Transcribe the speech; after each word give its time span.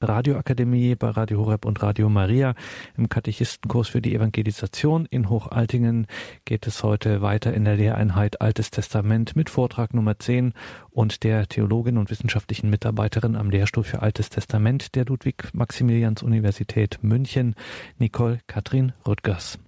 Radioakademie 0.00 0.96
bei 0.96 1.10
Radio 1.10 1.38
Horeb 1.38 1.64
und 1.64 1.82
Radio 1.82 2.08
Maria. 2.08 2.54
Im 2.96 3.08
Katechistenkurs 3.08 3.88
für 3.88 4.02
die 4.02 4.14
Evangelisation 4.14 5.06
in 5.06 5.30
Hochaltingen 5.30 6.06
geht 6.44 6.66
es 6.66 6.82
heute 6.82 7.22
weiter 7.22 7.54
in 7.54 7.64
der 7.64 7.76
Lehreinheit 7.76 8.40
Altes 8.40 8.70
Testament 8.70 9.36
mit 9.36 9.50
Vortrag 9.50 9.94
Nummer 9.94 10.18
10 10.18 10.52
und 10.90 11.22
der 11.22 11.46
Theologin 11.48 11.98
und 11.98 12.10
wissenschaftlichen 12.10 12.70
Mitarbeiterin 12.70 13.36
am 13.36 13.50
Lehrstuhl 13.50 13.84
für 13.84 14.02
Altes 14.02 14.30
Testament 14.30 14.94
der 14.94 15.04
Ludwig-Maximilians-Universität 15.06 16.98
München, 17.02 17.54
Nicole 17.98 18.40
Katrin 18.46 18.92
Rüttgers. 19.06 19.58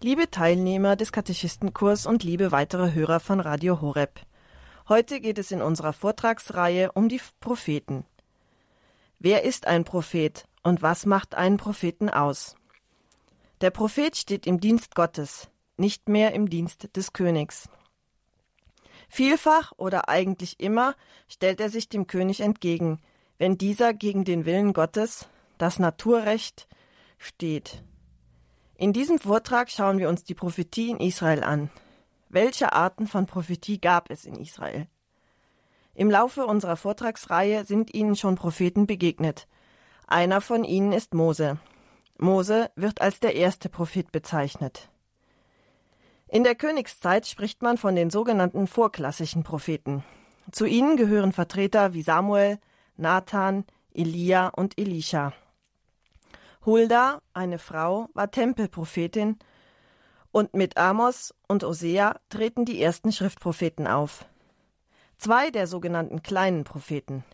Liebe 0.00 0.30
Teilnehmer 0.30 0.94
des 0.94 1.10
Katechistenkurs 1.10 2.06
und 2.06 2.22
liebe 2.22 2.52
weitere 2.52 2.94
Hörer 2.94 3.18
von 3.18 3.40
Radio 3.40 3.80
Horeb. 3.80 4.20
Heute 4.88 5.20
geht 5.20 5.36
es 5.36 5.50
in 5.50 5.60
unserer 5.60 5.92
Vortragsreihe 5.92 6.92
um 6.92 7.10
die 7.10 7.20
Propheten. 7.40 8.06
Wer 9.18 9.42
ist 9.42 9.66
ein 9.66 9.84
Prophet 9.84 10.48
und 10.62 10.80
was 10.80 11.04
macht 11.04 11.34
einen 11.34 11.58
Propheten 11.58 12.08
aus? 12.08 12.56
Der 13.60 13.70
Prophet 13.70 14.16
steht 14.16 14.46
im 14.46 14.60
Dienst 14.60 14.94
Gottes, 14.94 15.48
nicht 15.76 16.08
mehr 16.08 16.32
im 16.32 16.48
Dienst 16.48 16.96
des 16.96 17.12
Königs. 17.12 17.68
Vielfach 19.10 19.72
oder 19.76 20.08
eigentlich 20.08 20.58
immer 20.58 20.94
stellt 21.28 21.60
er 21.60 21.68
sich 21.68 21.90
dem 21.90 22.06
König 22.06 22.40
entgegen, 22.40 22.98
wenn 23.36 23.58
dieser 23.58 23.92
gegen 23.92 24.24
den 24.24 24.46
Willen 24.46 24.72
Gottes, 24.72 25.28
das 25.58 25.78
Naturrecht, 25.78 26.66
steht. 27.18 27.82
In 28.74 28.94
diesem 28.94 29.18
Vortrag 29.18 29.70
schauen 29.70 29.98
wir 29.98 30.08
uns 30.08 30.24
die 30.24 30.34
Prophetie 30.34 30.90
in 30.90 31.00
Israel 31.00 31.44
an. 31.44 31.70
Welche 32.30 32.72
Arten 32.74 33.06
von 33.06 33.26
Prophetie 33.26 33.80
gab 33.80 34.10
es 34.10 34.26
in 34.26 34.36
Israel? 34.36 34.86
Im 35.94 36.10
Laufe 36.10 36.44
unserer 36.46 36.76
Vortragsreihe 36.76 37.64
sind 37.64 37.94
Ihnen 37.94 38.16
schon 38.16 38.36
Propheten 38.36 38.86
begegnet. 38.86 39.48
Einer 40.06 40.40
von 40.40 40.64
ihnen 40.64 40.92
ist 40.92 41.14
Mose. 41.14 41.58
Mose 42.18 42.70
wird 42.76 43.00
als 43.00 43.20
der 43.20 43.34
erste 43.34 43.68
Prophet 43.68 44.12
bezeichnet. 44.12 44.90
In 46.28 46.44
der 46.44 46.54
Königszeit 46.54 47.26
spricht 47.26 47.62
man 47.62 47.78
von 47.78 47.96
den 47.96 48.10
sogenannten 48.10 48.66
vorklassischen 48.66 49.42
Propheten. 49.42 50.04
Zu 50.52 50.66
ihnen 50.66 50.96
gehören 50.96 51.32
Vertreter 51.32 51.94
wie 51.94 52.02
Samuel, 52.02 52.58
Nathan, 52.96 53.64
Elia 53.94 54.48
und 54.48 54.78
Elisha. 54.78 55.32
Hulda, 56.66 57.22
eine 57.32 57.58
Frau, 57.58 58.08
war 58.12 58.30
Tempelprophetin 58.30 59.38
und 60.32 60.54
mit 60.54 60.76
Amos 60.76 61.34
und 61.46 61.64
Osea 61.64 62.20
treten 62.28 62.64
die 62.64 62.82
ersten 62.82 63.12
Schriftpropheten 63.12 63.86
auf. 63.86 64.24
Zwei 65.16 65.50
der 65.50 65.66
sogenannten 65.66 66.22
kleinen 66.22 66.64
Propheten. 66.64 67.24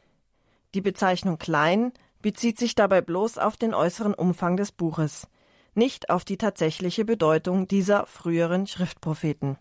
Die 0.74 0.80
Bezeichnung 0.80 1.38
klein 1.38 1.92
bezieht 2.22 2.58
sich 2.58 2.74
dabei 2.74 3.00
bloß 3.00 3.38
auf 3.38 3.56
den 3.56 3.74
äußeren 3.74 4.14
Umfang 4.14 4.56
des 4.56 4.72
Buches, 4.72 5.28
nicht 5.74 6.10
auf 6.10 6.24
die 6.24 6.38
tatsächliche 6.38 7.04
Bedeutung 7.04 7.68
dieser 7.68 8.06
früheren 8.06 8.66
Schriftpropheten. 8.66 9.58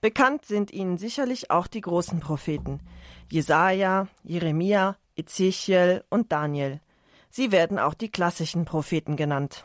Bekannt 0.00 0.46
sind 0.46 0.70
ihnen 0.70 0.96
sicherlich 0.96 1.50
auch 1.50 1.66
die 1.66 1.80
großen 1.80 2.20
Propheten 2.20 2.80
Jesaja, 3.30 4.08
Jeremia, 4.22 4.96
Ezechiel 5.16 6.04
und 6.08 6.32
Daniel. 6.32 6.80
Sie 7.30 7.52
werden 7.52 7.78
auch 7.78 7.94
die 7.94 8.08
klassischen 8.08 8.64
Propheten 8.64 9.16
genannt. 9.16 9.64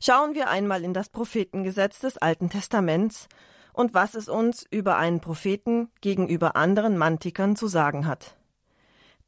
Schauen 0.00 0.34
wir 0.34 0.48
einmal 0.48 0.84
in 0.84 0.94
das 0.94 1.08
Prophetengesetz 1.08 2.00
des 2.00 2.18
Alten 2.18 2.50
Testaments 2.50 3.28
und 3.72 3.94
was 3.94 4.14
es 4.14 4.28
uns 4.28 4.66
über 4.70 4.96
einen 4.96 5.20
Propheten 5.20 5.90
gegenüber 6.00 6.56
anderen 6.56 6.98
Mantikern 6.98 7.56
zu 7.56 7.66
sagen 7.66 8.06
hat. 8.06 8.36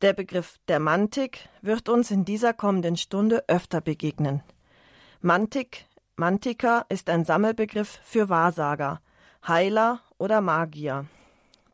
Der 0.00 0.12
Begriff 0.12 0.58
der 0.66 0.80
Mantik 0.80 1.48
wird 1.60 1.88
uns 1.88 2.10
in 2.10 2.24
dieser 2.24 2.52
kommenden 2.52 2.96
Stunde 2.96 3.44
öfter 3.48 3.80
begegnen. 3.80 4.42
Mantik, 5.20 5.86
Mantiker 6.16 6.86
ist 6.88 7.08
ein 7.08 7.24
Sammelbegriff 7.24 8.00
für 8.02 8.28
Wahrsager, 8.28 9.00
Heiler 9.46 10.00
oder 10.18 10.40
Magier. 10.40 11.06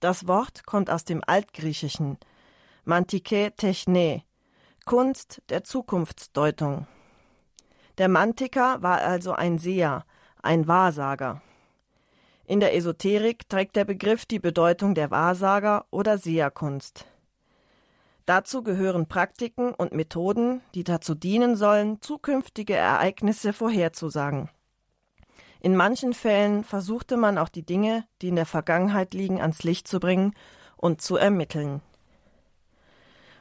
Das 0.01 0.29
Wort 0.29 0.67
kommt 0.67 0.91
aus 0.91 1.05
dem 1.05 1.23
Altgriechischen 1.27 2.19
Mantike 2.85 3.53
techne, 3.57 4.23
Kunst 4.85 5.43
der 5.51 5.65
Zukunftsdeutung. 5.65 6.87
Der 7.99 8.09
Mantiker 8.09 8.81
war 8.81 9.01
also 9.01 9.33
ein 9.33 9.59
Seher, 9.59 10.05
ein 10.41 10.69
Wahrsager. 10.69 11.43
In 12.47 12.61
der 12.61 12.77
Esoterik 12.77 13.49
trägt 13.49 13.75
der 13.75 13.85
Begriff 13.85 14.25
die 14.25 14.39
Bedeutung 14.39 14.95
der 14.95 15.11
Wahrsager 15.11 15.85
oder 15.91 16.17
Seherkunst. 16.17 17.07
Dazu 18.25 18.63
gehören 18.63 19.09
Praktiken 19.09 19.75
und 19.75 19.93
Methoden, 19.93 20.61
die 20.75 20.85
dazu 20.85 21.17
dienen 21.17 21.57
sollen, 21.57 22.01
zukünftige 22.01 22.75
Ereignisse 22.75 23.53
vorherzusagen. 23.53 24.49
In 25.61 25.75
manchen 25.75 26.15
Fällen 26.15 26.63
versuchte 26.63 27.17
man 27.17 27.37
auch 27.37 27.49
die 27.49 27.65
Dinge, 27.65 28.05
die 28.23 28.29
in 28.29 28.37
der 28.37 28.47
Vergangenheit 28.47 29.13
liegen, 29.13 29.41
ans 29.41 29.65
Licht 29.65 29.89
zu 29.89 29.99
bringen 29.99 30.35
und 30.77 31.01
zu 31.01 31.17
ermitteln. 31.17 31.83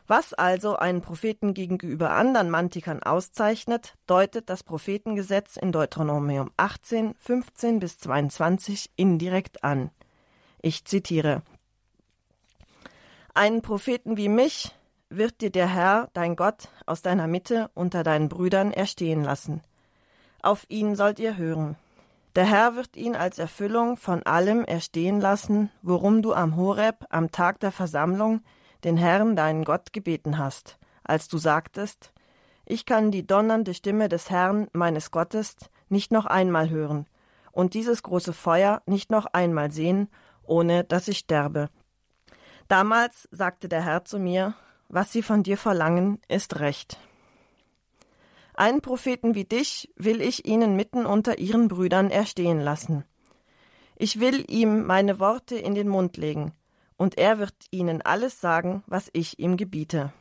Was 0.07 0.33
also 0.33 0.77
einen 0.77 1.01
Propheten 1.01 1.53
gegenüber 1.53 2.11
anderen 2.11 2.49
Mantikern 2.49 3.03
auszeichnet, 3.03 3.95
deutet 4.07 4.49
das 4.49 4.63
Prophetengesetz 4.63 5.57
in 5.57 5.73
Deuteronomium 5.73 6.49
18, 6.55 7.13
15 7.19 7.79
bis 7.79 7.97
22 7.99 8.89
indirekt 8.95 9.65
an. 9.65 9.91
Ich 10.61 10.85
zitiere: 10.85 11.41
Einen 13.33 13.61
Propheten 13.61 14.15
wie 14.15 14.29
mich 14.29 14.73
wird 15.09 15.41
dir 15.41 15.49
der 15.49 15.67
Herr, 15.67 16.09
dein 16.13 16.37
Gott, 16.37 16.69
aus 16.85 17.01
deiner 17.01 17.27
Mitte 17.27 17.69
unter 17.73 18.03
deinen 18.03 18.29
Brüdern 18.29 18.71
erstehen 18.71 19.23
lassen. 19.23 19.61
Auf 20.41 20.65
ihn 20.69 20.95
sollt 20.95 21.19
ihr 21.19 21.35
hören. 21.35 21.75
Der 22.37 22.45
Herr 22.45 22.75
wird 22.75 22.95
ihn 22.95 23.15
als 23.15 23.39
Erfüllung 23.39 23.97
von 23.97 24.23
allem 24.23 24.63
erstehen 24.63 25.19
lassen, 25.19 25.69
worum 25.81 26.21
du 26.21 26.33
am 26.33 26.55
Horeb, 26.55 27.05
am 27.09 27.31
Tag 27.31 27.59
der 27.59 27.71
Versammlung, 27.71 28.41
den 28.87 28.97
Herrn, 28.97 29.35
deinen 29.35 29.65
Gott, 29.65 29.91
gebeten 29.91 30.37
hast, 30.37 30.79
als 31.03 31.27
du 31.27 31.37
sagtest, 31.37 32.13
ich 32.65 32.85
kann 32.85 33.11
die 33.11 33.27
donnernde 33.27 33.73
Stimme 33.73 34.09
des 34.09 34.29
Herrn, 34.29 34.67
meines 34.73 35.11
Gottes, 35.11 35.57
nicht 35.89 36.11
noch 36.11 36.25
einmal 36.25 36.69
hören 36.69 37.05
und 37.51 37.73
dieses 37.73 38.03
große 38.03 38.33
Feuer 38.33 38.83
nicht 38.85 39.09
noch 39.09 39.25
einmal 39.25 39.71
sehen, 39.71 40.09
ohne 40.43 40.83
dass 40.83 41.07
ich 41.07 41.17
sterbe. 41.17 41.69
Damals 42.67 43.27
sagte 43.31 43.67
der 43.67 43.83
Herr 43.83 44.05
zu 44.05 44.19
mir, 44.19 44.53
was 44.89 45.11
sie 45.11 45.23
von 45.23 45.43
dir 45.43 45.57
verlangen, 45.57 46.21
ist 46.27 46.59
recht. 46.59 46.99
Einen 48.53 48.81
Propheten 48.81 49.33
wie 49.33 49.45
dich 49.45 49.91
will 49.95 50.21
ich 50.21 50.45
ihnen 50.45 50.75
mitten 50.75 51.05
unter 51.05 51.39
ihren 51.39 51.67
Brüdern 51.67 52.09
erstehen 52.09 52.59
lassen. 52.59 53.03
Ich 53.97 54.19
will 54.19 54.45
ihm 54.49 54.85
meine 54.85 55.19
Worte 55.19 55.57
in 55.57 55.73
den 55.73 55.87
Mund 55.87 56.15
legen, 56.15 56.53
und 56.97 57.17
er 57.17 57.39
wird 57.39 57.53
ihnen 57.71 58.01
alles 58.01 58.41
sagen, 58.41 58.83
was 58.87 59.09
ich 59.13 59.39
ihm 59.39 59.55
gebiete. 59.55 60.11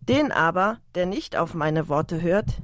Den 0.00 0.32
aber, 0.32 0.80
der 0.94 1.06
nicht 1.06 1.36
auf 1.36 1.54
meine 1.54 1.88
Worte 1.88 2.20
hört, 2.20 2.60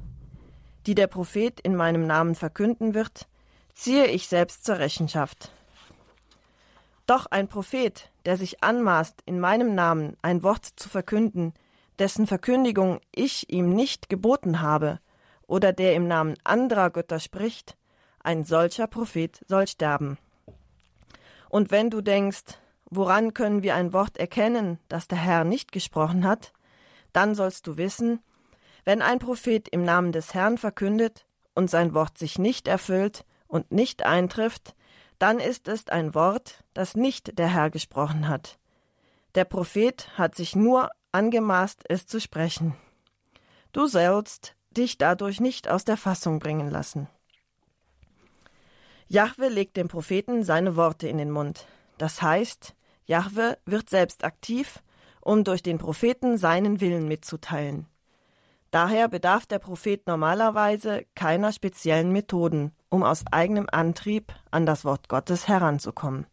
die 0.86 0.94
der 0.94 1.06
Prophet 1.06 1.60
in 1.60 1.76
meinem 1.76 2.06
Namen 2.06 2.34
verkünden 2.34 2.94
wird, 2.94 3.28
ziehe 3.74 4.06
ich 4.06 4.26
selbst 4.26 4.64
zur 4.64 4.78
Rechenschaft. 4.78 5.52
Doch 7.06 7.26
ein 7.26 7.48
Prophet, 7.48 8.10
der 8.24 8.36
sich 8.36 8.62
anmaßt, 8.62 9.22
in 9.24 9.40
meinem 9.40 9.74
Namen 9.74 10.16
ein 10.20 10.42
Wort 10.42 10.66
zu 10.66 10.88
verkünden, 10.88 11.54
dessen 11.98 12.26
Verkündigung 12.26 13.00
ich 13.14 13.50
ihm 13.50 13.74
nicht 13.74 14.08
geboten 14.08 14.60
habe, 14.60 14.98
oder 15.46 15.72
der 15.72 15.94
im 15.94 16.06
Namen 16.06 16.34
anderer 16.44 16.90
Götter 16.90 17.20
spricht, 17.20 17.76
ein 18.20 18.44
solcher 18.44 18.86
Prophet 18.86 19.42
soll 19.48 19.66
sterben. 19.66 20.18
Und 21.48 21.70
wenn 21.70 21.88
du 21.88 22.02
denkst, 22.02 22.58
Woran 22.90 23.34
können 23.34 23.62
wir 23.62 23.74
ein 23.74 23.92
Wort 23.92 24.16
erkennen, 24.16 24.78
das 24.88 25.08
der 25.08 25.18
Herr 25.18 25.44
nicht 25.44 25.72
gesprochen 25.72 26.24
hat? 26.24 26.52
Dann 27.12 27.34
sollst 27.34 27.66
du 27.66 27.76
wissen, 27.76 28.20
wenn 28.84 29.02
ein 29.02 29.18
Prophet 29.18 29.68
im 29.68 29.82
Namen 29.82 30.12
des 30.12 30.32
Herrn 30.32 30.56
verkündet 30.56 31.26
und 31.54 31.68
sein 31.68 31.92
Wort 31.92 32.16
sich 32.16 32.38
nicht 32.38 32.68
erfüllt 32.68 33.24
und 33.46 33.70
nicht 33.72 34.04
eintrifft, 34.04 34.74
dann 35.18 35.40
ist 35.40 35.68
es 35.68 35.88
ein 35.88 36.14
Wort, 36.14 36.64
das 36.74 36.96
nicht 36.96 37.38
der 37.38 37.48
Herr 37.48 37.70
gesprochen 37.70 38.28
hat. 38.28 38.58
Der 39.34 39.44
Prophet 39.44 40.08
hat 40.16 40.34
sich 40.34 40.56
nur 40.56 40.90
angemaßt, 41.12 41.84
es 41.88 42.06
zu 42.06 42.20
sprechen. 42.20 42.74
Du 43.72 43.86
sollst 43.86 44.54
dich 44.70 44.96
dadurch 44.96 45.40
nicht 45.40 45.68
aus 45.68 45.84
der 45.84 45.96
Fassung 45.96 46.38
bringen 46.38 46.70
lassen. 46.70 47.08
Jahwe 49.08 49.48
legt 49.48 49.76
dem 49.76 49.88
Propheten 49.88 50.44
seine 50.44 50.76
Worte 50.76 51.08
in 51.08 51.18
den 51.18 51.30
Mund. 51.30 51.66
Das 51.98 52.22
heißt, 52.22 52.74
Jahwe 53.08 53.58
wird 53.64 53.90
selbst 53.90 54.22
aktiv, 54.22 54.82
um 55.20 55.42
durch 55.42 55.62
den 55.62 55.78
Propheten 55.78 56.38
seinen 56.38 56.80
Willen 56.80 57.08
mitzuteilen. 57.08 57.86
Daher 58.70 59.08
bedarf 59.08 59.46
der 59.46 59.58
Prophet 59.58 60.06
normalerweise 60.06 61.06
keiner 61.14 61.52
speziellen 61.52 62.12
Methoden, 62.12 62.72
um 62.90 63.02
aus 63.02 63.24
eigenem 63.30 63.66
Antrieb 63.72 64.34
an 64.50 64.66
das 64.66 64.84
Wort 64.84 65.08
Gottes 65.08 65.48
heranzukommen. 65.48 66.26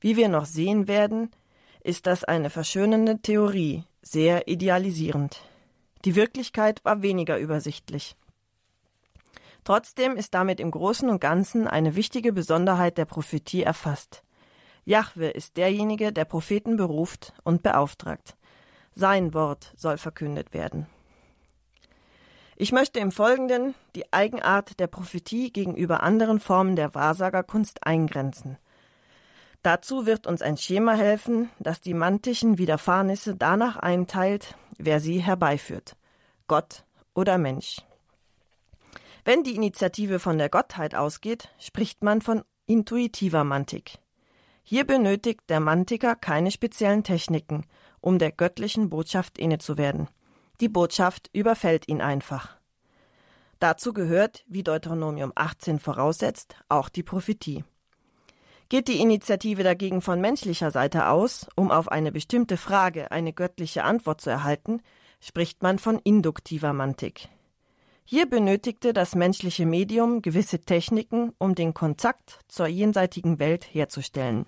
Wie 0.00 0.16
wir 0.16 0.28
noch 0.28 0.46
sehen 0.46 0.86
werden, 0.86 1.30
ist 1.82 2.06
das 2.06 2.22
eine 2.22 2.48
verschönende 2.48 3.20
Theorie, 3.20 3.84
sehr 4.02 4.46
idealisierend. 4.46 5.42
Die 6.04 6.14
Wirklichkeit 6.14 6.84
war 6.84 7.02
weniger 7.02 7.38
übersichtlich. 7.38 8.16
Trotzdem 9.64 10.16
ist 10.16 10.34
damit 10.34 10.60
im 10.60 10.70
Großen 10.70 11.08
und 11.08 11.20
Ganzen 11.20 11.66
eine 11.68 11.94
wichtige 11.96 12.32
Besonderheit 12.32 12.98
der 12.98 13.04
Prophetie 13.04 13.62
erfasst. 13.62 14.22
Jahwe 14.84 15.28
ist 15.28 15.56
derjenige, 15.56 16.12
der 16.12 16.24
Propheten 16.24 16.76
beruft 16.76 17.32
und 17.44 17.62
beauftragt. 17.62 18.36
Sein 18.94 19.32
Wort 19.32 19.72
soll 19.76 19.96
verkündet 19.96 20.52
werden. 20.52 20.86
Ich 22.56 22.72
möchte 22.72 23.00
im 23.00 23.10
Folgenden 23.10 23.74
die 23.96 24.12
Eigenart 24.12 24.78
der 24.78 24.86
Prophetie 24.86 25.52
gegenüber 25.52 26.02
anderen 26.02 26.38
Formen 26.40 26.76
der 26.76 26.94
Wahrsagerkunst 26.94 27.86
eingrenzen. 27.86 28.58
Dazu 29.62 30.06
wird 30.06 30.26
uns 30.26 30.42
ein 30.42 30.56
Schema 30.56 30.94
helfen, 30.94 31.48
das 31.60 31.80
die 31.80 31.94
mantischen 31.94 32.58
Widerfahrnisse 32.58 33.36
danach 33.36 33.76
einteilt, 33.76 34.56
wer 34.76 35.00
sie 35.00 35.20
herbeiführt. 35.20 35.96
Gott 36.48 36.84
oder 37.14 37.38
Mensch. 37.38 37.80
Wenn 39.24 39.44
die 39.44 39.54
Initiative 39.54 40.18
von 40.18 40.36
der 40.36 40.48
Gottheit 40.48 40.96
ausgeht, 40.96 41.48
spricht 41.58 42.02
man 42.02 42.20
von 42.20 42.42
intuitiver 42.66 43.44
Mantik. 43.44 44.01
Hier 44.62 44.86
benötigt 44.86 45.42
der 45.48 45.60
Mantiker 45.60 46.14
keine 46.14 46.50
speziellen 46.50 47.04
Techniken, 47.04 47.66
um 48.00 48.18
der 48.18 48.32
göttlichen 48.32 48.88
Botschaft 48.90 49.38
inne 49.38 49.58
zu 49.58 49.76
werden. 49.76 50.08
Die 50.60 50.68
Botschaft 50.68 51.28
überfällt 51.32 51.88
ihn 51.88 52.00
einfach. 52.00 52.56
Dazu 53.58 53.92
gehört, 53.92 54.44
wie 54.48 54.62
Deuteronomium 54.62 55.32
18 55.34 55.78
voraussetzt, 55.78 56.56
auch 56.68 56.88
die 56.88 57.02
Prophetie. 57.02 57.64
Geht 58.68 58.88
die 58.88 59.00
Initiative 59.00 59.62
dagegen 59.62 60.00
von 60.00 60.20
menschlicher 60.20 60.70
Seite 60.70 61.08
aus, 61.08 61.46
um 61.56 61.70
auf 61.70 61.88
eine 61.88 62.10
bestimmte 62.10 62.56
Frage 62.56 63.10
eine 63.10 63.32
göttliche 63.32 63.84
Antwort 63.84 64.20
zu 64.20 64.30
erhalten, 64.30 64.80
spricht 65.20 65.62
man 65.62 65.78
von 65.78 65.98
induktiver 65.98 66.72
Mantik. 66.72 67.28
Hier 68.14 68.28
benötigte 68.28 68.92
das 68.92 69.14
menschliche 69.14 69.64
Medium 69.64 70.20
gewisse 70.20 70.58
Techniken, 70.58 71.32
um 71.38 71.54
den 71.54 71.72
Kontakt 71.72 72.40
zur 72.46 72.66
jenseitigen 72.66 73.38
Welt 73.38 73.64
herzustellen. 73.64 74.44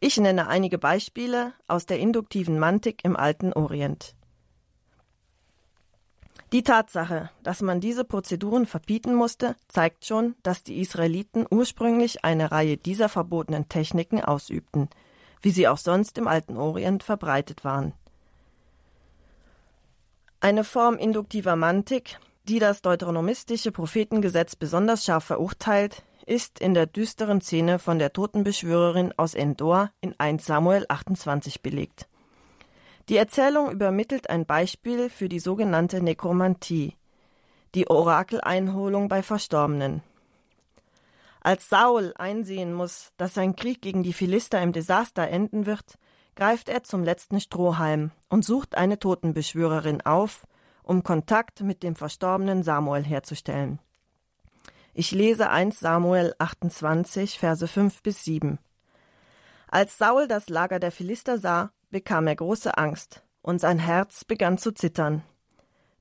Ich 0.00 0.16
nenne 0.16 0.48
einige 0.48 0.78
Beispiele 0.78 1.52
aus 1.68 1.84
der 1.84 1.98
induktiven 1.98 2.58
Mantik 2.58 3.04
im 3.04 3.14
alten 3.14 3.52
Orient. 3.52 4.14
Die 6.50 6.62
Tatsache, 6.62 7.28
dass 7.42 7.60
man 7.60 7.82
diese 7.82 8.04
Prozeduren 8.04 8.64
verbieten 8.64 9.14
musste, 9.14 9.54
zeigt 9.68 10.06
schon, 10.06 10.34
dass 10.42 10.62
die 10.62 10.80
Israeliten 10.80 11.44
ursprünglich 11.50 12.24
eine 12.24 12.52
Reihe 12.52 12.78
dieser 12.78 13.10
verbotenen 13.10 13.68
Techniken 13.68 14.24
ausübten, 14.24 14.88
wie 15.42 15.50
sie 15.50 15.68
auch 15.68 15.76
sonst 15.76 16.16
im 16.16 16.26
alten 16.26 16.56
Orient 16.56 17.02
verbreitet 17.02 17.64
waren. 17.64 17.92
Eine 20.46 20.62
Form 20.62 20.96
induktiver 20.96 21.56
Mantik, 21.56 22.20
die 22.44 22.60
das 22.60 22.80
deuteronomistische 22.80 23.72
Prophetengesetz 23.72 24.54
besonders 24.54 25.04
scharf 25.04 25.24
verurteilt, 25.24 26.04
ist 26.24 26.60
in 26.60 26.72
der 26.72 26.86
düsteren 26.86 27.40
Szene 27.40 27.80
von 27.80 27.98
der 27.98 28.12
Totenbeschwörerin 28.12 29.12
aus 29.16 29.34
Endor 29.34 29.90
in 30.00 30.14
1 30.20 30.46
Samuel 30.46 30.86
28 30.88 31.62
belegt. 31.62 32.06
Die 33.08 33.16
Erzählung 33.16 33.72
übermittelt 33.72 34.30
ein 34.30 34.46
Beispiel 34.46 35.10
für 35.10 35.28
die 35.28 35.40
sogenannte 35.40 36.00
Nekromantie, 36.00 36.94
die 37.74 37.90
Orakeleinholung 37.90 39.08
bei 39.08 39.24
Verstorbenen. 39.24 40.00
Als 41.40 41.68
Saul 41.68 42.14
einsehen 42.16 42.72
muss, 42.72 43.10
dass 43.16 43.34
sein 43.34 43.56
Krieg 43.56 43.82
gegen 43.82 44.04
die 44.04 44.12
Philister 44.12 44.62
im 44.62 44.70
Desaster 44.70 45.26
enden 45.26 45.66
wird, 45.66 45.98
greift 46.36 46.68
er 46.68 46.84
zum 46.84 47.02
letzten 47.02 47.40
Strohhalm 47.40 48.12
und 48.28 48.44
sucht 48.44 48.76
eine 48.76 48.98
Totenbeschwörerin 48.98 50.02
auf, 50.02 50.46
um 50.82 51.02
Kontakt 51.02 51.62
mit 51.62 51.82
dem 51.82 51.96
verstorbenen 51.96 52.62
Samuel 52.62 53.02
herzustellen. 53.02 53.80
Ich 54.94 55.10
lese 55.10 55.50
1 55.50 55.80
Samuel 55.80 56.34
28, 56.38 57.38
Verse 57.38 57.66
5 57.66 58.02
bis 58.02 58.24
7. 58.24 58.58
Als 59.68 59.98
Saul 59.98 60.28
das 60.28 60.48
Lager 60.48 60.78
der 60.78 60.92
Philister 60.92 61.38
sah, 61.38 61.70
bekam 61.90 62.26
er 62.28 62.36
große 62.36 62.78
Angst, 62.78 63.22
und 63.42 63.60
sein 63.60 63.78
Herz 63.78 64.24
begann 64.24 64.58
zu 64.58 64.72
zittern. 64.72 65.22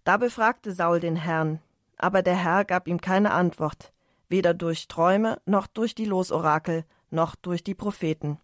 Da 0.04 0.18
befragte 0.18 0.72
Saul 0.72 1.00
den 1.00 1.16
Herrn, 1.16 1.60
aber 1.98 2.22
der 2.22 2.36
Herr 2.36 2.64
gab 2.66 2.88
ihm 2.88 3.02
keine 3.02 3.32
Antwort, 3.32 3.92
weder 4.30 4.54
durch 4.54 4.88
Träume 4.88 5.42
noch 5.46 5.68
durch 5.68 5.96
die 5.96 6.06
Losorakel 6.06 6.86
noch 7.10 7.36
durch 7.36 7.64
die 7.64 7.76
Propheten. 7.76 8.40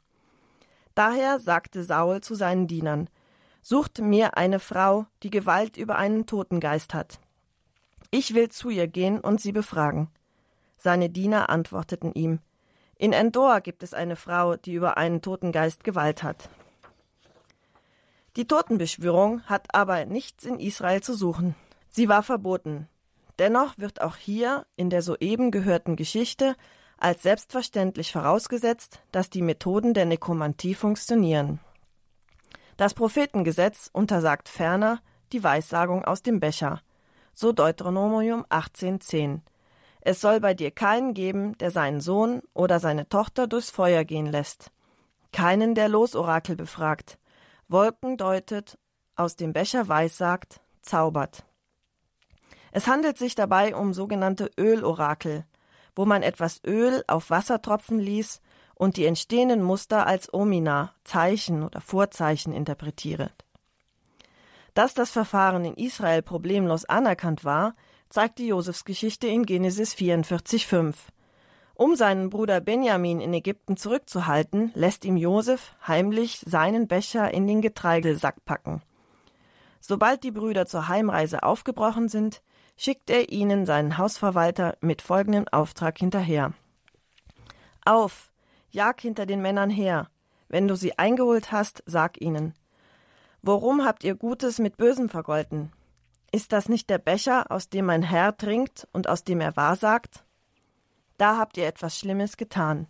Daher 0.96 1.40
sagte 1.40 1.84
Saul 1.84 2.22
zu 2.22 2.36
seinen 2.36 2.68
Dienern 2.68 3.10
Sucht 3.64 4.00
mir 4.00 4.38
eine 4.38 4.60
Frau, 4.60 5.06
die 5.22 5.30
Gewalt 5.30 5.78
über 5.78 5.98
einen 5.98 6.26
Totengeist 6.26 6.94
hat. 6.94 7.20
Ich 8.10 8.34
will 8.34 8.50
zu 8.50 8.70
ihr 8.70 8.88
gehen 8.88 9.20
und 9.20 9.40
sie 9.40 9.52
befragen. 9.52 10.10
Seine 10.78 11.10
Diener 11.10 11.50
antworteten 11.50 12.12
ihm 12.14 12.40
In 12.98 13.14
Endor 13.14 13.62
gibt 13.62 13.84
es 13.84 13.94
eine 13.94 14.16
Frau, 14.16 14.56
die 14.56 14.74
über 14.74 14.98
einen 14.98 15.22
Totengeist 15.22 15.84
Gewalt 15.84 16.24
hat. 16.24 16.50
Die 18.36 18.48
Totenbeschwörung 18.48 19.44
hat 19.44 19.76
aber 19.76 20.06
nichts 20.06 20.46
in 20.46 20.60
Israel 20.60 21.04
zu 21.04 21.14
suchen. 21.14 21.54
Sie 21.90 22.10
war 22.10 22.24
verboten. 22.24 22.88
Dennoch 23.40 23.78
wird 23.78 24.02
auch 24.02 24.16
hier 24.16 24.66
in 24.76 24.90
der 24.90 25.02
soeben 25.02 25.52
gehörten 25.52 25.96
Geschichte 25.96 26.56
als 27.02 27.24
selbstverständlich 27.24 28.12
vorausgesetzt, 28.12 29.00
dass 29.12 29.30
die 29.30 29.42
Methoden 29.42 29.94
der 29.94 30.06
Nekromantie 30.06 30.76
funktionieren. 30.76 31.60
Das 32.78 32.94
Prophetengesetz 32.94 33.90
untersagt 33.92 34.48
ferner 34.50 35.02
die 35.34 35.44
Weissagung 35.44 36.06
aus 36.06 36.22
dem 36.22 36.40
Becher, 36.40 36.82
so 37.34 37.52
Deuteronomium 37.52 38.46
18,10. 38.46 39.42
Es 40.02 40.22
soll 40.22 40.40
bei 40.40 40.54
dir 40.54 40.72
keinen 40.72 41.14
geben, 41.14 41.58
der 41.58 41.72
seinen 41.72 42.02
Sohn 42.02 42.42
oder 42.54 42.80
seine 42.80 43.10
Tochter 43.10 43.48
durchs 43.48 43.72
Feuer 43.72 44.04
gehen 44.04 44.26
lässt, 44.28 44.72
keinen, 45.32 45.76
der 45.76 45.90
Losorakel 45.90 46.56
befragt, 46.56 47.18
Wolken 47.68 48.18
deutet, 48.18 48.78
aus 49.16 49.36
dem 49.36 49.54
Becher 49.54 49.88
weissagt, 49.88 50.62
zaubert. 50.82 51.46
Es 52.72 52.88
handelt 52.88 53.18
sich 53.18 53.36
dabei 53.36 53.76
um 53.76 53.94
sogenannte 53.94 54.52
Ölorakel, 54.58 55.46
wo 55.96 56.06
man 56.06 56.24
etwas 56.24 56.62
Öl 56.66 57.04
auf 57.08 57.30
Wasser 57.30 57.62
tropfen 57.62 58.00
ließ 58.00 58.42
und 58.76 58.98
die 58.98 59.06
entstehenden 59.06 59.62
Muster 59.62 60.08
als 60.08 60.34
Omina, 60.34 60.94
Zeichen 61.04 61.64
oder 61.64 61.82
Vorzeichen 61.82 62.54
interpretiert. 62.54 63.46
Dass 64.74 64.94
das 64.94 65.12
Verfahren 65.12 65.66
in 65.66 65.76
Israel 65.76 66.22
problemlos 66.22 66.86
anerkannt 66.86 67.44
war, 67.44 67.76
zeigt 68.10 68.40
die 68.40 68.48
Josefsgeschichte 68.48 69.28
in 69.28 69.46
Genesis 69.46 69.94
44,5. 69.94 70.96
Um 71.74 71.96
seinen 71.96 72.30
Bruder 72.30 72.62
Benjamin 72.62 73.22
in 73.22 73.34
Ägypten 73.34 73.76
zurückzuhalten, 73.76 74.72
lässt 74.76 75.04
ihm 75.04 75.18
Josef 75.18 75.74
heimlich 75.88 76.42
seinen 76.46 76.88
Becher 76.88 77.34
in 77.34 77.48
den 77.48 77.62
Getreidesack 77.62 78.46
packen. 78.46 78.82
Sobald 79.80 80.24
die 80.24 80.32
Brüder 80.32 80.68
zur 80.68 80.88
Heimreise 80.88 81.44
aufgebrochen 81.44 82.08
sind, 82.08 82.44
schickt 82.82 83.12
er 83.12 83.30
ihnen 83.30 83.68
seinen 83.68 84.00
Hausverwalter 84.00 84.76
mit 84.82 85.04
folgendem 85.04 85.48
Auftrag 85.48 86.00
hinterher. 86.00 86.54
Auf, 87.86 88.32
jag 88.72 89.00
hinter 89.00 89.28
den 89.28 89.40
Männern 89.40 89.70
her. 89.70 90.10
Wenn 90.50 90.68
du 90.68 90.76
sie 90.76 90.98
eingeholt 90.98 91.52
hast, 91.52 91.84
sag 91.86 92.20
ihnen. 92.20 92.56
Worum 93.44 93.86
habt 93.86 94.04
ihr 94.04 94.16
Gutes 94.16 94.58
mit 94.58 94.78
Bösem 94.78 95.10
vergolten? 95.10 95.72
Ist 96.32 96.54
das 96.54 96.70
nicht 96.70 96.90
der 96.90 96.98
Becher, 96.98 97.52
aus 97.52 97.70
dem 97.70 97.86
mein 97.86 98.02
Herr 98.02 98.36
trinkt 98.36 98.88
und 98.94 99.08
aus 99.08 99.24
dem 99.24 99.42
er 99.42 99.56
wahrsagt? 99.56 100.24
Da 101.18 101.38
habt 101.38 101.58
ihr 101.58 101.68
etwas 101.68 102.00
Schlimmes 102.00 102.36
getan. 102.36 102.88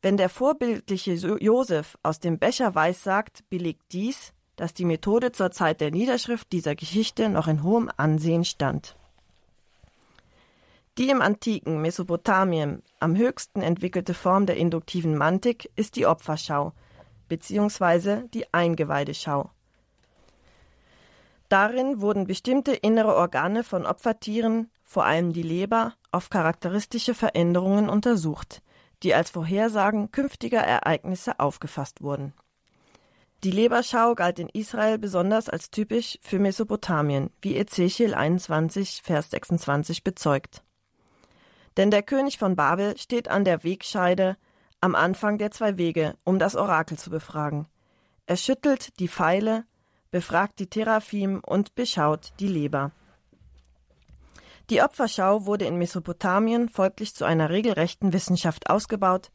Wenn 0.00 0.16
der 0.16 0.30
vorbildliche 0.30 1.12
Josef 1.12 1.98
aus 2.02 2.20
dem 2.20 2.38
Becher 2.38 2.74
weissagt, 2.74 3.44
belegt 3.50 3.92
dies, 3.92 4.32
dass 4.56 4.74
die 4.74 4.84
Methode 4.84 5.32
zur 5.32 5.50
Zeit 5.50 5.80
der 5.80 5.90
Niederschrift 5.90 6.52
dieser 6.52 6.74
Geschichte 6.74 7.28
noch 7.28 7.48
in 7.48 7.62
hohem 7.62 7.90
Ansehen 7.96 8.44
stand. 8.44 8.96
Die 10.96 11.10
im 11.10 11.20
antiken 11.20 11.82
Mesopotamien 11.82 12.82
am 13.00 13.16
höchsten 13.16 13.62
entwickelte 13.62 14.14
Form 14.14 14.46
der 14.46 14.56
induktiven 14.56 15.16
Mantik 15.16 15.70
ist 15.74 15.96
die 15.96 16.06
Opferschau 16.06 16.72
bzw. 17.28 18.28
die 18.28 18.52
Eingeweideschau. 18.54 19.50
Darin 21.48 22.00
wurden 22.00 22.26
bestimmte 22.26 22.74
innere 22.74 23.16
Organe 23.16 23.64
von 23.64 23.86
Opfertieren, 23.86 24.70
vor 24.84 25.04
allem 25.04 25.32
die 25.32 25.42
Leber, 25.42 25.94
auf 26.12 26.30
charakteristische 26.30 27.14
Veränderungen 27.14 27.88
untersucht, 27.88 28.62
die 29.02 29.14
als 29.14 29.30
Vorhersagen 29.30 30.12
künftiger 30.12 30.60
Ereignisse 30.60 31.40
aufgefasst 31.40 32.02
wurden. 32.02 32.32
Die 33.44 33.50
Leberschau 33.50 34.14
galt 34.14 34.38
in 34.38 34.48
Israel 34.48 34.96
besonders 34.96 35.50
als 35.50 35.70
typisch 35.70 36.18
für 36.22 36.38
Mesopotamien, 36.38 37.28
wie 37.42 37.58
Ezechiel 37.58 38.14
21, 38.14 39.02
Vers 39.04 39.30
26 39.32 40.02
bezeugt. 40.02 40.62
Denn 41.76 41.90
der 41.90 42.02
König 42.02 42.38
von 42.38 42.56
Babel 42.56 42.96
steht 42.96 43.28
an 43.28 43.44
der 43.44 43.62
Wegscheide, 43.62 44.38
am 44.80 44.94
Anfang 44.94 45.36
der 45.36 45.50
zwei 45.50 45.76
Wege, 45.76 46.14
um 46.24 46.38
das 46.38 46.56
Orakel 46.56 46.96
zu 46.96 47.10
befragen. 47.10 47.68
Er 48.24 48.38
schüttelt 48.38 48.98
die 48.98 49.08
Pfeile, 49.08 49.66
befragt 50.10 50.58
die 50.58 50.70
Teraphim 50.70 51.42
und 51.44 51.74
beschaut 51.74 52.32
die 52.40 52.48
Leber. 52.48 52.92
Die 54.70 54.80
Opferschau 54.80 55.44
wurde 55.44 55.66
in 55.66 55.76
Mesopotamien 55.76 56.70
folglich 56.70 57.14
zu 57.14 57.26
einer 57.26 57.50
regelrechten 57.50 58.14
Wissenschaft 58.14 58.70
ausgebaut, 58.70 59.30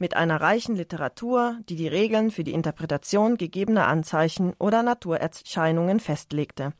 mit 0.00 0.16
einer 0.16 0.40
reichen 0.40 0.74
Literatur, 0.74 1.58
die 1.68 1.76
die 1.76 1.88
Regeln 1.88 2.30
für 2.30 2.42
die 2.42 2.54
Interpretation 2.54 3.36
gegebener 3.36 3.86
Anzeichen 3.86 4.54
oder 4.58 4.82
Naturerscheinungen 4.82 6.00
festlegte. 6.00 6.72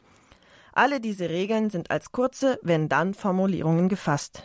Alle 0.73 1.01
diese 1.01 1.29
Regeln 1.29 1.69
sind 1.71 1.91
als 1.91 2.13
kurze 2.13 2.59
Wenn-Dann-Formulierungen 2.63 3.89
gefasst. 3.89 4.43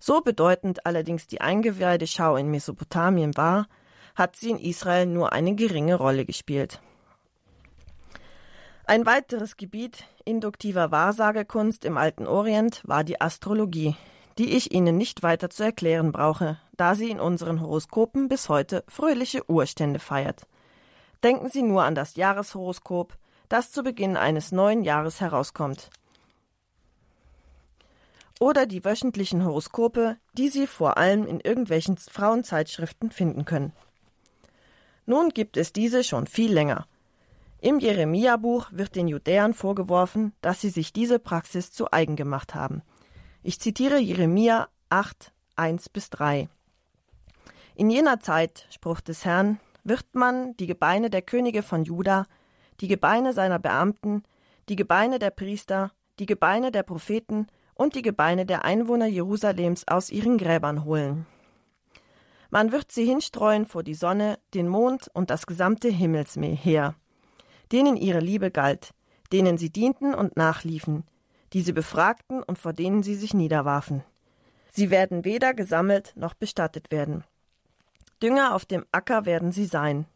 So 0.00 0.20
bedeutend 0.20 0.86
allerdings 0.86 1.26
die 1.26 1.40
Eingeweideschau 1.40 2.36
in 2.36 2.50
Mesopotamien 2.50 3.36
war, 3.36 3.68
hat 4.14 4.36
sie 4.36 4.50
in 4.50 4.58
Israel 4.58 5.06
nur 5.06 5.32
eine 5.32 5.54
geringe 5.54 5.94
Rolle 5.94 6.24
gespielt. 6.24 6.80
Ein 8.86 9.06
weiteres 9.06 9.56
Gebiet 9.56 10.04
induktiver 10.24 10.90
Wahrsagekunst 10.90 11.84
im 11.84 11.96
alten 11.96 12.26
Orient 12.26 12.82
war 12.84 13.04
die 13.04 13.20
Astrologie, 13.20 13.96
die 14.38 14.56
ich 14.56 14.72
Ihnen 14.72 14.96
nicht 14.96 15.22
weiter 15.22 15.50
zu 15.50 15.64
erklären 15.64 16.12
brauche, 16.12 16.58
da 16.76 16.94
sie 16.94 17.10
in 17.10 17.20
unseren 17.20 17.60
Horoskopen 17.60 18.28
bis 18.28 18.48
heute 18.48 18.84
fröhliche 18.88 19.48
Urstände 19.50 19.98
feiert. 19.98 20.46
Denken 21.22 21.50
Sie 21.50 21.62
nur 21.62 21.82
an 21.82 21.94
das 21.94 22.14
Jahreshoroskop, 22.14 23.16
das 23.48 23.72
zu 23.72 23.82
Beginn 23.82 24.16
eines 24.16 24.52
neuen 24.52 24.84
Jahres 24.84 25.20
herauskommt. 25.20 25.90
Oder 28.38 28.66
die 28.66 28.84
wöchentlichen 28.84 29.44
Horoskope, 29.44 30.16
die 30.34 30.48
Sie 30.48 30.68
vor 30.68 30.96
allem 30.96 31.26
in 31.26 31.40
irgendwelchen 31.40 31.96
Frauenzeitschriften 31.96 33.10
finden 33.10 33.44
können. 33.44 33.72
Nun 35.06 35.30
gibt 35.30 35.56
es 35.56 35.72
diese 35.72 36.04
schon 36.04 36.26
viel 36.26 36.52
länger– 36.52 36.86
im 37.60 37.80
Jeremia-Buch 37.80 38.68
wird 38.70 38.94
den 38.94 39.08
Judäern 39.08 39.52
vorgeworfen, 39.52 40.32
dass 40.42 40.60
sie 40.60 40.68
sich 40.68 40.92
diese 40.92 41.18
Praxis 41.18 41.72
zu 41.72 41.90
eigen 41.90 42.14
gemacht 42.14 42.54
haben. 42.54 42.82
Ich 43.42 43.60
zitiere 43.60 43.98
Jeremia 43.98 44.68
8, 44.90 45.32
1 45.56 45.88
bis 45.88 46.10
3. 46.10 46.48
In 47.74 47.90
jener 47.90 48.20
Zeit, 48.20 48.66
Spruch 48.70 49.00
des 49.00 49.24
Herrn, 49.24 49.60
wird 49.84 50.14
man 50.14 50.56
die 50.56 50.66
Gebeine 50.66 51.10
der 51.10 51.22
Könige 51.22 51.62
von 51.62 51.84
Juda, 51.84 52.26
die 52.80 52.88
Gebeine 52.88 53.32
seiner 53.32 53.58
Beamten, 53.58 54.22
die 54.68 54.76
Gebeine 54.76 55.18
der 55.18 55.30
Priester, 55.30 55.92
die 56.18 56.26
Gebeine 56.26 56.72
der 56.72 56.82
Propheten 56.82 57.46
und 57.74 57.94
die 57.94 58.02
Gebeine 58.02 58.44
der 58.44 58.64
Einwohner 58.64 59.06
Jerusalems 59.06 59.86
aus 59.86 60.10
ihren 60.10 60.36
Gräbern 60.36 60.84
holen. 60.84 61.26
Man 62.50 62.72
wird 62.72 62.90
sie 62.90 63.04
hinstreuen 63.04 63.66
vor 63.66 63.82
die 63.82 63.94
Sonne, 63.94 64.38
den 64.54 64.68
Mond 64.68 65.10
und 65.14 65.30
das 65.30 65.46
gesamte 65.46 65.88
Himmelsmeer 65.88 66.94
denen 67.72 67.96
ihre 67.96 68.20
Liebe 68.20 68.50
galt, 68.50 68.94
denen 69.32 69.58
sie 69.58 69.70
dienten 69.70 70.14
und 70.14 70.36
nachliefen, 70.36 71.04
die 71.52 71.62
sie 71.62 71.72
befragten 71.72 72.42
und 72.42 72.58
vor 72.58 72.72
denen 72.72 73.02
sie 73.02 73.14
sich 73.14 73.34
niederwarfen. 73.34 74.04
Sie 74.70 74.90
werden 74.90 75.24
weder 75.24 75.54
gesammelt 75.54 76.12
noch 76.16 76.34
bestattet 76.34 76.90
werden. 76.90 77.24
Dünger 78.22 78.54
auf 78.54 78.64
dem 78.64 78.84
Acker 78.92 79.26
werden 79.26 79.52
sie 79.52 79.66
sein. 79.66 80.06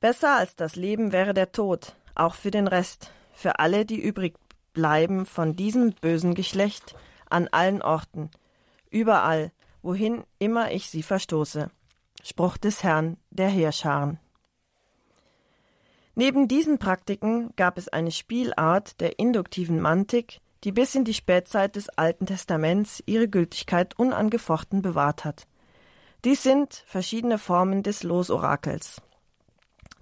Besser 0.00 0.36
als 0.36 0.56
das 0.56 0.76
Leben 0.76 1.12
wäre 1.12 1.34
der 1.34 1.52
Tod, 1.52 1.96
auch 2.14 2.34
für 2.34 2.50
den 2.50 2.68
Rest, 2.68 3.10
für 3.32 3.58
alle, 3.58 3.84
die 3.84 4.00
übrig 4.00 4.34
bleiben 4.72 5.26
von 5.26 5.56
diesem 5.56 5.92
bösen 5.92 6.34
Geschlecht, 6.34 6.94
an 7.28 7.48
allen 7.48 7.82
Orten, 7.82 8.30
überall, 8.90 9.52
wohin 9.82 10.24
immer 10.38 10.72
ich 10.72 10.88
sie 10.90 11.02
verstoße. 11.02 11.70
Spruch 12.22 12.56
des 12.56 12.82
Herrn 12.82 13.18
der 13.30 13.48
Heerscharen. 13.48 14.18
Neben 16.14 16.48
diesen 16.48 16.78
Praktiken 16.78 17.54
gab 17.56 17.78
es 17.78 17.88
eine 17.88 18.10
Spielart 18.10 19.00
der 19.00 19.18
induktiven 19.18 19.80
Mantik, 19.80 20.40
die 20.64 20.72
bis 20.72 20.94
in 20.94 21.04
die 21.04 21.14
Spätzeit 21.14 21.76
des 21.76 21.88
Alten 21.90 22.26
Testaments 22.26 23.02
ihre 23.06 23.28
Gültigkeit 23.28 23.98
unangefochten 23.98 24.82
bewahrt 24.82 25.24
hat. 25.24 25.46
Dies 26.24 26.42
sind 26.42 26.84
verschiedene 26.86 27.38
Formen 27.38 27.82
des 27.82 28.02
Losorakels. 28.02 29.02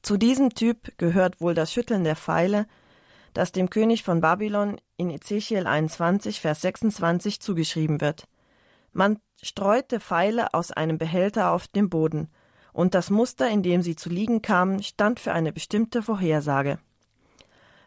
Zu 0.03 0.17
diesem 0.17 0.51
Typ 0.51 0.97
gehört 0.99 1.41
wohl 1.41 1.55
das 1.55 1.73
Schütteln 1.73 2.05
der 2.05 2.17
Pfeile, 2.17 2.67
das 3.33 3.53
dem 3.53 3.69
König 3.69 4.03
von 4.03 4.21
Babylon 4.21 4.81
in 4.97 5.11
Ezechiel 5.11 5.67
21, 5.67 6.41
Vers 6.41 6.61
26 6.61 7.41
zugeschrieben 7.41 8.01
wird. 8.01 8.29
Man 8.93 9.19
streute 9.43 9.99
Pfeile 9.99 10.55
aus 10.55 10.71
einem 10.71 10.99
Behälter 10.99 11.51
auf 11.51 11.69
den 11.69 11.91
Boden– 11.91 12.29
und 12.75 12.95
das 12.95 13.09
Muster, 13.09 13.49
in 13.49 13.63
dem 13.63 13.81
sie 13.81 13.97
zu 13.97 14.11
liegen 14.11 14.43
kamen, 14.43 14.83
stand 14.83 15.21
für 15.21 15.33
eine 15.33 15.53
bestimmte 15.53 16.03
Vorhersage. 16.03 16.79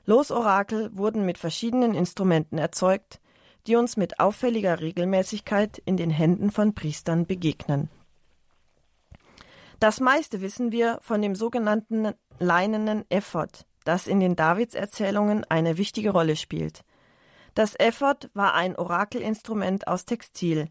Losorakel 0.08 0.90
wurden 0.98 1.24
mit 1.24 1.38
verschiedenen 1.38 1.94
Instrumenten 1.94 2.58
erzeugt, 2.58 3.20
die 3.68 3.76
uns 3.76 3.96
mit 3.96 4.20
auffälliger 4.20 4.80
Regelmäßigkeit 4.80 5.78
in 5.86 5.98
den 5.98 6.10
Händen 6.10 6.50
von 6.50 6.74
Priestern 6.74 7.28
begegnen. 7.28 7.90
Das 9.80 10.00
meiste 10.00 10.42
wissen 10.42 10.72
wir 10.72 10.98
von 11.04 11.22
dem 11.22 11.36
sogenannten 11.36 12.14
leinenen 12.40 13.06
Ephod, 13.10 13.68
das 13.84 14.08
in 14.08 14.20
den 14.20 14.36
Davidserzählungen 14.36 15.46
eine 15.48 15.78
wichtige 15.78 16.10
Rolle 16.10 16.36
spielt. 16.36 16.82
Das 17.54 17.76
Ephod 17.78 18.32
war 18.34 18.56
ein 18.56 18.76
Orakelinstrument 18.76 19.88
aus 19.88 20.06
Textil, 20.06 20.70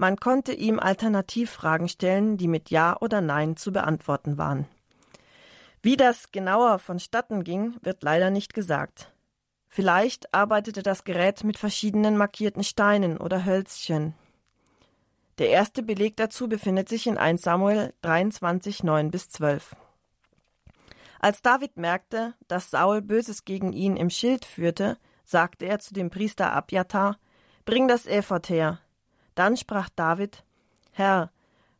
man 0.00 0.16
konnte 0.16 0.54
ihm 0.54 0.80
Alternativfragen 0.80 1.86
stellen, 1.86 2.38
die 2.38 2.48
mit 2.48 2.70
Ja 2.70 2.96
oder 3.02 3.20
Nein 3.20 3.58
zu 3.58 3.70
beantworten 3.70 4.38
waren. 4.38 4.66
Wie 5.82 5.96
das 5.96 6.30
genauer 6.30 6.78
vonstatten 6.78 7.42
ging, 7.42 7.76
wird 7.82 8.02
leider 8.02 8.30
nicht 8.30 8.52
gesagt. 8.54 9.12
Vielleicht 9.68 10.34
arbeitete 10.34 10.82
das 10.82 11.04
Gerät 11.04 11.44
mit 11.44 11.56
verschiedenen 11.56 12.16
markierten 12.16 12.64
Steinen 12.64 13.16
oder 13.16 13.44
Hölzchen. 13.44 14.14
Der 15.38 15.48
erste 15.48 15.82
Beleg 15.82 16.16
dazu 16.16 16.48
befindet 16.48 16.88
sich 16.88 17.06
in 17.06 17.16
1 17.16 17.40
Samuel 17.40 17.94
23, 18.02 18.82
9 18.82 19.10
bis 19.10 19.30
12. 19.30 19.74
Als 21.18 21.40
David 21.40 21.76
merkte, 21.76 22.34
dass 22.48 22.70
Saul 22.70 23.00
Böses 23.00 23.44
gegen 23.44 23.72
ihn 23.72 23.96
im 23.96 24.10
Schild 24.10 24.44
führte, 24.44 24.98
sagte 25.24 25.66
er 25.66 25.78
zu 25.78 25.94
dem 25.94 26.10
Priester 26.10 26.52
Abjatar: 26.52 27.18
Bring 27.64 27.88
das 27.88 28.06
Ephod 28.06 28.48
her. 28.50 28.80
Dann 29.34 29.56
sprach 29.56 29.88
David: 29.90 30.44
Herr, 30.92 31.30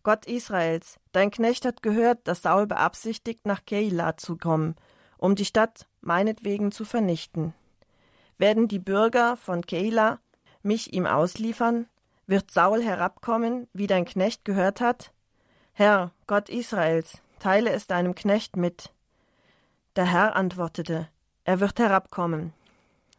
Gott 0.02 0.26
Israels, 0.26 0.98
dein 1.12 1.30
Knecht 1.30 1.64
hat 1.64 1.82
gehört, 1.82 2.26
dass 2.26 2.42
Saul 2.42 2.66
beabsichtigt, 2.66 3.46
nach 3.46 3.64
Keila 3.66 4.16
zu 4.16 4.36
kommen, 4.36 4.76
um 5.18 5.34
die 5.34 5.44
Stadt 5.44 5.86
meinetwegen 6.00 6.72
zu 6.72 6.84
vernichten. 6.84 7.54
Werden 8.38 8.68
die 8.68 8.78
Bürger 8.78 9.36
von 9.36 9.66
Keila 9.66 10.18
mich 10.62 10.94
ihm 10.94 11.06
ausliefern? 11.06 11.86
Wird 12.26 12.50
Saul 12.50 12.82
herabkommen, 12.82 13.68
wie 13.74 13.86
dein 13.86 14.06
Knecht 14.06 14.44
gehört 14.44 14.80
hat? 14.80 15.12
Herr, 15.72 16.12
Gott 16.26 16.48
Israels, 16.48 17.20
teile 17.38 17.70
es 17.70 17.86
deinem 17.86 18.14
Knecht 18.14 18.56
mit. 18.56 18.92
Der 19.96 20.06
Herr 20.06 20.36
antwortete, 20.36 21.08
er 21.44 21.60
wird 21.60 21.78
herabkommen. 21.78 22.54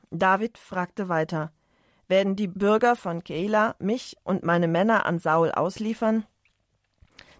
David 0.09 0.57
fragte 0.57 1.09
weiter, 1.09 1.51
werden 2.07 2.35
die 2.35 2.47
Bürger 2.47 2.95
von 2.95 3.23
Keila 3.23 3.75
mich 3.79 4.17
und 4.23 4.43
meine 4.43 4.67
Männer 4.67 5.05
an 5.05 5.19
Saul 5.19 5.51
ausliefern? 5.51 6.25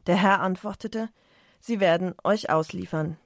Der 0.08 0.16
Herr 0.16 0.42
antwortete, 0.42 1.10
Sie 1.60 1.80
werden 1.80 2.16
euch 2.24 2.50
ausliefern. 2.50 3.18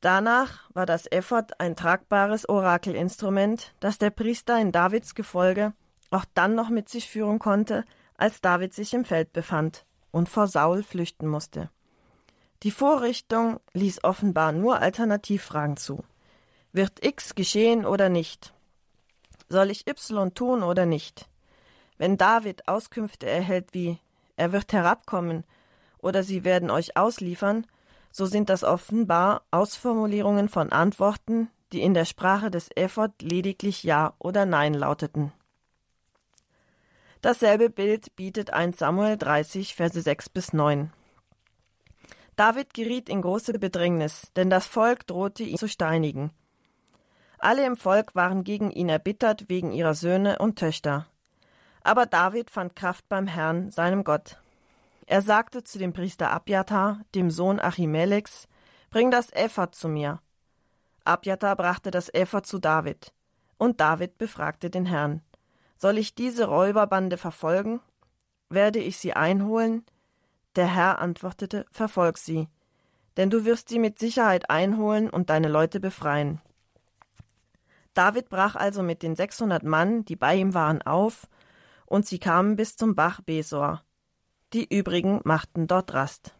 Danach 0.00 0.68
war 0.74 0.86
das 0.86 1.10
Ephod 1.10 1.58
ein 1.58 1.76
tragbares 1.76 2.48
Orakelinstrument, 2.48 3.74
das 3.80 3.98
der 3.98 4.10
Priester 4.10 4.60
in 4.60 4.70
Davids 4.70 5.14
Gefolge 5.14 5.72
auch 6.14 6.24
dann 6.34 6.54
noch 6.54 6.68
mit 6.68 6.88
sich 6.88 7.08
führen 7.08 7.38
konnte, 7.38 7.84
als 8.16 8.40
David 8.40 8.72
sich 8.72 8.94
im 8.94 9.04
Feld 9.04 9.32
befand 9.32 9.84
und 10.12 10.28
vor 10.28 10.46
Saul 10.46 10.82
flüchten 10.82 11.26
musste. 11.26 11.70
Die 12.62 12.70
Vorrichtung 12.70 13.60
ließ 13.72 14.04
offenbar 14.04 14.52
nur 14.52 14.80
Alternativfragen 14.80 15.76
zu. 15.76 16.04
Wird 16.72 17.04
X 17.04 17.34
geschehen 17.34 17.84
oder 17.84 18.08
nicht? 18.08 18.54
Soll 19.48 19.70
ich 19.70 19.88
Y 19.88 20.32
tun 20.34 20.62
oder 20.62 20.86
nicht? 20.86 21.28
Wenn 21.98 22.16
David 22.16 22.68
Auskünfte 22.68 23.28
erhält 23.28 23.74
wie 23.74 23.98
er 24.36 24.52
wird 24.52 24.72
herabkommen 24.72 25.44
oder 25.98 26.22
sie 26.22 26.44
werden 26.44 26.70
euch 26.70 26.96
ausliefern, 26.96 27.66
so 28.10 28.26
sind 28.26 28.48
das 28.48 28.62
offenbar 28.62 29.42
Ausformulierungen 29.50 30.48
von 30.48 30.70
Antworten, 30.70 31.48
die 31.72 31.82
in 31.82 31.94
der 31.94 32.04
Sprache 32.04 32.50
des 32.50 32.70
Ephod 32.76 33.10
lediglich 33.20 33.82
Ja 33.82 34.14
oder 34.18 34.46
Nein 34.46 34.74
lauteten. 34.74 35.32
Dasselbe 37.20 37.70
Bild 37.70 38.14
bietet 38.16 38.52
1 38.52 38.78
Samuel 38.78 39.16
30, 39.16 39.74
Verse 39.74 40.00
6 40.00 40.28
bis 40.28 40.52
9. 40.52 40.92
David 42.36 42.74
geriet 42.74 43.08
in 43.08 43.22
große 43.22 43.58
Bedrängnis, 43.58 44.30
denn 44.36 44.50
das 44.50 44.66
Volk 44.66 45.06
drohte 45.06 45.42
ihn 45.42 45.56
zu 45.56 45.68
steinigen. 45.68 46.32
Alle 47.38 47.64
im 47.66 47.76
Volk 47.76 48.14
waren 48.14 48.44
gegen 48.44 48.70
ihn 48.70 48.88
erbittert 48.88 49.48
wegen 49.48 49.72
ihrer 49.72 49.94
Söhne 49.94 50.38
und 50.38 50.58
Töchter. 50.58 51.06
Aber 51.84 52.06
David 52.06 52.50
fand 52.50 52.74
Kraft 52.74 53.08
beim 53.08 53.28
Herrn, 53.28 53.70
seinem 53.70 54.02
Gott. 54.02 54.38
Er 55.06 55.22
sagte 55.22 55.62
zu 55.62 55.78
dem 55.78 55.92
Priester 55.92 56.30
Abjatar, 56.30 57.00
dem 57.14 57.30
Sohn 57.30 57.60
Achimelechs, 57.60 58.48
Bring 58.90 59.10
das 59.10 59.32
Ephod 59.32 59.74
zu 59.74 59.88
mir. 59.88 60.20
Abjatar 61.04 61.56
brachte 61.56 61.90
das 61.90 62.08
Ephod 62.14 62.46
zu 62.46 62.58
David. 62.58 63.12
Und 63.58 63.80
David 63.80 64.18
befragte 64.18 64.70
den 64.70 64.86
Herrn. 64.86 65.20
Soll 65.76 65.98
ich 65.98 66.14
diese 66.14 66.46
Räuberbande 66.46 67.18
verfolgen? 67.18 67.80
Werde 68.48 68.78
ich 68.78 68.96
sie 68.96 69.12
einholen? 69.12 69.84
Der 70.56 70.66
Herr 70.66 71.00
antwortete, 71.00 71.66
Verfolg 71.72 72.18
sie, 72.18 72.48
denn 73.16 73.28
du 73.28 73.44
wirst 73.44 73.68
sie 73.68 73.78
mit 73.78 73.98
Sicherheit 73.98 74.48
einholen 74.48 75.10
und 75.10 75.28
deine 75.28 75.48
Leute 75.48 75.80
befreien. 75.80 76.40
David 77.92 78.28
brach 78.28 78.54
also 78.54 78.82
mit 78.82 79.02
den 79.02 79.16
600 79.16 79.64
Mann, 79.64 80.04
die 80.04 80.16
bei 80.16 80.36
ihm 80.36 80.54
waren, 80.54 80.82
auf, 80.82 81.28
und 81.86 82.06
sie 82.06 82.18
kamen 82.18 82.56
bis 82.56 82.76
zum 82.76 82.94
Bach 82.94 83.20
Besor. 83.20 83.82
Die 84.52 84.72
übrigen 84.72 85.20
machten 85.24 85.66
dort 85.66 85.94
Rast. 85.94 86.34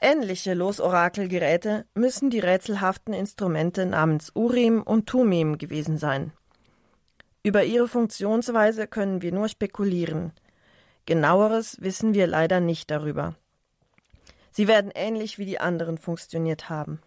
Ähnliche 0.00 0.54
Losorakelgeräte 0.54 1.86
müssen 1.94 2.28
die 2.28 2.38
rätselhaften 2.38 3.14
Instrumente 3.14 3.86
namens 3.86 4.30
Urim 4.34 4.82
und 4.82 5.06
Tumim 5.06 5.58
gewesen 5.58 5.96
sein. 5.96 6.32
Über 7.42 7.64
ihre 7.64 7.88
Funktionsweise 7.88 8.86
können 8.86 9.22
wir 9.22 9.32
nur 9.32 9.48
spekulieren. 9.48 10.32
Genaueres 11.06 11.80
wissen 11.80 12.12
wir 12.12 12.26
leider 12.26 12.60
nicht 12.60 12.90
darüber. 12.90 13.36
Sie 14.50 14.68
werden 14.68 14.90
ähnlich 14.94 15.38
wie 15.38 15.44
die 15.44 15.60
anderen 15.60 15.96
funktioniert 15.98 16.68
haben. 16.68 17.00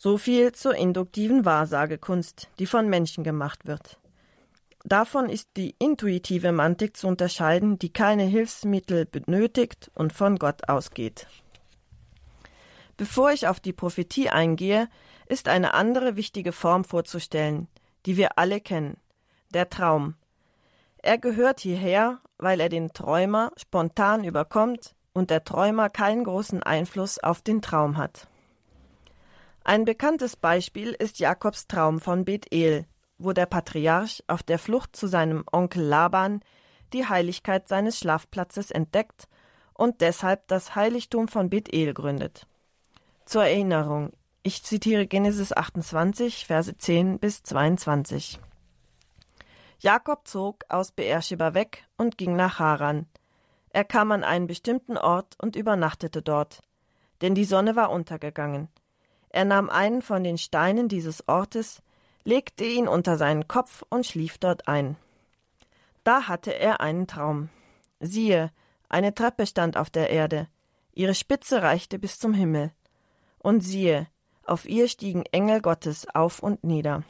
So 0.00 0.16
viel 0.16 0.52
zur 0.52 0.76
induktiven 0.76 1.44
Wahrsagekunst, 1.44 2.48
die 2.60 2.66
von 2.66 2.88
Menschen 2.88 3.24
gemacht 3.24 3.66
wird. 3.66 3.98
Davon 4.84 5.28
ist 5.28 5.48
die 5.56 5.74
intuitive 5.80 6.52
Mantik 6.52 6.96
zu 6.96 7.08
unterscheiden, 7.08 7.80
die 7.80 7.92
keine 7.92 8.22
Hilfsmittel 8.22 9.06
benötigt 9.06 9.90
und 9.96 10.12
von 10.12 10.36
Gott 10.36 10.68
ausgeht. 10.68 11.26
Bevor 12.96 13.32
ich 13.32 13.48
auf 13.48 13.58
die 13.58 13.72
Prophetie 13.72 14.30
eingehe, 14.30 14.88
ist 15.26 15.48
eine 15.48 15.74
andere 15.74 16.14
wichtige 16.14 16.52
Form 16.52 16.84
vorzustellen, 16.84 17.66
die 18.06 18.16
wir 18.16 18.38
alle 18.38 18.60
kennen, 18.60 18.98
der 19.52 19.68
Traum. 19.68 20.14
Er 20.98 21.18
gehört 21.18 21.58
hierher, 21.58 22.20
weil 22.38 22.60
er 22.60 22.68
den 22.68 22.92
Träumer 22.92 23.50
spontan 23.56 24.22
überkommt 24.22 24.94
und 25.12 25.30
der 25.30 25.42
Träumer 25.42 25.90
keinen 25.90 26.22
großen 26.22 26.62
Einfluss 26.62 27.18
auf 27.18 27.42
den 27.42 27.62
Traum 27.62 27.96
hat. 27.96 28.28
Ein 29.68 29.84
bekanntes 29.84 30.34
Beispiel 30.34 30.92
ist 30.92 31.18
Jakobs 31.18 31.66
Traum 31.66 32.00
von 32.00 32.24
Bethel, 32.24 32.86
wo 33.18 33.34
der 33.34 33.44
Patriarch 33.44 34.24
auf 34.26 34.42
der 34.42 34.58
Flucht 34.58 34.96
zu 34.96 35.08
seinem 35.08 35.44
Onkel 35.52 35.82
Laban 35.82 36.40
die 36.94 37.06
Heiligkeit 37.06 37.68
seines 37.68 37.98
Schlafplatzes 37.98 38.70
entdeckt 38.70 39.28
und 39.74 40.00
deshalb 40.00 40.48
das 40.48 40.74
Heiligtum 40.74 41.28
von 41.28 41.50
Bethel 41.50 41.92
gründet. 41.92 42.46
Zur 43.26 43.44
Erinnerung, 43.44 44.14
ich 44.42 44.64
zitiere 44.64 45.06
Genesis 45.06 45.52
28, 45.52 46.46
Verse 46.46 46.74
10 46.74 47.18
bis 47.18 47.42
22. 47.42 48.40
Jakob 49.80 50.26
zog 50.26 50.64
aus 50.70 50.92
Beersheba 50.92 51.52
weg 51.52 51.86
und 51.98 52.16
ging 52.16 52.36
nach 52.36 52.58
Haran. 52.58 53.04
Er 53.68 53.84
kam 53.84 54.12
an 54.12 54.24
einen 54.24 54.46
bestimmten 54.46 54.96
Ort 54.96 55.36
und 55.38 55.56
übernachtete 55.56 56.22
dort, 56.22 56.62
denn 57.20 57.34
die 57.34 57.44
Sonne 57.44 57.76
war 57.76 57.90
untergegangen. 57.90 58.70
Er 59.30 59.44
nahm 59.44 59.70
einen 59.70 60.02
von 60.02 60.24
den 60.24 60.38
Steinen 60.38 60.88
dieses 60.88 61.28
Ortes, 61.28 61.82
legte 62.24 62.64
ihn 62.64 62.88
unter 62.88 63.16
seinen 63.16 63.48
Kopf 63.48 63.84
und 63.88 64.06
schlief 64.06 64.38
dort 64.38 64.68
ein. 64.68 64.96
Da 66.04 66.28
hatte 66.28 66.54
er 66.54 66.80
einen 66.80 67.06
Traum. 67.06 67.50
Siehe, 68.00 68.50
eine 68.88 69.14
Treppe 69.14 69.46
stand 69.46 69.76
auf 69.76 69.90
der 69.90 70.10
Erde, 70.10 70.48
ihre 70.92 71.14
Spitze 71.14 71.62
reichte 71.62 71.98
bis 71.98 72.18
zum 72.18 72.32
Himmel. 72.32 72.72
Und 73.38 73.60
siehe, 73.60 74.08
auf 74.44 74.66
ihr 74.66 74.88
stiegen 74.88 75.24
Engel 75.26 75.60
Gottes 75.60 76.06
auf 76.14 76.40
und 76.40 76.64
nieder. 76.64 77.02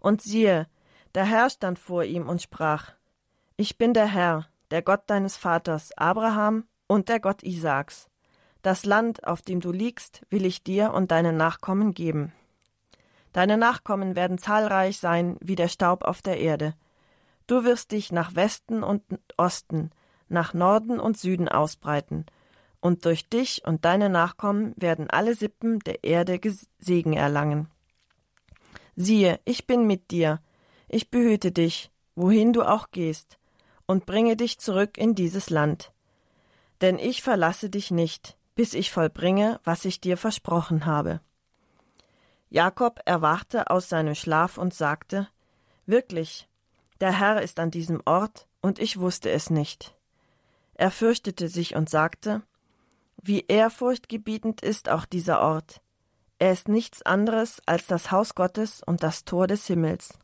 Und 0.00 0.22
siehe, 0.22 0.66
der 1.14 1.24
Herr 1.24 1.50
stand 1.50 1.78
vor 1.78 2.04
ihm 2.04 2.28
und 2.28 2.42
sprach: 2.42 2.92
Ich 3.56 3.78
bin 3.78 3.94
der 3.94 4.06
Herr, 4.06 4.48
der 4.70 4.82
Gott 4.82 5.02
deines 5.06 5.36
Vaters 5.36 5.96
Abraham 5.96 6.64
und 6.86 7.08
der 7.08 7.20
Gott 7.20 7.42
Isaaks. 7.42 8.09
Das 8.62 8.84
Land, 8.84 9.26
auf 9.26 9.42
dem 9.42 9.60
du 9.60 9.72
liegst, 9.72 10.22
will 10.28 10.44
ich 10.44 10.62
dir 10.62 10.92
und 10.92 11.10
deinen 11.10 11.36
Nachkommen 11.36 11.94
geben. 11.94 12.32
Deine 13.32 13.56
Nachkommen 13.56 14.16
werden 14.16 14.38
zahlreich 14.38 14.98
sein 14.98 15.36
wie 15.40 15.54
der 15.54 15.68
Staub 15.68 16.04
auf 16.04 16.20
der 16.20 16.38
Erde. 16.38 16.74
Du 17.46 17.64
wirst 17.64 17.92
dich 17.92 18.12
nach 18.12 18.34
Westen 18.34 18.82
und 18.82 19.02
Osten, 19.36 19.90
nach 20.28 20.52
Norden 20.52 21.00
und 21.00 21.16
Süden 21.16 21.48
ausbreiten, 21.48 22.26
und 22.80 23.04
durch 23.04 23.28
dich 23.28 23.62
und 23.66 23.84
deine 23.84 24.08
Nachkommen 24.08 24.72
werden 24.76 25.10
alle 25.10 25.34
Sippen 25.34 25.80
der 25.80 26.02
Erde 26.02 26.40
Segen 26.78 27.12
erlangen. 27.12 27.68
Siehe, 28.96 29.38
ich 29.44 29.66
bin 29.66 29.86
mit 29.86 30.10
dir, 30.10 30.40
ich 30.88 31.10
behüte 31.10 31.52
dich, 31.52 31.90
wohin 32.14 32.52
du 32.52 32.62
auch 32.62 32.90
gehst, 32.90 33.38
und 33.86 34.06
bringe 34.06 34.36
dich 34.36 34.58
zurück 34.58 34.96
in 34.96 35.14
dieses 35.14 35.50
Land. 35.50 35.92
Denn 36.80 36.98
ich 36.98 37.22
verlasse 37.22 37.68
dich 37.68 37.90
nicht, 37.90 38.36
bis 38.60 38.74
ich 38.74 38.90
vollbringe, 38.90 39.58
was 39.64 39.86
ich 39.86 40.02
dir 40.02 40.18
versprochen 40.18 40.84
habe. 40.84 41.22
Jakob 42.50 43.00
erwachte 43.06 43.70
aus 43.70 43.88
seinem 43.88 44.14
Schlaf 44.14 44.58
und 44.58 44.74
sagte 44.74 45.28
Wirklich, 45.86 46.46
der 47.00 47.18
Herr 47.18 47.40
ist 47.40 47.58
an 47.58 47.70
diesem 47.70 48.02
Ort, 48.04 48.48
und 48.60 48.78
ich 48.78 49.00
wusste 49.00 49.30
es 49.30 49.48
nicht. 49.48 49.96
Er 50.74 50.90
fürchtete 50.90 51.48
sich 51.48 51.74
und 51.74 51.88
sagte 51.88 52.42
Wie 53.16 53.46
ehrfurchtgebietend 53.48 54.60
ist 54.60 54.90
auch 54.90 55.06
dieser 55.06 55.40
Ort. 55.40 55.80
Er 56.38 56.52
ist 56.52 56.68
nichts 56.68 57.00
anderes 57.00 57.62
als 57.64 57.86
das 57.86 58.10
Haus 58.10 58.34
Gottes 58.34 58.82
und 58.84 59.02
das 59.02 59.24
Tor 59.24 59.46
des 59.46 59.66
Himmels. 59.68 60.18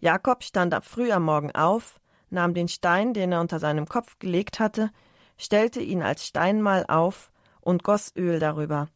Jakob 0.00 0.42
stand 0.42 0.72
ab 0.72 0.86
früh 0.86 1.12
am 1.12 1.24
Morgen 1.24 1.54
auf, 1.54 2.00
nahm 2.30 2.54
den 2.54 2.68
Stein, 2.68 3.12
den 3.12 3.30
er 3.30 3.42
unter 3.42 3.58
seinem 3.58 3.86
Kopf 3.86 4.18
gelegt 4.18 4.58
hatte, 4.58 4.90
stellte 5.36 5.80
ihn 5.80 6.02
als 6.02 6.26
Steinmal 6.26 6.84
auf 6.86 7.30
und 7.60 7.82
goss 7.82 8.12
Öl 8.16 8.38
darüber. 8.38 8.88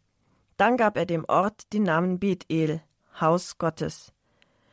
Dann 0.57 0.77
gab 0.77 0.96
er 0.96 1.07
dem 1.07 1.24
Ort 1.27 1.72
den 1.72 1.85
Namen 1.85 2.18
Bethel, 2.18 2.83
Haus 3.20 3.59
Gottes. 3.59 4.12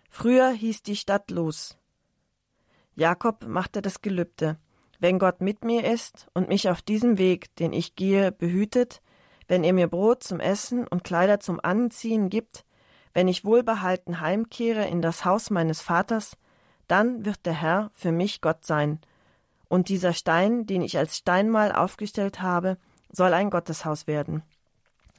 Früher 0.09 0.49
hieß 0.49 0.83
die 0.83 0.95
Stadt 0.95 1.31
Luz. 1.31 1.77
Jakob 2.95 3.45
machte 3.45 3.81
das 3.81 4.01
Gelübde. 4.01 4.57
Wenn 4.99 5.19
Gott 5.19 5.41
mit 5.41 5.65
mir 5.65 5.91
ist 5.91 6.27
und 6.33 6.47
mich 6.47 6.69
auf 6.69 6.81
diesem 6.81 7.17
Weg, 7.17 7.53
den 7.57 7.73
ich 7.73 7.95
gehe, 7.95 8.31
behütet, 8.31 9.01
wenn 9.47 9.63
er 9.63 9.73
mir 9.73 9.87
Brot 9.87 10.23
zum 10.23 10.39
Essen 10.39 10.87
und 10.87 11.03
Kleider 11.03 11.39
zum 11.39 11.59
Anziehen 11.61 12.29
gibt, 12.29 12.65
wenn 13.13 13.27
ich 13.27 13.45
wohlbehalten 13.45 14.21
heimkehre 14.21 14.87
in 14.87 15.01
das 15.01 15.25
Haus 15.25 15.49
meines 15.49 15.81
Vaters, 15.81 16.37
dann 16.87 17.25
wird 17.25 17.45
der 17.45 17.53
Herr 17.53 17.91
für 17.93 18.11
mich 18.11 18.41
Gott 18.41 18.65
sein 18.65 18.99
und 19.67 19.89
dieser 19.89 20.13
Stein, 20.13 20.65
den 20.65 20.81
ich 20.81 20.97
als 20.97 21.17
Steinmal 21.17 21.71
aufgestellt 21.71 22.41
habe, 22.41 22.77
soll 23.11 23.33
ein 23.33 23.49
Gotteshaus 23.49 24.07
werden. 24.07 24.43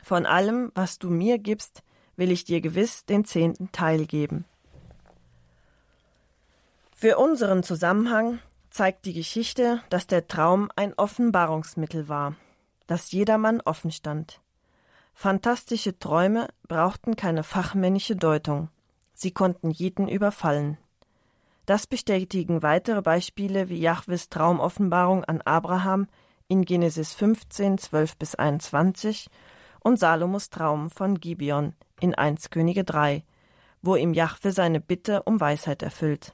Von 0.02 0.26
allem, 0.26 0.70
was 0.74 0.98
du 0.98 1.10
mir 1.10 1.38
gibst, 1.38 1.82
will 2.16 2.30
ich 2.30 2.44
dir 2.44 2.60
gewiss 2.60 3.04
den 3.04 3.24
zehnten 3.24 3.72
Teil 3.72 4.06
geben. 4.06 4.44
Für 6.94 7.18
unseren 7.18 7.62
Zusammenhang 7.62 8.38
zeigt 8.70 9.04
die 9.04 9.12
Geschichte, 9.12 9.82
dass 9.90 10.06
der 10.06 10.28
Traum 10.28 10.70
ein 10.76 10.94
Offenbarungsmittel 10.94 12.08
war, 12.08 12.36
das 12.86 13.12
jedermann 13.12 13.60
offen 13.60 13.90
stand. 13.90 14.40
Fantastische 15.12 15.98
Träume 15.98 16.48
brauchten 16.68 17.16
keine 17.16 17.42
fachmännische 17.42 18.16
Deutung, 18.16 18.68
sie 19.14 19.30
konnten 19.30 19.70
jeden 19.70 20.08
überfallen. 20.08 20.78
Das 21.66 21.88
bestätigen 21.88 22.62
weitere 22.62 23.02
Beispiele 23.02 23.68
wie 23.68 23.80
Jahwes 23.80 24.28
Traumoffenbarung 24.28 25.24
an 25.24 25.40
Abraham 25.42 26.06
in 26.46 26.64
Genesis 26.64 27.12
15, 27.14 27.78
12 27.78 28.16
bis 28.16 28.34
21 28.36 29.28
und 29.80 29.98
Salomos 29.98 30.48
Traum 30.48 30.90
von 30.90 31.18
Gibeon 31.18 31.74
in 32.00 32.14
1 32.14 32.50
Könige 32.50 32.84
3, 32.84 33.24
wo 33.82 33.96
ihm 33.96 34.14
Jahwe 34.14 34.52
seine 34.52 34.80
Bitte 34.80 35.24
um 35.24 35.40
Weisheit 35.40 35.82
erfüllt. 35.82 36.32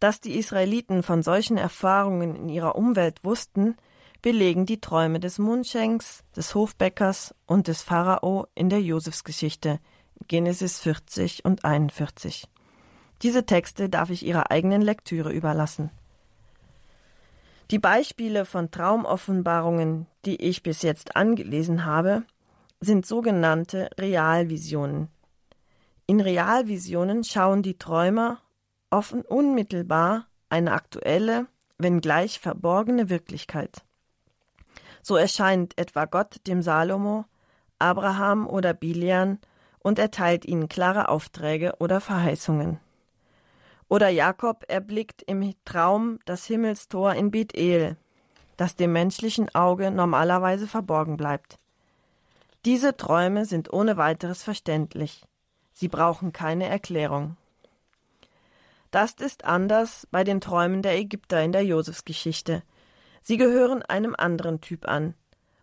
Dass 0.00 0.20
die 0.20 0.36
Israeliten 0.36 1.04
von 1.04 1.22
solchen 1.22 1.56
Erfahrungen 1.56 2.34
in 2.34 2.48
ihrer 2.48 2.74
Umwelt 2.74 3.22
wussten, 3.22 3.76
belegen 4.20 4.66
die 4.66 4.80
Träume 4.80 5.20
des 5.20 5.38
Mundschenks, 5.38 6.24
des 6.34 6.56
Hofbäckers 6.56 7.36
und 7.46 7.68
des 7.68 7.82
Pharao 7.82 8.48
in 8.56 8.68
der 8.68 8.82
Josefsgeschichte 8.82 9.78
Genesis 10.26 10.80
40 10.80 11.44
und 11.44 11.64
41. 11.64 12.48
Diese 13.22 13.44
Texte 13.44 13.88
darf 13.88 14.10
ich 14.10 14.24
Ihrer 14.24 14.50
eigenen 14.50 14.82
Lektüre 14.82 15.32
überlassen. 15.32 15.90
Die 17.70 17.78
Beispiele 17.78 18.44
von 18.44 18.70
Traumoffenbarungen, 18.70 20.06
die 20.24 20.42
ich 20.42 20.62
bis 20.62 20.82
jetzt 20.82 21.16
angelesen 21.16 21.84
habe, 21.84 22.24
sind 22.80 23.06
sogenannte 23.06 23.90
Realvisionen. 23.98 25.08
In 26.06 26.20
Realvisionen 26.20 27.22
schauen 27.22 27.62
die 27.62 27.78
Träumer 27.78 28.40
offen 28.90 29.22
unmittelbar 29.22 30.26
eine 30.48 30.72
aktuelle, 30.72 31.46
wenngleich 31.78 32.40
verborgene 32.40 33.08
Wirklichkeit. 33.08 33.84
So 35.02 35.16
erscheint 35.16 35.78
etwa 35.78 36.06
Gott 36.06 36.40
dem 36.46 36.62
Salomo, 36.62 37.24
Abraham 37.78 38.48
oder 38.48 38.74
Bilian 38.74 39.38
und 39.78 39.98
erteilt 39.98 40.44
ihnen 40.44 40.68
klare 40.68 41.08
Aufträge 41.08 41.74
oder 41.78 42.00
Verheißungen. 42.00 42.80
Oder 43.90 44.08
Jakob 44.08 44.64
erblickt 44.68 45.22
im 45.22 45.52
Traum 45.64 46.20
das 46.24 46.46
Himmelstor 46.46 47.12
in 47.14 47.32
Bethel, 47.32 47.96
das 48.56 48.76
dem 48.76 48.92
menschlichen 48.92 49.52
Auge 49.52 49.90
normalerweise 49.90 50.68
verborgen 50.68 51.16
bleibt. 51.16 51.58
Diese 52.64 52.96
Träume 52.96 53.46
sind 53.46 53.72
ohne 53.72 53.96
weiteres 53.96 54.44
verständlich. 54.44 55.24
Sie 55.72 55.88
brauchen 55.88 56.32
keine 56.32 56.66
Erklärung. 56.66 57.36
Das 58.92 59.14
ist 59.14 59.44
anders 59.44 60.06
bei 60.12 60.22
den 60.22 60.40
Träumen 60.40 60.82
der 60.82 60.96
Ägypter 60.96 61.42
in 61.42 61.50
der 61.50 61.64
Josefsgeschichte. 61.64 62.62
Sie 63.22 63.38
gehören 63.38 63.82
einem 63.82 64.14
anderen 64.16 64.60
Typ 64.60 64.86
an. 64.86 65.14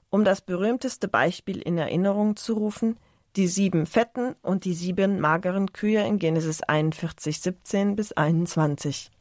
Um 0.09 0.25
das 0.25 0.41
berühmteste 0.41 1.07
Beispiel 1.07 1.61
in 1.61 1.77
Erinnerung 1.77 2.35
zu 2.35 2.55
rufen, 2.55 2.97
die 3.37 3.47
sieben 3.47 3.85
fetten 3.85 4.35
und 4.41 4.65
die 4.65 4.73
sieben 4.73 5.19
mageren 5.19 5.71
Kühe 5.71 6.03
in 6.03 6.17
Genesis 6.17 6.63
41, 6.63 7.39
17 7.39 7.95
bis 7.95 8.11
21. 8.11 9.11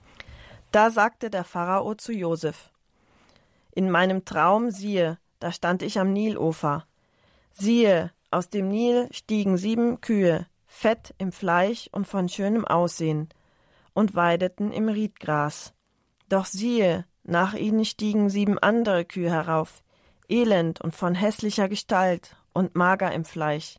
Da 0.73 0.91
sagte 0.91 1.29
der 1.29 1.45
Pharao 1.45 1.95
zu 1.95 2.13
Josef: 2.13 2.73
In 3.73 3.91
meinem 3.91 4.25
Traum 4.25 4.71
siehe, 4.71 5.19
da 5.39 5.53
stand 5.53 5.83
ich 5.83 6.01
am 6.01 6.15
Nilufer. 6.15 6.87
Siehe, 7.53 8.11
aus 8.31 8.49
dem 8.49 8.69
Nil 8.69 9.09
stiegen 9.13 9.59
sieben 9.59 10.01
Kühe, 10.01 10.47
fett 10.67 11.15
im 11.19 11.31
Fleisch 11.31 11.89
und 11.93 12.07
von 12.07 12.31
schönem 12.31 12.65
Aussehen, 12.65 13.29
und 13.93 14.15
weideten 14.15 14.73
im 14.73 14.89
Riedgras. 14.89 15.75
Doch 16.31 16.47
siehe, 16.47 17.05
nach 17.23 17.53
ihnen 17.53 17.85
stiegen 17.85 18.31
sieben 18.31 18.59
andere 18.59 19.05
Kühe 19.05 19.31
herauf, 19.31 19.83
elend 20.27 20.81
und 20.81 20.95
von 20.95 21.15
hässlicher 21.15 21.69
Gestalt 21.69 22.35
und 22.55 22.75
mager 22.75 23.13
im 23.13 23.27
Fleisch. 23.27 23.79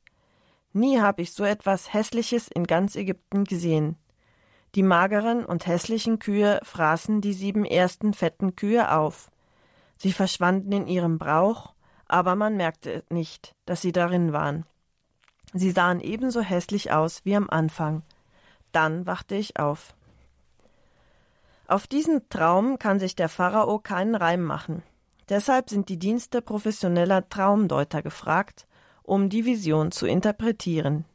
Nie 0.77 0.99
habe 1.01 1.23
ich 1.23 1.33
so 1.33 1.43
etwas 1.43 1.91
Hässliches 1.91 2.49
in 2.49 2.67
ganz 2.67 2.95
Ägypten 2.95 3.45
gesehen. 3.45 3.97
Die 4.75 4.83
mageren 4.83 5.43
und 5.43 5.65
hässlichen 5.65 6.19
Kühe 6.19 6.59
fraßen 6.61 7.19
die 7.19 7.33
sieben 7.33 7.65
ersten 7.65 8.13
fetten 8.13 8.55
Kühe 8.55 8.95
auf. 8.95 9.31
Sie 9.97 10.13
verschwanden 10.13 10.71
in 10.71 10.85
ihrem 10.85 11.17
Brauch, 11.17 11.73
aber 12.07 12.35
man 12.35 12.57
merkte 12.57 13.03
nicht, 13.09 13.55
dass 13.65 13.81
sie 13.81 13.91
darin 13.91 14.33
waren. 14.33 14.67
Sie 15.51 15.71
sahen 15.71 15.99
ebenso 15.99 16.41
hässlich 16.41 16.91
aus 16.91 17.25
wie 17.25 17.35
am 17.35 17.49
Anfang. 17.49 18.03
Dann 18.71 19.07
wachte 19.07 19.33
ich 19.33 19.59
auf. 19.59 19.95
Auf 21.67 21.87
diesen 21.87 22.29
Traum 22.29 22.77
kann 22.77 22.99
sich 22.99 23.15
der 23.15 23.29
Pharao 23.29 23.79
keinen 23.79 24.13
Reim 24.13 24.43
machen. 24.43 24.83
Deshalb 25.27 25.71
sind 25.71 25.89
die 25.89 25.97
Dienste 25.97 26.43
professioneller 26.43 27.27
Traumdeuter 27.29 28.03
gefragt, 28.03 28.67
um 29.07 29.29
die 29.29 29.45
Vision 29.45 29.91
zu 29.91 30.05
interpretieren. 30.05 31.05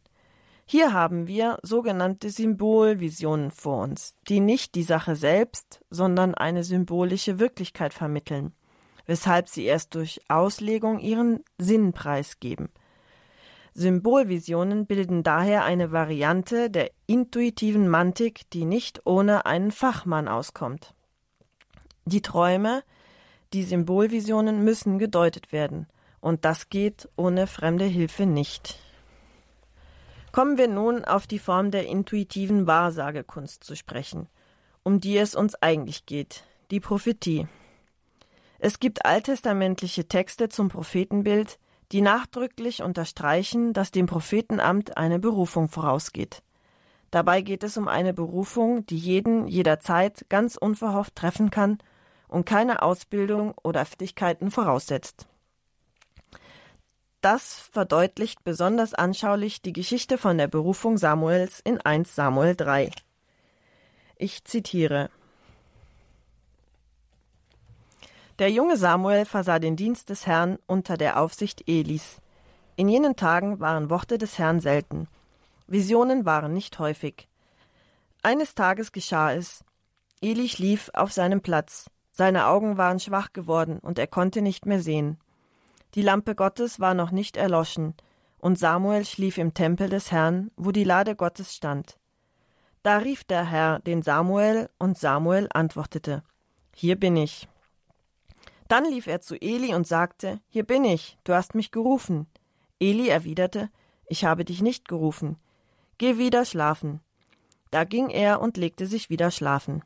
Hier 0.65 0.95
haben 0.95 1.27
wir 1.27 1.59
sogenannte 1.63 2.31
Symbolvisionen 2.31 3.51
vor 3.51 3.83
uns, 3.83 4.17
die 4.29 4.41
nicht 4.41 4.75
die 4.75 4.83
Sache 4.83 5.15
selbst, 5.15 5.83
sondern 5.91 6.35
eine 6.35 6.65
symbolische 6.65 7.39
Wirklichkeit 7.39 7.93
vermitteln, 7.93 8.55
weshalb 9.05 9.49
sie 9.49 9.65
erst 9.65 9.95
durch 9.95 10.21
Auslegung 10.29 11.01
ihren 11.01 11.45
Sinn 11.59 11.93
preisgeben. 11.93 12.71
Symbolvisionen 13.75 14.87
bilden 14.87 15.23
daher 15.23 15.65
eine 15.65 15.93
Variante 15.93 16.71
der 16.71 16.91
intuitiven 17.07 17.89
Mantik, 17.89 18.49
die 18.51 18.65
nicht 18.65 19.03
ohne 19.05 19.45
einen 19.45 19.71
Fachmann 19.71 20.29
auskommt. 20.29 20.95
Die 22.07 22.23
Träume, 22.23 22.83
die 23.53 23.65
Symbolvisionen 23.65 24.65
müssen 24.65 24.99
gedeutet 24.99 25.53
werden, 25.53 25.87
und 26.23 26.47
das 26.47 26.71
geht 26.71 27.11
ohne 27.17 27.47
fremde 27.47 27.85
Hilfe 27.85 28.25
nicht. 28.25 28.79
Kommen 30.31 30.57
wir 30.57 30.69
nun 30.69 31.05
auf 31.05 31.27
die 31.27 31.41
Form 31.41 31.71
der 31.71 31.87
intuitiven 31.87 32.67
Wahrsagekunst 32.67 33.63
zu 33.63 33.77
sprechen, 33.77 34.29
um 34.83 35.01
die 35.01 35.19
es 35.19 35.35
uns 35.35 35.57
eigentlich 35.57 36.07
geht, 36.07 36.45
die 36.71 36.81
Prophetie. 36.81 37.49
Es 38.59 38.79
gibt 38.79 39.05
alttestamentliche 39.05 40.07
Texte 40.07 40.49
zum 40.49 40.69
Prophetenbild, 40.69 41.59
die 41.91 42.01
nachdrücklich 42.01 42.83
unterstreichen, 42.83 43.73
dass 43.75 43.91
dem 43.91 44.07
Prophetenamt 44.07 44.97
eine 44.97 45.19
Berufung 45.19 45.69
vorausgeht. 45.69 46.43
Dabei 47.11 47.43
geht 47.43 47.65
es 47.65 47.77
um 47.77 47.89
eine 47.89 48.15
Berufung, 48.15 48.87
die 48.87 48.97
jeden 48.97 49.49
jederzeit 49.49 50.25
ganz 50.31 50.57
unverhofft 50.57 51.17
treffen 51.17 51.51
kann 51.51 51.79
und 52.29 52.47
keine 52.47 52.81
Ausbildung 52.81 53.55
oder 53.63 53.85
Fertigkeiten 53.85 54.51
voraussetzt. 54.51 55.27
Das 57.23 57.55
verdeutlicht 57.55 58.43
besonders 58.43 58.95
anschaulich 58.95 59.63
die 59.63 59.73
Geschichte 59.73 60.19
von 60.19 60.39
der 60.39 60.49
Berufung 60.49 60.99
Samuels 60.99 61.61
in 61.61 61.81
1 61.81 62.17
Samuel 62.17 62.57
3. 62.57 62.91
Ich 64.17 64.43
zitiere 64.45 65.09
Der 68.41 68.51
junge 68.51 68.77
Samuel 68.77 69.25
versah 69.25 69.61
den 69.61 69.77
Dienst 69.77 70.11
des 70.11 70.27
Herrn 70.27 70.59
unter 70.67 70.97
der 70.97 71.21
Aufsicht 71.21 71.69
Elis. 71.69 72.21
In 72.75 72.89
jenen 72.89 73.15
Tagen 73.15 73.61
waren 73.61 73.89
Worte 73.89 74.19
des 74.19 74.41
Herrn 74.41 74.59
selten. 74.59 75.07
Visionen 75.69 76.25
waren 76.25 76.53
nicht 76.53 76.81
häufig. 76.81 77.29
Eines 78.25 78.57
Tages 78.57 78.91
geschah 78.91 79.33
es. 79.33 79.65
Eli 80.21 80.49
schlief 80.49 80.91
auf 80.93 81.13
seinem 81.13 81.41
Platz. 81.41 81.89
Seine 82.11 82.49
Augen 82.49 82.79
waren 82.79 82.99
schwach 82.99 83.33
geworden 83.33 83.79
und 83.79 84.01
er 84.01 84.09
konnte 84.09 84.43
nicht 84.43 84.67
mehr 84.67 84.83
sehen. 84.83 85.22
Die 85.95 86.03
Lampe 86.03 86.35
Gottes 86.35 86.81
war 86.81 86.95
noch 86.95 87.11
nicht 87.11 87.37
erloschen, 87.37 87.95
und 88.39 88.59
Samuel 88.59 89.05
schlief 89.05 89.37
im 89.37 89.53
Tempel 89.53 89.91
des 89.91 90.11
Herrn, 90.11 90.51
wo 90.57 90.73
die 90.73 90.85
Lade 90.85 91.15
Gottes 91.15 91.55
stand. 91.55 91.99
Da 92.83 92.97
rief 92.97 93.25
der 93.25 93.45
Herr 93.45 93.79
den 93.81 94.03
Samuel, 94.03 94.71
und 94.79 94.97
Samuel 94.97 95.49
antwortete 95.53 96.23
Hier 96.75 96.99
bin 96.99 97.17
ich. 97.17 97.47
Dann 98.69 98.87
lief 98.87 99.07
er 99.07 99.21
zu 99.21 99.37
Eli 99.41 99.75
und 99.75 99.87
sagte, 99.87 100.41
Hier 100.49 100.65
bin 100.65 100.85
ich, 100.85 101.19
du 101.25 101.35
hast 101.35 101.55
mich 101.55 101.71
gerufen. 101.71 102.27
Eli 102.81 103.09
erwiderte, 103.09 103.71
Ich 104.07 104.25
habe 104.25 104.47
dich 104.47 104.63
nicht 104.63 104.89
gerufen. 104.89 105.37
Geh 105.99 106.17
wieder 106.17 106.47
schlafen. 106.47 107.01
Da 107.71 107.85
ging 107.85 108.09
er 108.09 108.41
und 108.41 108.57
legte 108.57 108.87
sich 108.87 109.11
wieder 109.11 109.31
schlafen. 109.31 109.85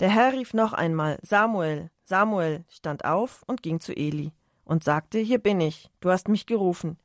Der 0.00 0.10
Herr 0.10 0.34
rief 0.34 0.52
noch 0.52 0.74
einmal, 0.74 1.18
Samuel, 1.22 1.90
Samuel, 2.04 2.64
stand 2.68 3.06
auf 3.06 3.42
und 3.46 3.62
ging 3.62 3.80
zu 3.80 3.96
Eli 3.96 4.32
und 4.64 4.84
sagte, 4.84 5.18
Hier 5.18 5.38
bin 5.38 5.60
ich, 5.60 5.90
du 6.00 6.10
hast 6.10 6.28
mich 6.28 6.46
gerufen. 6.46 6.98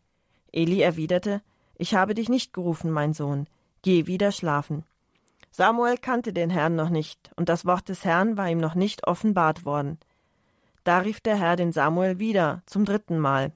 Eli 0.51 0.81
erwiderte, 0.81 1.41
Ich 1.75 1.95
habe 1.95 2.13
dich 2.13 2.29
nicht 2.29 2.53
gerufen, 2.53 2.91
mein 2.91 3.13
Sohn, 3.13 3.47
geh 3.81 4.07
wieder 4.07 4.31
schlafen. 4.31 4.83
Samuel 5.51 5.97
kannte 5.97 6.33
den 6.33 6.49
Herrn 6.49 6.75
noch 6.75 6.89
nicht, 6.89 7.31
und 7.35 7.49
das 7.49 7.65
Wort 7.65 7.89
des 7.89 8.05
Herrn 8.05 8.37
war 8.37 8.49
ihm 8.49 8.59
noch 8.59 8.75
nicht 8.75 9.07
offenbart 9.07 9.65
worden. 9.65 9.99
Da 10.83 10.99
rief 10.99 11.19
der 11.19 11.37
Herr 11.37 11.55
den 11.55 11.71
Samuel 11.71 12.19
wieder, 12.19 12.63
zum 12.65 12.85
dritten 12.85 13.19
Mal. 13.19 13.51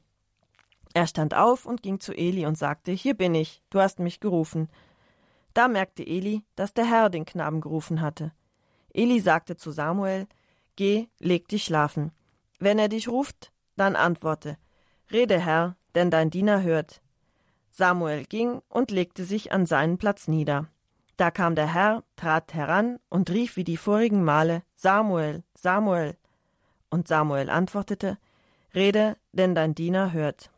Er 0.94 1.08
stand 1.08 1.34
auf 1.34 1.66
und 1.66 1.82
ging 1.82 2.00
zu 2.00 2.14
Eli 2.14 2.46
und 2.46 2.58
sagte, 2.58 2.92
Hier 2.92 3.14
bin 3.14 3.34
ich, 3.36 3.62
du 3.70 3.80
hast 3.80 4.00
mich 4.00 4.20
gerufen. 4.20 4.70
Da 5.54 5.68
merkte 5.68 6.06
Eli, 6.06 6.44
dass 6.56 6.74
der 6.74 6.86
Herr 6.86 7.10
den 7.10 7.26
Knaben 7.26 7.62
gerufen 7.62 8.02
hatte. 8.02 8.32
Eli 8.94 9.20
sagte 9.20 9.56
zu 9.56 9.72
Samuel, 9.72 10.28
Geh, 10.76 11.08
leg 11.20 11.48
dich 11.48 11.64
schlafen. 11.64 12.12
Wenn 12.60 12.80
er 12.80 12.90
dich 12.90 13.08
ruft, 13.08 13.53
dann 13.76 13.96
antworte, 13.96 14.58
Rede, 15.12 15.40
Herr, 15.40 15.76
denn 15.96 16.10
dein 16.10 16.30
Diener 16.30 16.64
hört. 16.64 17.02
Samuel 17.72 18.26
ging 18.26 18.62
und 18.70 18.92
legte 18.92 19.26
sich 19.26 19.52
an 19.52 19.66
seinen 19.66 19.98
Platz 19.98 20.28
nieder. 20.28 20.68
Da 21.18 21.32
kam 21.32 21.56
der 21.56 21.74
Herr, 21.74 22.04
trat 22.16 22.54
heran 22.54 23.00
und 23.10 23.30
rief 23.30 23.56
wie 23.56 23.64
die 23.64 23.78
vorigen 23.78 24.24
Male, 24.24 24.64
Samuel, 24.76 25.44
Samuel. 25.54 26.18
Und 26.90 27.08
Samuel 27.08 27.50
antwortete, 27.50 28.18
Rede, 28.74 29.18
denn 29.32 29.54
dein 29.54 29.76
Diener 29.76 30.12
hört. 30.14 30.50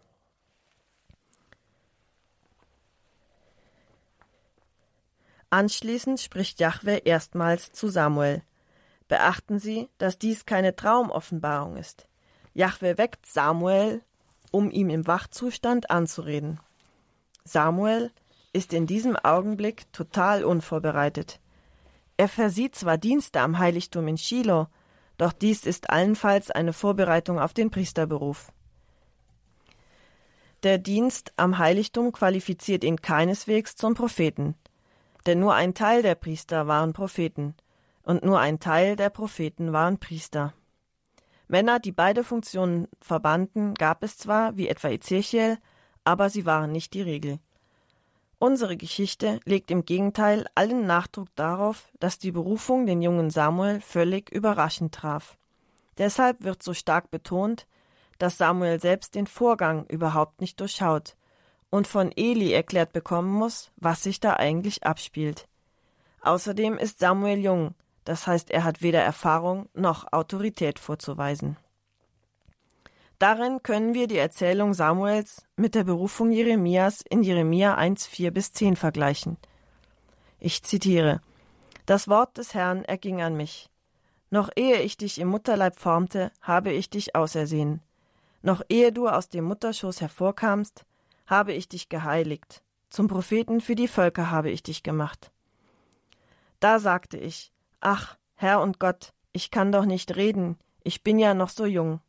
Anschließend 5.49 6.19
spricht 6.19 6.60
Jahwe 6.60 6.97
erstmals 7.06 7.71
zu 7.71 7.88
Samuel. 7.88 8.41
Beachten 9.08 9.60
Sie, 9.60 9.89
dass 9.97 10.17
dies 10.17 10.45
keine 10.45 10.75
Traumoffenbarung 10.75 11.78
ist. 11.78 12.08
Jahwe 12.56 12.98
weckt 12.98 13.26
Samuel, 13.26 14.02
um 14.50 14.72
ihm 14.72 14.89
im 14.89 15.06
Wachzustand 15.06 15.91
anzureden. 15.91 16.62
Samuel 17.44 18.12
ist 18.54 18.72
in 18.72 18.88
diesem 18.88 19.18
Augenblick 19.18 19.91
total 19.91 20.46
unvorbereitet. 20.46 21.41
Er 22.15 22.30
versieht 22.30 22.74
zwar 22.76 22.98
Dienste 22.98 23.41
am 23.41 23.60
Heiligtum 23.60 24.08
in 24.08 24.18
Shiloh, 24.18 24.68
doch 25.18 25.34
dies 25.34 25.65
ist 25.65 25.89
allenfalls 25.89 26.50
eine 26.50 26.72
Vorbereitung 26.72 27.39
auf 27.39 27.54
den 27.54 27.72
Priesterberuf. 27.72 28.54
Der 30.63 30.78
Dienst 30.78 31.34
am 31.36 31.58
Heiligtum 31.58 32.13
qualifiziert 32.13 32.86
ihn 32.86 33.02
keineswegs 33.02 33.76
zum 33.76 33.96
Propheten, 33.96 34.56
denn 35.26 35.39
nur 35.39 35.54
ein 35.54 35.74
Teil 35.74 36.02
der 36.02 36.15
Priester 36.15 36.68
waren 36.68 36.94
Propheten. 36.94 37.54
und 38.04 38.24
nur 38.24 38.39
ein 38.39 38.60
Teil 38.60 38.96
der 38.96 39.10
Propheten 39.10 39.74
waren 39.74 40.00
Priester. 40.00 40.54
Männer, 41.47 41.79
die 41.79 41.91
beide 41.91 42.23
Funktionen 42.23 42.88
verbanden, 43.01 43.73
gab 43.75 44.03
es 44.03 44.17
zwar, 44.17 44.58
wie 44.58 44.67
etwa 44.67 44.89
Ezechiel, 44.89 45.58
aber 46.03 46.29
sie 46.29 46.45
waren 46.45 46.71
nicht 46.71 46.93
die 46.93 47.01
Regel. 47.01 47.39
Unsere 48.38 48.77
Geschichte 48.77 49.39
legt 49.45 49.71
im 49.71 49.86
Gegenteil 49.86 50.45
allen 50.55 50.86
Nachdruck 50.86 51.29
darauf, 51.36 51.89
dass 51.99 52.19
die 52.19 52.31
Berufung 52.31 52.86
den 52.86 53.01
jungen 53.01 53.29
Samuel 53.29 53.79
völlig 53.79 54.29
überraschend 54.29 54.93
traf. 54.93 55.38
Deshalb 55.97 56.43
wird 56.43 56.62
so 56.62 56.73
stark 56.73 57.12
betont, 57.12 57.65
dass 58.17 58.38
Samuel 58.38 58.79
selbst 58.79 59.15
den 59.15 59.27
Vorgang 59.27 59.86
überhaupt 59.88 60.41
nicht 60.41 60.60
durchschaut 60.60 61.15
und 61.69 61.88
von 61.88 62.12
Eli 62.15 62.51
erklärt 62.51 62.93
bekommen 62.93 63.31
muss, 63.31 63.71
was 63.77 64.03
sich 64.03 64.19
da 64.19 64.34
eigentlich 64.34 64.84
abspielt. 64.86 65.47
Außerdem 66.21 66.77
ist 66.77 66.99
Samuel 66.99 67.39
jung, 67.39 67.75
das 68.06 68.28
heißt, 68.28 68.52
er 68.52 68.63
hat 68.63 68.82
weder 68.82 69.02
Erfahrung 69.02 69.68
noch 69.74 70.12
Autorität 70.13 70.80
vorzuweisen. 70.80 71.58
Darin 73.20 73.63
können 73.63 73.94
wir 73.94 74.08
die 74.08 74.18
Erzählung 74.18 74.74
Samuels 74.74 75.44
mit 75.56 75.74
der 75.74 75.86
Berufung 75.86 76.32
Jeremias 76.32 77.02
in 77.02 77.24
Jeremia 77.24 77.76
1, 77.76 78.08
4 78.08 78.32
bis 78.32 78.52
10 78.54 78.76
vergleichen. 78.76 79.38
Ich 80.39 80.63
zitiere: 80.63 81.22
Das 81.86 82.08
Wort 82.08 82.38
des 82.38 82.54
Herrn 82.54 82.84
erging 82.84 83.22
an 83.22 83.36
mich. 83.36 83.70
Noch 84.30 84.50
ehe 84.56 84.82
ich 84.82 84.98
dich 84.98 85.20
im 85.20 85.30
Mutterleib 85.30 85.80
formte, 85.80 86.32
habe 86.41 86.72
ich 86.72 86.89
dich 86.89 87.15
ausersehen. 87.15 87.82
Noch 88.41 88.62
ehe 88.70 88.91
du 88.91 89.08
aus 89.08 89.30
dem 89.30 89.46
Mutterschoß 89.46 90.02
hervorkamst, 90.02 90.86
habe 91.26 91.54
ich 91.54 91.70
dich 91.70 91.89
geheiligt. 91.89 92.62
Zum 92.89 93.08
Propheten 93.08 93.62
für 93.62 93.76
die 93.76 93.88
Völker 93.88 94.30
habe 94.30 94.52
ich 94.52 94.62
dich 94.62 94.84
gemacht. 94.84 95.32
Da 96.60 96.80
sagte 96.80 97.18
ich: 97.18 97.54
Ach, 97.79 98.17
Herr 98.35 98.61
und 98.61 98.79
Gott, 98.79 99.13
ich 99.31 99.51
kann 99.51 99.71
doch 99.71 99.85
nicht 99.85 100.15
reden, 100.15 100.57
ich 100.83 101.03
bin 101.03 101.19
ja 101.19 101.33
noch 101.33 101.49
so 101.49 101.65
jung. 101.65 101.99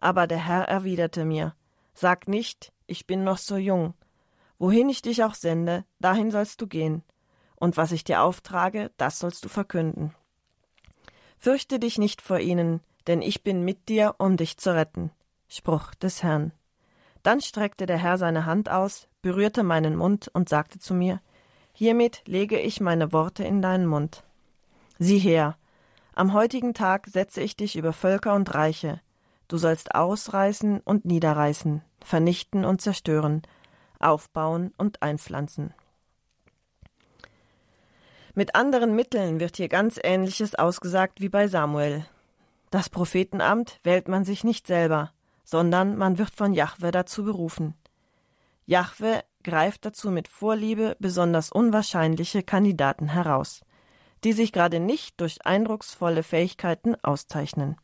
Aber 0.00 0.26
der 0.26 0.44
Herr 0.46 0.64
erwiderte 0.64 1.24
mir, 1.24 1.54
Sag 1.94 2.28
nicht, 2.28 2.72
ich 2.86 3.06
bin 3.06 3.24
noch 3.24 3.38
so 3.38 3.56
jung. 3.56 3.94
Wohin 4.58 4.88
ich 4.88 5.02
dich 5.02 5.22
auch 5.24 5.34
sende, 5.34 5.84
dahin 6.00 6.30
sollst 6.30 6.60
du 6.60 6.66
gehen. 6.66 7.02
Und 7.56 7.76
was 7.76 7.92
ich 7.92 8.04
dir 8.04 8.22
auftrage, 8.22 8.90
das 8.96 9.18
sollst 9.18 9.44
du 9.44 9.48
verkünden. 9.48 10.14
Fürchte 11.38 11.78
dich 11.78 11.98
nicht 11.98 12.20
vor 12.20 12.38
ihnen, 12.38 12.80
denn 13.06 13.22
ich 13.22 13.42
bin 13.42 13.64
mit 13.64 13.88
dir, 13.88 14.14
um 14.18 14.36
dich 14.36 14.58
zu 14.58 14.74
retten. 14.74 15.10
Spruch 15.48 15.94
des 15.94 16.22
Herrn. 16.22 16.52
Dann 17.22 17.40
streckte 17.40 17.86
der 17.86 17.98
Herr 17.98 18.18
seine 18.18 18.46
Hand 18.46 18.70
aus, 18.70 19.08
berührte 19.22 19.62
meinen 19.62 19.96
Mund 19.96 20.30
und 20.32 20.48
sagte 20.48 20.78
zu 20.78 20.94
mir, 20.94 21.20
Hiermit 21.72 22.22
lege 22.26 22.58
ich 22.58 22.80
meine 22.80 23.12
Worte 23.12 23.44
in 23.44 23.62
deinen 23.62 23.86
Mund. 23.86 24.24
Sieh 25.02 25.18
her, 25.18 25.56
am 26.14 26.34
heutigen 26.34 26.74
Tag 26.74 27.06
setze 27.08 27.40
ich 27.40 27.56
dich 27.56 27.76
über 27.76 27.92
Völker 27.92 28.34
und 28.34 28.54
Reiche, 28.54 29.00
Du 29.48 29.56
sollst 29.56 29.96
ausreißen 29.96 30.78
und 30.78 31.06
niederreißen, 31.06 31.82
vernichten 32.04 32.64
und 32.64 32.80
zerstören, 32.80 33.42
aufbauen 33.98 34.72
und 34.78 35.02
einpflanzen. 35.02 35.74
Mit 38.34 38.54
anderen 38.54 38.94
Mitteln 38.94 39.40
wird 39.40 39.56
hier 39.56 39.68
ganz 39.68 39.98
Ähnliches 40.00 40.54
ausgesagt 40.54 41.20
wie 41.20 41.30
bei 41.30 41.48
Samuel. 41.48 42.04
Das 42.70 42.90
Prophetenamt 42.90 43.80
wählt 43.82 44.06
man 44.06 44.24
sich 44.24 44.44
nicht 44.44 44.68
selber, 44.68 45.12
sondern 45.42 45.96
man 45.96 46.18
wird 46.18 46.30
von 46.30 46.52
Jahwe 46.52 46.92
dazu 46.92 47.24
berufen. 47.24 47.74
Jahwe 48.66 49.24
greift 49.42 49.84
dazu 49.84 50.12
mit 50.12 50.28
Vorliebe 50.28 50.94
besonders 51.00 51.50
unwahrscheinliche 51.50 52.44
Kandidaten 52.44 53.08
heraus, 53.08 53.62
die 54.24 54.32
sich 54.32 54.52
gerade 54.52 54.80
nicht 54.80 55.20
durch 55.20 55.44
eindrucksvolle 55.44 56.22
Fähigkeiten 56.22 56.96
auszeichnen. 57.02 57.76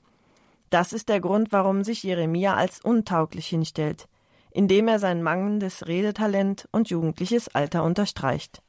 Das 0.70 0.92
ist 0.92 1.08
der 1.08 1.20
Grund, 1.20 1.52
warum 1.52 1.84
sich 1.84 2.02
Jeremia 2.02 2.54
als 2.54 2.80
untauglich 2.80 3.46
hinstellt, 3.46 4.08
indem 4.50 4.88
er 4.88 4.98
sein 4.98 5.22
mangelndes 5.22 5.86
Redetalent 5.86 6.68
und 6.72 6.90
jugendliches 6.90 7.48
Alter 7.54 7.84
unterstreicht. 7.84 8.62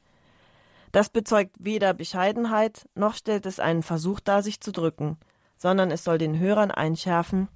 Das 0.92 1.10
bezeugt 1.10 1.56
weder 1.58 1.92
Bescheidenheit, 1.92 2.88
noch 2.94 3.14
stellt 3.14 3.46
es 3.46 3.60
einen 3.60 3.82
Versuch 3.82 4.20
dar, 4.20 4.42
sich 4.42 4.60
zu 4.60 4.72
drücken, 4.72 5.18
sondern 5.56 5.90
es 5.90 6.04
soll 6.04 6.18
den 6.18 6.38
Hörern 6.38 6.70
einschärfen, 6.70 7.48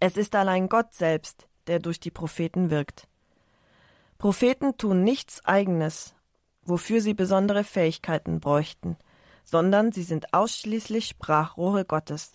es 0.00 0.16
ist 0.16 0.34
allein 0.36 0.68
Gott 0.68 0.94
selbst, 0.94 1.48
der 1.66 1.80
durch 1.80 1.98
die 1.98 2.12
Propheten 2.12 2.70
wirkt. 2.70 3.08
Propheten 4.16 4.76
tun 4.76 5.02
nichts 5.02 5.44
Eigenes, 5.44 6.14
wofür 6.62 7.00
sie 7.00 7.14
besondere 7.14 7.64
Fähigkeiten 7.64 8.40
bräuchten, 8.40 8.96
sondern 9.50 9.92
sie 9.92 10.02
sind 10.02 10.34
ausschließlich 10.34 11.06
Sprachrohre 11.06 11.86
Gottes. 11.86 12.32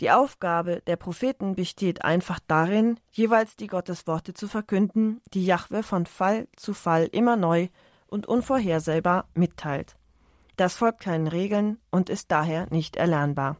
Die 0.00 0.10
Aufgabe 0.10 0.82
der 0.86 0.96
Propheten 0.96 1.56
besteht 1.56 2.04
einfach 2.04 2.38
darin, 2.46 3.00
jeweils 3.10 3.56
die 3.56 3.66
Gottesworte 3.66 4.34
zu 4.34 4.46
verkünden, 4.46 5.20
die 5.32 5.44
Jahwe 5.44 5.82
von 5.82 6.06
Fall 6.06 6.46
zu 6.54 6.74
Fall 6.74 7.08
immer 7.10 7.36
neu 7.36 7.68
und 8.06 8.26
unvorhersehbar 8.26 9.26
mitteilt. 9.34 9.96
Das 10.56 10.76
folgt 10.76 11.00
keinen 11.00 11.26
Regeln 11.26 11.78
und 11.90 12.08
ist 12.08 12.30
daher 12.30 12.66
nicht 12.70 12.96
erlernbar. 12.96 13.56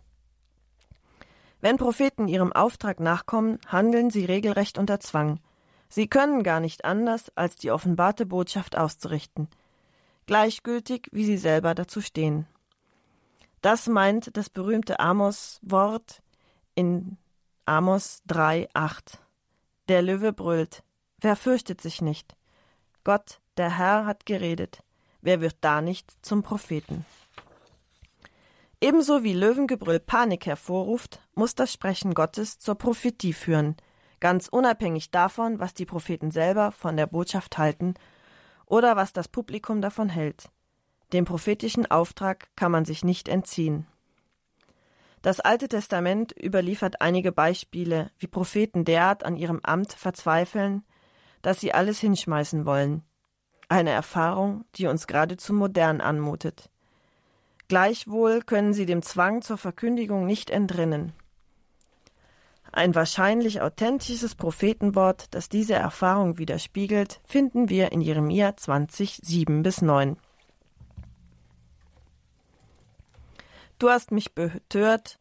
Wenn 1.61 1.79
Propheten 1.79 2.29
ihrem 2.29 2.53
Auftrag 2.53 3.01
nachkommen, 3.01 3.59
handeln 3.67 4.11
sie 4.11 4.25
regelrecht 4.25 4.79
unter 4.79 5.01
Zwang. 5.01 5.41
Sie 5.89 6.07
können 6.07 6.43
gar 6.43 6.61
nicht 6.61 6.85
anders, 6.85 7.33
als 7.35 7.57
die 7.57 7.71
offenbarte 7.71 8.25
Botschaft 8.25 8.77
auszurichten, 8.77 9.49
gleichgültig, 10.27 11.09
wie 11.13 11.25
sie 11.25 11.39
selber 11.39 11.75
dazu 11.75 12.01
stehen. 12.01 12.47
Das 13.63 13.87
meint 13.87 14.37
das 14.37 14.51
berühmte 14.51 15.01
Amos-Wort 15.01 16.23
in 16.75 17.17
Amos 17.65 18.23
3, 18.27 18.69
8. 18.75 19.19
Der 19.89 20.03
Löwe 20.03 20.33
brüllt. 20.33 20.85
Wer 21.21 21.37
fürchtet 21.37 21.81
sich 21.81 22.03
nicht? 22.03 22.37
Gott, 23.03 23.41
der 23.57 23.79
Herr, 23.79 24.05
hat 24.05 24.27
geredet. 24.27 24.83
Wer 25.21 25.41
wird 25.41 25.57
da 25.63 25.81
nicht 25.81 26.13
zum 26.23 26.43
Propheten? 26.43 27.05
Ebenso 28.81 29.25
wie 29.25 29.33
Löwengebrüll 29.33 30.01
Panik 30.01 30.47
hervorruft, 30.47 31.21
muss 31.35 31.55
das 31.55 31.73
Sprechen 31.73 32.15
Gottes 32.15 32.59
zur 32.59 32.75
Prophetie 32.75 33.33
führen, 33.33 33.77
ganz 34.21 34.49
unabhängig 34.49 35.11
davon, 35.11 35.59
was 35.59 35.73
die 35.73 35.87
Propheten 35.87 36.31
selber 36.31 36.73
von 36.73 36.97
der 36.97 37.07
Botschaft 37.07 37.59
halten 37.59 37.95
oder 38.67 38.97
was 38.97 39.13
das 39.13 39.29
Publikum 39.29 39.81
davon 39.81 40.09
hält. 40.09 40.51
Dem 41.13 41.25
prophetischen 41.25 41.91
Auftrag 41.91 42.49
kann 42.57 42.73
man 42.73 42.85
sich 42.85 43.05
nicht 43.05 43.29
entziehen. 43.29 43.87
Das 45.23 45.41
Alte 45.41 45.69
Testament 45.69 46.35
überliefert 46.41 47.01
einige 47.01 47.33
Beispiele, 47.33 48.11
wie 48.19 48.27
Propheten 48.27 48.85
derart 48.85 49.25
an 49.25 49.37
ihrem 49.37 49.61
Amt 49.63 49.93
verzweifeln, 49.93 50.85
dass 51.43 51.61
sie 51.61 51.73
alles 51.73 52.01
hinschmeißen 52.01 52.65
wollen. 52.65 53.03
Eine 53.69 53.91
Erfahrung, 53.91 54.65
die 54.77 54.87
uns 54.87 55.07
geradezu 55.07 55.53
modern 55.53 56.01
anmutet. 56.01 56.71
Gleichwohl 57.69 58.43
können 58.43 58.73
sie 58.73 58.87
dem 58.87 59.03
Zwang 59.03 59.43
zur 59.43 59.59
Verkündigung 59.59 60.27
nicht 60.27 60.51
entrinnen. 60.51 61.13
Ein 62.77 62.95
wahrscheinlich 62.95 63.63
authentisches 63.63 64.35
Prophetenwort, 64.35 65.29
das 65.31 65.49
diese 65.49 65.73
Erfahrung 65.73 66.37
widerspiegelt, 66.37 67.23
finden 67.25 67.71
wir 67.71 67.91
in 67.91 68.03
Jeremia 68.03 68.55
20, 68.55 69.21
7 69.23 69.63
bis 69.63 69.81
9. 69.81 70.19
Du 73.79 73.89
hast 73.89 74.11
mich 74.11 74.35
betört, 74.35 75.19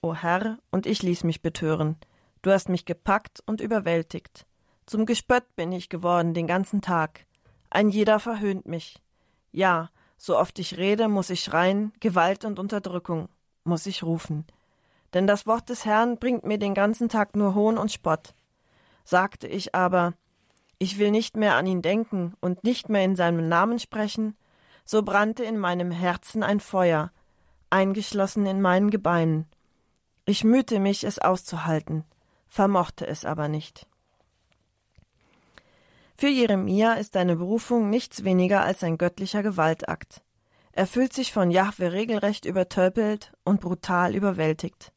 o 0.00 0.16
Herr, 0.16 0.58
und 0.72 0.84
ich 0.84 1.04
ließ 1.04 1.22
mich 1.22 1.42
betören. 1.42 1.96
Du 2.42 2.50
hast 2.50 2.68
mich 2.68 2.86
gepackt 2.86 3.40
und 3.46 3.60
überwältigt. 3.60 4.44
Zum 4.84 5.06
Gespött 5.06 5.44
bin 5.54 5.70
ich 5.70 5.88
geworden 5.88 6.34
den 6.34 6.48
ganzen 6.48 6.80
Tag. 6.80 7.24
Ein 7.70 7.88
jeder 7.88 8.18
verhöhnt 8.18 8.66
mich. 8.66 9.00
Ja, 9.52 9.90
so 10.16 10.36
oft 10.36 10.58
ich 10.58 10.76
rede, 10.76 11.06
muss 11.06 11.30
ich 11.30 11.44
schreien, 11.44 11.92
Gewalt 12.00 12.44
und 12.44 12.58
Unterdrückung, 12.58 13.28
muss 13.62 13.86
ich 13.86 14.02
rufen. 14.02 14.44
Denn 15.14 15.26
das 15.26 15.46
Wort 15.46 15.68
des 15.68 15.84
Herrn 15.84 16.18
bringt 16.18 16.44
mir 16.44 16.58
den 16.58 16.74
ganzen 16.74 17.08
Tag 17.08 17.36
nur 17.36 17.54
Hohn 17.54 17.78
und 17.78 17.92
Spott. 17.92 18.34
Sagte 19.04 19.46
ich 19.46 19.74
aber, 19.74 20.14
ich 20.78 20.98
will 20.98 21.10
nicht 21.10 21.36
mehr 21.36 21.54
an 21.56 21.66
ihn 21.66 21.82
denken 21.82 22.34
und 22.40 22.64
nicht 22.64 22.88
mehr 22.88 23.04
in 23.04 23.16
seinem 23.16 23.48
Namen 23.48 23.78
sprechen, 23.78 24.36
so 24.84 25.02
brannte 25.02 25.44
in 25.44 25.58
meinem 25.58 25.90
Herzen 25.90 26.42
ein 26.42 26.60
Feuer, 26.60 27.10
eingeschlossen 27.70 28.46
in 28.46 28.60
meinen 28.60 28.90
Gebeinen. 28.90 29.46
Ich 30.26 30.44
mühte 30.44 30.80
mich, 30.80 31.04
es 31.04 31.18
auszuhalten, 31.18 32.04
vermochte 32.48 33.06
es 33.06 33.24
aber 33.24 33.48
nicht. 33.48 33.86
Für 36.18 36.28
Jeremia 36.28 36.94
ist 36.94 37.12
seine 37.12 37.36
Berufung 37.36 37.90
nichts 37.90 38.24
weniger 38.24 38.62
als 38.62 38.82
ein 38.82 38.96
göttlicher 38.96 39.42
Gewaltakt. 39.42 40.22
Er 40.72 40.86
fühlt 40.86 41.12
sich 41.12 41.32
von 41.32 41.50
Jahwe 41.50 41.92
regelrecht 41.92 42.44
übertöpelt 42.44 43.32
und 43.44 43.60
brutal 43.60 44.14
überwältigt. 44.14 44.92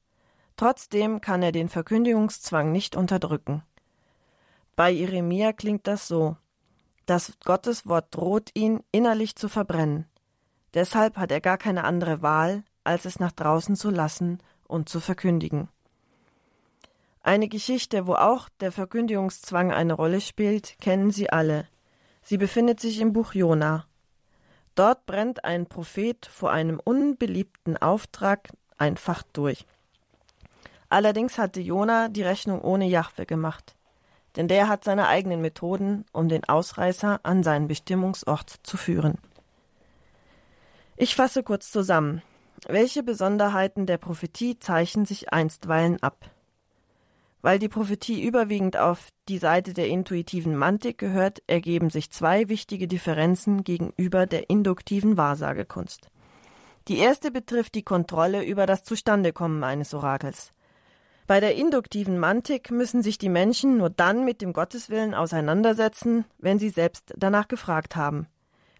Trotzdem 0.59 1.21
kann 1.21 1.41
er 1.41 1.53
den 1.53 1.69
Verkündigungszwang 1.69 2.73
nicht 2.73 2.97
unterdrücken. 2.97 3.63
Bei 4.75 4.89
Jeremia 4.89 5.53
klingt 5.53 5.87
das 5.87 6.09
so: 6.09 6.35
Das 7.05 7.31
Gotteswort 7.45 8.13
droht 8.13 8.49
ihn, 8.55 8.83
innerlich 8.91 9.37
zu 9.37 9.47
verbrennen. 9.47 10.05
Deshalb 10.73 11.15
hat 11.15 11.31
er 11.31 11.39
gar 11.39 11.57
keine 11.57 11.85
andere 11.85 12.21
Wahl, 12.21 12.65
als 12.83 13.05
es 13.05 13.21
nach 13.21 13.31
draußen 13.31 13.77
zu 13.77 13.89
lassen 13.89 14.39
und 14.67 14.89
zu 14.89 14.99
verkündigen. 14.99 15.69
Eine 17.23 17.47
Geschichte, 17.47 18.05
wo 18.05 18.15
auch 18.15 18.49
der 18.59 18.73
Verkündigungszwang 18.73 19.71
eine 19.71 19.93
Rolle 19.93 20.19
spielt, 20.19 20.77
kennen 20.81 21.11
Sie 21.11 21.29
alle. 21.29 21.69
Sie 22.21 22.37
befindet 22.37 22.81
sich 22.81 22.99
im 22.99 23.13
Buch 23.13 23.33
Jona. 23.33 23.85
Dort 24.75 25.05
brennt 25.05 25.45
ein 25.45 25.67
Prophet 25.67 26.25
vor 26.25 26.51
einem 26.51 26.81
unbeliebten 26.83 27.77
Auftrag 27.77 28.49
einfach 28.77 29.23
durch. 29.31 29.65
Allerdings 30.89 31.37
hatte 31.37 31.61
Jona 31.61 32.09
die 32.09 32.23
Rechnung 32.23 32.61
ohne 32.61 32.87
Jahwe 32.87 33.25
gemacht, 33.25 33.75
denn 34.35 34.47
der 34.47 34.67
hat 34.67 34.83
seine 34.83 35.07
eigenen 35.07 35.41
Methoden, 35.41 36.05
um 36.11 36.29
den 36.29 36.43
Ausreißer 36.43 37.19
an 37.23 37.43
seinen 37.43 37.67
Bestimmungsort 37.67 38.55
zu 38.63 38.75
führen. 38.75 39.19
Ich 40.97 41.15
fasse 41.15 41.43
kurz 41.43 41.71
zusammen. 41.71 42.21
Welche 42.67 43.03
Besonderheiten 43.03 43.85
der 43.85 43.97
Prophetie 43.97 44.59
zeichnen 44.59 45.05
sich 45.05 45.31
einstweilen 45.31 46.01
ab? 46.03 46.29
Weil 47.41 47.57
die 47.57 47.69
Prophetie 47.69 48.21
überwiegend 48.21 48.75
auf 48.75 49.07
die 49.29 49.37
Seite 49.37 49.73
der 49.73 49.87
intuitiven 49.87 50.57
Mantik 50.57 50.97
gehört, 50.97 51.41
ergeben 51.47 51.89
sich 51.89 52.11
zwei 52.11 52.49
wichtige 52.49 52.87
Differenzen 52.87 53.63
gegenüber 53.63 54.25
der 54.25 54.49
induktiven 54.49 55.15
Wahrsagekunst. 55.15 56.09
Die 56.89 56.97
erste 56.97 57.31
betrifft 57.31 57.75
die 57.75 57.83
Kontrolle 57.83 58.43
über 58.43 58.65
das 58.65 58.83
Zustandekommen 58.83 59.63
eines 59.63 59.93
Orakels. 59.93 60.51
Bei 61.29 61.39
der 61.39 61.53
induktiven 61.53 62.17
Mantik 62.17 62.71
müssen 62.71 63.03
sich 63.03 63.19
die 63.19 63.29
Menschen 63.29 63.77
nur 63.77 63.91
dann 63.91 64.25
mit 64.25 64.41
dem 64.41 64.51
Gotteswillen 64.51 65.13
auseinandersetzen, 65.13 66.25
wenn 66.39 66.57
sie 66.57 66.69
selbst 66.69 67.13
danach 67.17 67.47
gefragt 67.47 67.95
haben. 67.95 68.25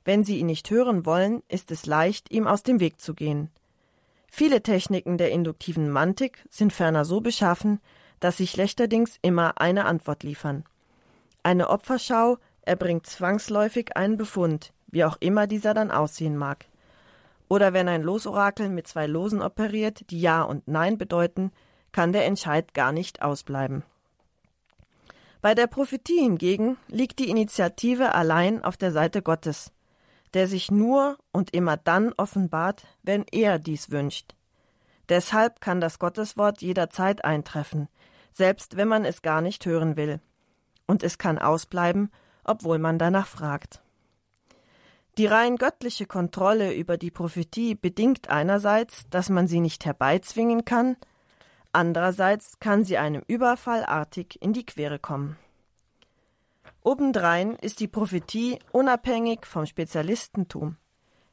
Wenn 0.04 0.24
sie 0.24 0.40
ihn 0.40 0.48
nicht 0.48 0.72
hören 0.72 1.06
wollen, 1.06 1.44
ist 1.48 1.70
es 1.70 1.86
leicht, 1.86 2.32
ihm 2.32 2.48
aus 2.48 2.64
dem 2.64 2.80
Weg 2.80 3.00
zu 3.00 3.14
gehen. 3.14 3.52
Viele 4.32 4.64
Techniken 4.64 5.20
der 5.20 5.30
induktiven 5.30 5.92
Mantik 5.92 6.44
sind 6.50 6.74
ferner 6.74 7.06
so 7.06 7.22
beschaffen, 7.22 7.82
dass 8.20 8.38
sie 8.38 8.48
schlechterdings 8.48 9.20
immer 9.22 9.62
eine 9.62 9.86
Antwort 9.86 10.24
liefern. 10.24 10.64
Eine 11.44 11.70
Opferschau 11.70 12.40
erbringt 12.64 13.06
zwangsläufig 13.06 13.96
einen 13.96 14.18
Befund, 14.18 14.74
wie 14.88 15.06
auch 15.06 15.18
immer 15.20 15.46
dieser 15.46 15.76
dann 15.76 15.92
aussehen 15.92 16.36
mag. 16.36 16.66
Oder 17.48 17.74
wenn 17.74 17.88
ein 17.88 18.02
Losorakel 18.02 18.70
mit 18.70 18.88
zwei 18.88 19.06
Losen 19.06 19.44
operiert, 19.44 20.10
die 20.10 20.20
Ja 20.20 20.42
und 20.42 20.68
Nein 20.68 20.98
bedeuten, 20.98 21.52
kann 21.92 22.14
der 22.14 22.26
Entscheid 22.26 22.74
gar 22.74 22.92
nicht 22.92 23.22
ausbleiben. 23.22 23.84
Bei 25.42 25.56
der 25.56 25.68
Prophetie 25.68 26.20
hingegen 26.20 26.78
liegt 26.88 27.20
die 27.20 27.30
Initiative 27.30 28.14
allein 28.14 28.64
auf 28.64 28.76
der 28.76 28.92
Seite 28.92 29.22
Gottes, 29.22 29.72
der 30.34 30.48
sich 30.48 30.70
nur 30.70 31.18
und 31.32 31.54
immer 31.54 31.78
dann 31.78 32.14
offenbart, 32.14 32.86
wenn 33.04 33.24
er 33.32 33.58
dies 33.58 33.90
wünscht. 33.90 34.36
Deshalb 35.08 35.62
kann 35.62 35.82
das 35.82 35.98
Gotteswort 35.98 36.62
jederzeit 36.62 37.24
eintreffen, 37.24 37.88
selbst 38.34 38.78
wenn 38.78 38.88
man 38.88 39.06
es 39.06 39.22
gar 39.22 39.42
nicht 39.42 39.66
hören 39.66 39.96
will. 39.96 40.20
Und 40.86 41.04
es 41.04 41.18
kann 41.18 41.40
ausbleiben, 41.40 42.12
obwohl 42.44 42.78
man 42.78 43.00
danach 43.00 43.28
fragt. 43.28 43.82
Die 45.18 45.26
rein 45.26 45.58
göttliche 45.58 46.06
Kontrolle 46.06 46.74
über 46.74 46.98
die 46.98 47.12
Prophetie 47.12 47.76
bedingt 47.76 48.30
einerseits, 48.30 49.10
dass 49.10 49.30
man 49.30 49.48
sie 49.48 49.60
nicht 49.60 49.86
herbeizwingen 49.86 50.64
kann, 50.64 50.96
andererseits 51.72 52.60
kann 52.60 52.84
sie 52.84 52.98
einem 52.98 53.24
überfallartig 53.28 54.42
in 54.42 54.54
die 54.54 54.66
Quere 54.66 55.00
kommen. 55.00 55.38
Obendrein 56.82 57.56
ist 57.56 57.80
die 57.80 57.88
Prophetie 57.88 58.60
unabhängig 58.72 59.46
vom 59.46 59.66
Spezialistentum. 59.66 60.78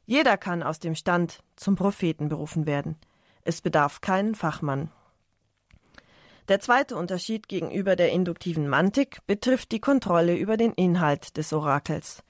Jeder 0.04 0.36
kann 0.36 0.62
aus 0.62 0.78
dem 0.78 0.94
Stand 0.94 1.40
zum 1.56 1.76
Propheten 1.76 2.28
berufen 2.28 2.66
werden. 2.66 2.96
Es 3.42 3.60
bedarf 3.60 4.00
keinen 4.00 4.34
Fachmann. 4.34 4.90
Der 6.48 6.60
zweite 6.60 6.96
Unterschied 6.96 7.48
gegenüber 7.48 7.96
der 7.96 8.12
induktiven 8.12 8.68
Mantik 8.68 9.26
betrifft 9.26 9.72
die 9.72 9.80
Kontrolle 9.80 10.36
über 10.36 10.56
den 10.56 10.72
Inhalt 10.72 11.36
des 11.36 11.52
Orakels. 11.52 12.22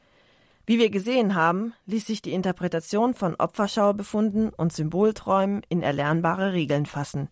Wie 0.65 0.79
wir 0.79 0.91
gesehen 0.91 1.35
haben, 1.35 1.75
ließ 1.85 2.07
sich 2.07 2.23
die 2.23 2.33
Interpretation 2.33 3.15
von 3.15 3.35
Opferschaubefunden 3.37 4.51
und 4.51 4.73
Symbolträumen 4.73 5.63
in 5.69 5.83
erlernbare 5.83 6.53
Regeln 6.53 6.87
fassen. 6.87 7.29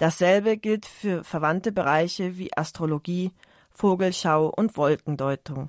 Dasselbe 0.00 0.56
gilt 0.56 0.86
für 0.86 1.24
verwandte 1.24 1.72
Bereiche 1.72 2.38
wie 2.38 2.56
Astrologie, 2.56 3.32
Vogelschau 3.68 4.46
und 4.46 4.78
Wolkendeutung. 4.78 5.68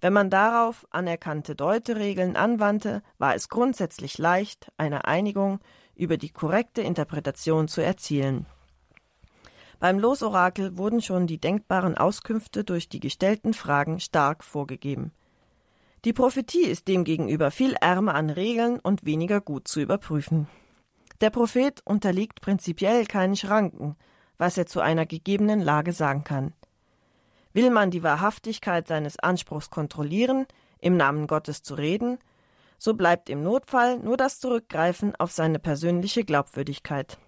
Wenn 0.00 0.14
man 0.14 0.30
darauf 0.30 0.86
anerkannte 0.88 1.54
Deuteregeln 1.54 2.34
anwandte, 2.34 3.02
war 3.18 3.34
es 3.34 3.50
grundsätzlich 3.50 4.16
leicht, 4.16 4.72
eine 4.78 5.04
Einigung 5.04 5.60
über 5.94 6.16
die 6.16 6.30
korrekte 6.30 6.80
Interpretation 6.80 7.68
zu 7.68 7.82
erzielen. 7.82 8.46
Beim 9.80 9.98
Losorakel 9.98 10.78
wurden 10.78 11.02
schon 11.02 11.26
die 11.26 11.38
denkbaren 11.38 11.98
Auskünfte 11.98 12.64
durch 12.64 12.88
die 12.88 13.00
gestellten 13.00 13.52
Fragen 13.52 14.00
stark 14.00 14.44
vorgegeben. 14.44 15.12
Die 16.06 16.14
Prophetie 16.14 16.64
ist 16.64 16.88
demgegenüber 16.88 17.50
viel 17.50 17.74
ärmer 17.74 18.14
an 18.14 18.30
Regeln 18.30 18.78
und 18.78 19.04
weniger 19.04 19.42
gut 19.42 19.68
zu 19.68 19.82
überprüfen. 19.82 20.48
Der 21.22 21.30
Prophet 21.30 21.80
unterliegt 21.84 22.40
prinzipiell 22.40 23.06
keinen 23.06 23.36
Schranken, 23.36 23.94
was 24.38 24.58
er 24.58 24.66
zu 24.66 24.80
einer 24.80 25.06
gegebenen 25.06 25.60
Lage 25.60 25.92
sagen 25.92 26.24
kann. 26.24 26.52
Will 27.52 27.70
man 27.70 27.92
die 27.92 28.02
Wahrhaftigkeit 28.02 28.88
seines 28.88 29.20
Anspruchs 29.20 29.70
kontrollieren, 29.70 30.46
im 30.80 30.96
Namen 30.96 31.28
Gottes 31.28 31.62
zu 31.62 31.74
reden, 31.74 32.18
so 32.76 32.94
bleibt 32.94 33.30
im 33.30 33.44
Notfall 33.44 34.00
nur 34.00 34.16
das 34.16 34.40
Zurückgreifen 34.40 35.14
auf 35.14 35.30
seine 35.30 35.60
persönliche 35.60 36.24
Glaubwürdigkeit. 36.24 37.18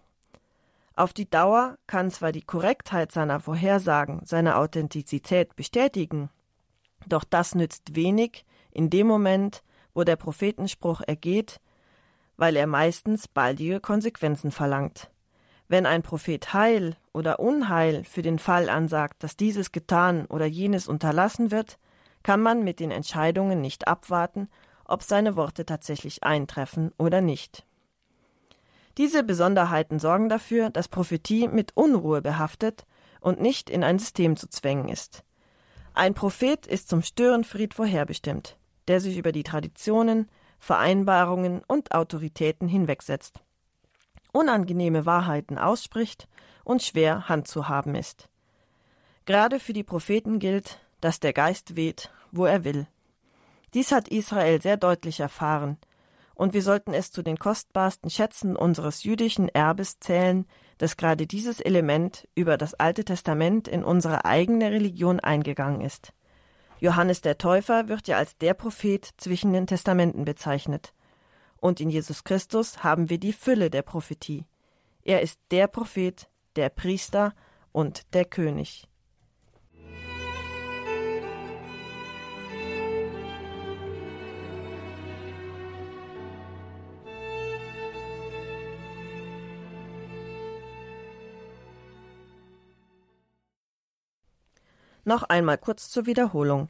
Auf 0.96 1.12
die 1.12 1.30
Dauer 1.30 1.78
kann 1.87 2.11
zwar 2.11 2.33
die 2.33 2.42
Korrektheit 2.42 3.12
seiner 3.12 3.38
Vorhersagen 3.38 4.22
seine 4.24 4.57
Authentizität 4.57 5.54
bestätigen, 5.54 6.30
doch 7.07 7.22
das 7.22 7.54
nützt 7.54 7.94
wenig 7.94 8.44
in 8.72 8.90
dem 8.90 9.07
Moment, 9.07 9.62
wo 9.94 10.02
der 10.02 10.16
Prophetenspruch 10.16 11.00
ergeht, 11.07 11.61
weil 12.37 12.57
er 12.57 12.66
meistens 12.66 13.29
baldige 13.29 13.81
Konsequenzen 13.81 14.51
verlangt. 14.51 15.11
Wenn 15.68 15.87
ein 15.87 16.03
Prophet 16.03 16.53
Heil 16.53 16.97
oder 17.12 17.40
Unheil 17.40 18.05
für 18.05 18.23
den 18.23 18.38
Fall 18.38 18.68
ansagt, 18.68 19.23
dass 19.23 19.37
dieses 19.37 19.73
getan 19.73 20.27
oder 20.27 20.47
jenes 20.47 20.88
unterlassen 20.88 21.51
wird, 21.51 21.79
kann 22.23 22.42
man 22.42 22.64
mit 22.64 22.81
den 22.81 22.90
Entscheidungen 22.90 23.61
nicht 23.61 23.88
abwarten, 23.88 24.49
ob 24.85 25.03
seine 25.03 25.37
Worte 25.37 25.64
tatsächlich 25.64 26.23
eintreffen 26.23 26.92
oder 26.99 27.20
nicht. 27.20 27.64
Diese 28.99 29.25
Besonderheiten 29.25 29.99
sorgen 29.99 30.29
dafür, 30.29 30.70
dass 30.70 30.88
Prophetie 30.88 31.49
mit 31.49 31.77
Unruhe 31.77 32.23
behaftet 32.23 32.87
und 33.20 33.40
nicht 33.40 33.70
in 33.70 33.83
ein 33.83 33.99
System 33.99 34.37
zu 34.37 34.49
zwängen 34.49 34.88
ist. 34.88 35.25
Ein 35.94 36.14
Prophet 36.14 36.66
ist 36.66 36.88
zum 36.88 37.03
Störenfried 37.03 37.75
vorherbestimmt, 37.75 38.57
der 38.88 39.01
sich 39.01 39.16
über 39.16 39.33
die 39.33 39.42
Traditionen, 39.42 40.29
Vereinbarungen 40.64 41.61
und 41.68 41.92
Autoritäten 41.92 42.68
hinwegsetzt, 42.68 43.40
unangenehme 44.33 45.05
Wahrheiten 45.05 45.59
ausspricht 45.59 46.27
und 46.64 46.83
schwer 46.83 47.29
handzuhaben 47.29 47.94
ist. 47.94 48.31
Gerade 49.27 49.61
für 49.61 49.74
die 49.74 49.85
Propheten 49.85 50.38
gilt, 50.38 50.81
dass 51.03 51.20
der 51.20 51.35
Geist 51.35 51.77
weht, 51.77 52.11
wo 52.33 52.46
er 52.46 52.64
will. 52.64 52.87
Dies 53.74 53.92
hat 53.92 54.09
Israel 54.09 54.62
sehr 54.62 54.79
deutlich 54.79 55.20
erfahren, 55.20 55.77
und 56.35 56.55
wir 56.55 56.62
sollten 56.62 56.94
es 56.94 57.12
zu 57.12 57.22
den 57.22 57.38
kostbarsten 57.38 58.09
Schätzen 58.09 58.57
unseres 58.57 59.05
jüdischen 59.05 59.50
Erbes 59.50 60.00
zählen, 60.00 60.46
dass 60.79 60.96
gerade 60.96 61.27
dieses 61.27 61.61
Element 61.61 62.27
über 62.35 62.57
das 62.57 62.72
Alte 62.72 63.05
Testament 63.05 63.68
in 63.68 63.85
unsere 63.85 64.24
eigene 64.24 64.70
Religion 64.70 65.20
eingegangen 65.20 65.83
ist. 65.83 66.14
Johannes 66.85 67.23
der 67.23 67.38
Täufer 67.38 67.88
wird 67.88 68.09
ja 68.09 68.18
als 68.18 68.37
der 68.37 68.53
Prophet 68.53 69.09
zwischen 69.16 69.55
den 69.55 69.67
Testamenten 69.67 70.27
bezeichnet. 70.27 70.92
Und 71.56 71.81
in 71.81 71.88
Jesus 71.88 72.25
Christus 72.25 72.85
haben 72.85 73.08
wir 73.08 73.17
die 73.17 73.33
Fülle 73.33 73.71
der 73.71 73.81
Prophetie. 73.81 74.44
Er 75.02 75.23
ist 75.23 75.40
der 75.50 75.67
Prophet, 75.67 76.29
der 76.56 76.69
Priester 76.69 77.33
und 77.73 78.13
der 78.13 78.27
König. 78.27 78.87
Noch 95.06 95.23
einmal 95.23 95.58
kurz 95.58 95.90
zur 95.90 96.06
Wiederholung. 96.06 96.69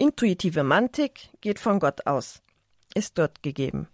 Intuitive 0.00 0.62
Mantik 0.62 1.28
geht 1.40 1.58
von 1.58 1.80
Gott 1.80 2.06
aus, 2.06 2.40
ist 2.94 3.18
dort 3.18 3.42
gegeben. 3.42 3.88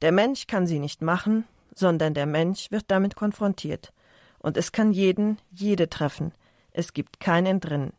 Der 0.00 0.10
Mensch 0.10 0.46
kann 0.46 0.66
sie 0.66 0.78
nicht 0.78 1.02
machen, 1.02 1.44
sondern 1.74 2.14
der 2.14 2.24
Mensch 2.24 2.70
wird 2.70 2.84
damit 2.88 3.14
konfrontiert. 3.14 3.92
Und 4.38 4.56
es 4.56 4.72
kann 4.72 4.90
jeden, 4.90 5.36
jede 5.50 5.90
treffen. 5.90 6.32
Es 6.70 6.94
gibt 6.94 7.20
kein 7.20 7.44
Entrinnen. 7.44 7.92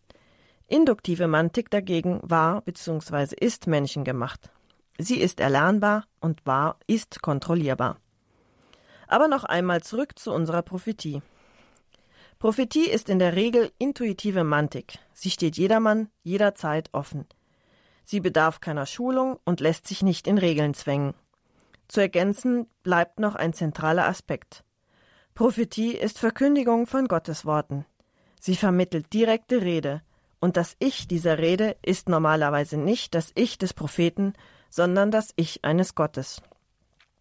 Induktive 0.65 1.27
Mantik 1.27 1.69
dagegen 1.69 2.19
war 2.23 2.61
bzw. 2.61 3.35
ist 3.39 3.67
menschengemacht. 3.67 4.49
Sie 4.97 5.19
ist 5.19 5.39
erlernbar 5.39 6.05
und 6.19 6.43
war 6.47 6.79
ist 6.87 7.21
kontrollierbar. 7.21 7.97
Aber 9.07 9.27
noch 9.27 9.43
einmal 9.43 9.83
zurück 9.83 10.17
zu 10.17 10.33
unserer 10.33 10.63
Prophetie. 10.63 11.21
Prophetie 12.39 12.89
ist 12.89 13.07
in 13.07 13.19
der 13.19 13.35
Regel 13.35 13.71
intuitive 13.77 14.43
Mantik. 14.43 14.97
Sie 15.13 15.29
steht 15.29 15.57
jedermann 15.57 16.09
jederzeit 16.23 16.89
offen. 16.91 17.27
Sie 18.03 18.19
bedarf 18.19 18.59
keiner 18.59 18.85
Schulung 18.85 19.39
und 19.45 19.59
lässt 19.59 19.87
sich 19.87 20.01
nicht 20.01 20.27
in 20.27 20.37
Regeln 20.37 20.73
zwängen. 20.73 21.13
Zu 21.87 22.01
ergänzen 22.01 22.67
bleibt 22.83 23.19
noch 23.19 23.35
ein 23.35 23.53
zentraler 23.53 24.07
Aspekt. 24.07 24.63
Prophetie 25.33 25.95
ist 25.95 26.19
Verkündigung 26.19 26.87
von 26.87 27.07
Gottes 27.07 27.45
Worten. 27.45 27.85
Sie 28.39 28.55
vermittelt 28.55 29.13
direkte 29.13 29.61
Rede, 29.61 30.01
und 30.39 30.57
das 30.57 30.75
Ich 30.79 31.07
dieser 31.07 31.37
Rede 31.37 31.75
ist 31.83 32.09
normalerweise 32.09 32.77
nicht 32.77 33.13
das 33.13 33.31
Ich 33.35 33.57
des 33.57 33.73
Propheten, 33.73 34.33
sondern 34.69 35.11
das 35.11 35.33
Ich 35.35 35.63
eines 35.63 35.93
Gottes. 35.93 36.41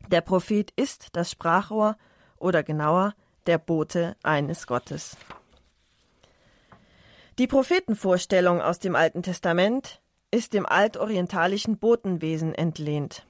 Der 0.09 0.23
Prophet 0.23 0.73
ist 0.77 1.09
das 1.13 1.31
Sprachrohr 1.31 1.97
oder 2.39 2.63
genauer 2.63 3.15
der 3.47 3.59
Bote 3.59 4.17
eines 4.23 4.67
Gottes. 4.67 5.17
Die 7.39 7.47
Prophetenvorstellung 7.47 8.61
aus 8.61 8.79
dem 8.79 8.97
Alten 8.97 9.23
Testament 9.23 10.01
ist 10.31 10.53
dem 10.53 10.67
altorientalischen 10.67 11.79
Botenwesen 11.79 12.55
entlehnt. 12.55 13.27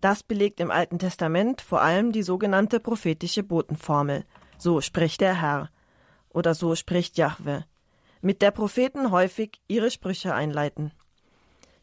Das 0.00 0.22
belegt 0.22 0.60
im 0.60 0.70
Alten 0.70 0.98
Testament 0.98 1.62
vor 1.62 1.80
allem 1.80 2.12
die 2.12 2.22
sogenannte 2.22 2.80
prophetische 2.80 3.42
Botenformel. 3.42 4.24
So 4.58 4.80
spricht 4.82 5.22
der 5.22 5.40
Herr 5.40 5.70
oder 6.28 6.54
so 6.54 6.74
spricht 6.74 7.16
Jahwe, 7.16 7.64
mit 8.20 8.42
der 8.42 8.50
Propheten 8.50 9.10
häufig 9.10 9.62
ihre 9.68 9.90
Sprüche 9.90 10.34
einleiten. 10.34 10.92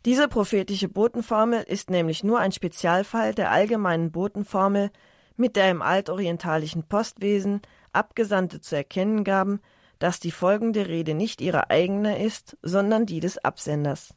Diese 0.05 0.28
prophetische 0.28 0.89
Botenformel 0.89 1.64
ist 1.64 1.89
nämlich 1.89 2.24
nur 2.24 2.39
ein 2.39 2.51
Spezialfall 2.51 3.34
der 3.34 3.51
allgemeinen 3.51 4.12
Botenformel, 4.12 4.91
mit 5.36 5.55
der 5.55 5.72
im 5.72 5.82
altorientalischen 5.82 6.84
Postwesen 6.88 7.62
Abgesandte 7.93 8.62
zu 8.62 8.76
erkennen 8.76 9.24
gaben, 9.24 9.59
dass 9.99 10.20
die 10.20 10.32
folgende 10.32 10.88
Rede 10.88 11.14
nicht 11.14 11.41
ihre 11.41 11.70
eigene 11.70 12.24
ist, 12.24 12.57
sondern 12.62 13.05
die 13.05 13.20
des 13.20 13.38
Absenders. 13.38 14.16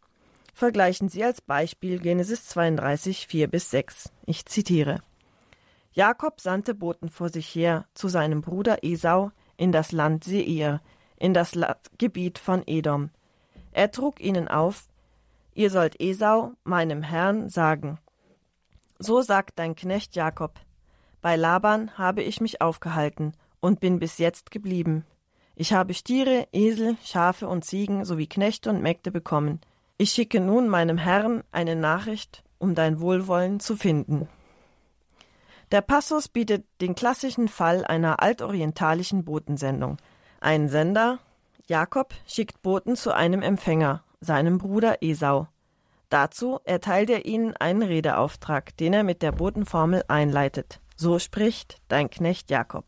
Vergleichen 0.54 1.08
Sie 1.08 1.24
als 1.24 1.40
Beispiel 1.40 1.98
Genesis 1.98 2.46
32, 2.46 3.26
4 3.26 3.48
bis 3.48 3.70
6. 3.70 4.12
Ich 4.24 4.46
zitiere. 4.46 5.00
Jakob 5.92 6.40
sandte 6.40 6.74
Boten 6.74 7.08
vor 7.08 7.28
sich 7.28 7.52
her 7.56 7.86
zu 7.94 8.06
seinem 8.06 8.40
Bruder 8.40 8.84
Esau 8.84 9.32
in 9.56 9.72
das 9.72 9.90
Land 9.90 10.22
Seir, 10.22 10.80
in 11.16 11.34
das 11.34 11.58
Gebiet 11.98 12.38
von 12.38 12.62
Edom. 12.66 13.10
Er 13.72 13.90
trug 13.90 14.20
ihnen 14.20 14.46
auf, 14.46 14.86
ihr 15.54 15.70
sollt 15.70 16.00
Esau, 16.00 16.52
meinem 16.62 17.02
Herrn, 17.02 17.48
sagen. 17.48 17.98
So 19.00 19.22
sagt 19.22 19.58
dein 19.58 19.74
Knecht 19.74 20.14
Jakob, 20.14 20.60
bei 21.20 21.34
Laban 21.34 21.98
habe 21.98 22.22
ich 22.22 22.40
mich 22.40 22.60
aufgehalten 22.60 23.32
und 23.58 23.80
bin 23.80 23.98
bis 23.98 24.18
jetzt 24.18 24.52
geblieben. 24.52 25.04
Ich 25.56 25.72
habe 25.72 25.94
Stiere, 25.94 26.46
Esel, 26.52 26.96
Schafe 27.04 27.48
und 27.48 27.64
Ziegen 27.64 28.04
sowie 28.04 28.28
Knechte 28.28 28.70
und 28.70 28.82
Mägde 28.82 29.10
bekommen. 29.10 29.60
Ich 29.96 30.10
schicke 30.10 30.40
nun 30.40 30.68
meinem 30.68 30.98
Herrn 30.98 31.44
eine 31.52 31.76
Nachricht, 31.76 32.42
um 32.58 32.74
dein 32.74 33.00
Wohlwollen 33.00 33.60
zu 33.60 33.76
finden. 33.76 34.28
Der 35.70 35.82
Passus 35.82 36.28
bietet 36.28 36.66
den 36.80 36.96
klassischen 36.96 37.46
Fall 37.46 37.84
einer 37.84 38.20
altorientalischen 38.20 39.24
Botensendung. 39.24 39.98
Ein 40.40 40.68
Sender, 40.68 41.20
Jakob, 41.66 42.12
schickt 42.26 42.60
Boten 42.62 42.96
zu 42.96 43.14
einem 43.14 43.40
Empfänger, 43.40 44.02
seinem 44.20 44.58
Bruder 44.58 44.98
Esau. 45.00 45.46
Dazu 46.10 46.58
erteilt 46.64 47.10
er 47.10 47.24
ihnen 47.24 47.56
einen 47.56 47.82
Redeauftrag, 47.82 48.76
den 48.76 48.92
er 48.92 49.04
mit 49.04 49.22
der 49.22 49.32
Botenformel 49.32 50.04
einleitet. 50.08 50.80
So 50.96 51.18
spricht 51.18 51.78
dein 51.88 52.10
Knecht 52.10 52.50
Jakob. 52.50 52.84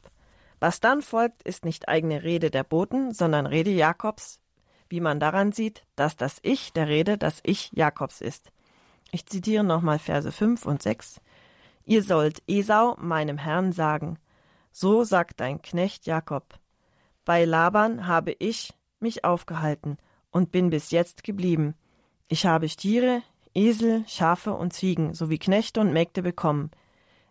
Was 0.59 0.81
dann 0.81 1.03
folgt, 1.03 1.43
ist 1.43 1.65
nicht 1.65 1.89
eigene 1.89 2.23
Rede 2.25 2.51
der 2.51 2.65
Boten, 2.65 3.13
sondern 3.13 3.47
Rede 3.47 3.71
Jakobs, 3.71 4.41
wie 4.89 5.01
man 5.01 5.21
daran 5.21 5.53
sieht, 5.53 5.85
dass 5.97 6.17
das 6.17 6.39
Ich 6.43 6.73
der 6.73 6.89
Rede 6.89 7.19
das 7.19 7.41
Ich 7.43 7.71
Jakobs 7.73 8.21
ist. 8.21 8.51
Ich 9.13 9.27
zitiere 9.27 9.65
nochmal 9.65 9.99
Verse 9.99 10.31
5 10.31 10.67
und 10.67 10.83
6. 10.83 11.21
Ihr 11.85 12.03
sollt 12.03 12.43
Esau, 12.49 12.97
meinem 12.99 13.39
Herrn, 13.39 13.73
sagen, 13.73 14.19
so 14.73 15.05
sagt 15.05 15.41
dein 15.41 15.63
Knecht 15.63 16.07
Jakob. 16.07 16.59
Bei 17.25 17.45
Laban 17.45 18.07
habe 18.07 18.33
ich 18.39 18.73
mich 19.01 19.25
aufgehalten 19.25 19.99
und 20.31 20.53
bin 20.53 20.71
bis 20.71 20.91
jetzt 20.91 21.25
geblieben. 21.25 21.75
Ich 22.29 22.45
habe 22.45 22.69
Stiere, 22.69 23.23
Esel, 23.55 24.05
Schafe 24.07 24.53
und 24.53 24.73
Ziegen 24.73 25.15
sowie 25.15 25.39
Knechte 25.39 25.81
und 25.81 25.93
Mägde 25.93 26.23
bekommen. 26.23 26.71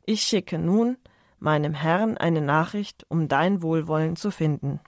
Ich 0.05 0.21
schicke 0.21 0.57
nun 0.57 0.97
meinem 1.37 1.73
Herrn 1.73 2.17
eine 2.17 2.41
Nachricht, 2.41 3.05
um 3.09 3.27
dein 3.27 3.61
Wohlwollen 3.61 4.15
zu 4.15 4.31
finden. 4.31 4.79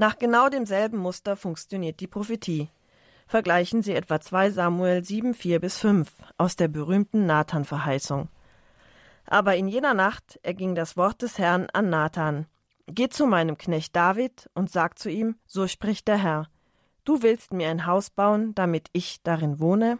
Nach 0.00 0.18
genau 0.18 0.48
demselben 0.48 0.96
Muster 0.96 1.36
funktioniert 1.36 2.00
die 2.00 2.06
Prophetie. 2.06 2.70
Vergleichen 3.26 3.82
Sie 3.82 3.92
etwa 3.92 4.18
2 4.18 4.50
Samuel 4.50 5.04
7, 5.04 5.34
4 5.34 5.60
bis 5.60 5.76
5 5.76 6.10
aus 6.38 6.56
der 6.56 6.68
berühmten 6.68 7.26
Nathan-Verheißung. 7.26 8.30
Aber 9.26 9.56
in 9.56 9.68
jener 9.68 9.92
Nacht 9.92 10.40
erging 10.42 10.74
das 10.74 10.96
Wort 10.96 11.20
des 11.20 11.36
Herrn 11.36 11.66
an 11.74 11.90
Nathan. 11.90 12.46
Geh 12.86 13.10
zu 13.10 13.26
meinem 13.26 13.58
Knecht 13.58 13.94
David 13.94 14.48
und 14.54 14.70
sag 14.70 14.98
zu 14.98 15.10
ihm, 15.10 15.36
so 15.46 15.68
spricht 15.68 16.08
der 16.08 16.16
Herr. 16.16 16.48
Du 17.04 17.22
willst 17.22 17.52
mir 17.52 17.68
ein 17.68 17.84
Haus 17.84 18.08
bauen, 18.08 18.54
damit 18.54 18.88
ich 18.94 19.22
darin 19.22 19.60
wohne? 19.60 19.98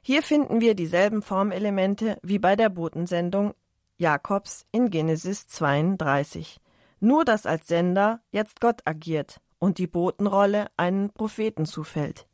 Hier 0.00 0.22
finden 0.22 0.62
wir 0.62 0.74
dieselben 0.74 1.20
Formelemente 1.20 2.16
wie 2.22 2.38
bei 2.38 2.56
der 2.56 2.70
Botensendung 2.70 3.52
Jakobs 3.98 4.64
in 4.72 4.88
Genesis 4.88 5.48
32. 5.48 6.61
Nur 7.04 7.24
dass 7.24 7.46
als 7.46 7.66
Sender 7.66 8.20
jetzt 8.30 8.60
Gott 8.60 8.82
agiert 8.84 9.40
und 9.58 9.78
die 9.78 9.88
Botenrolle 9.88 10.68
einen 10.76 11.10
Propheten 11.10 11.66
zufällt. 11.66 12.28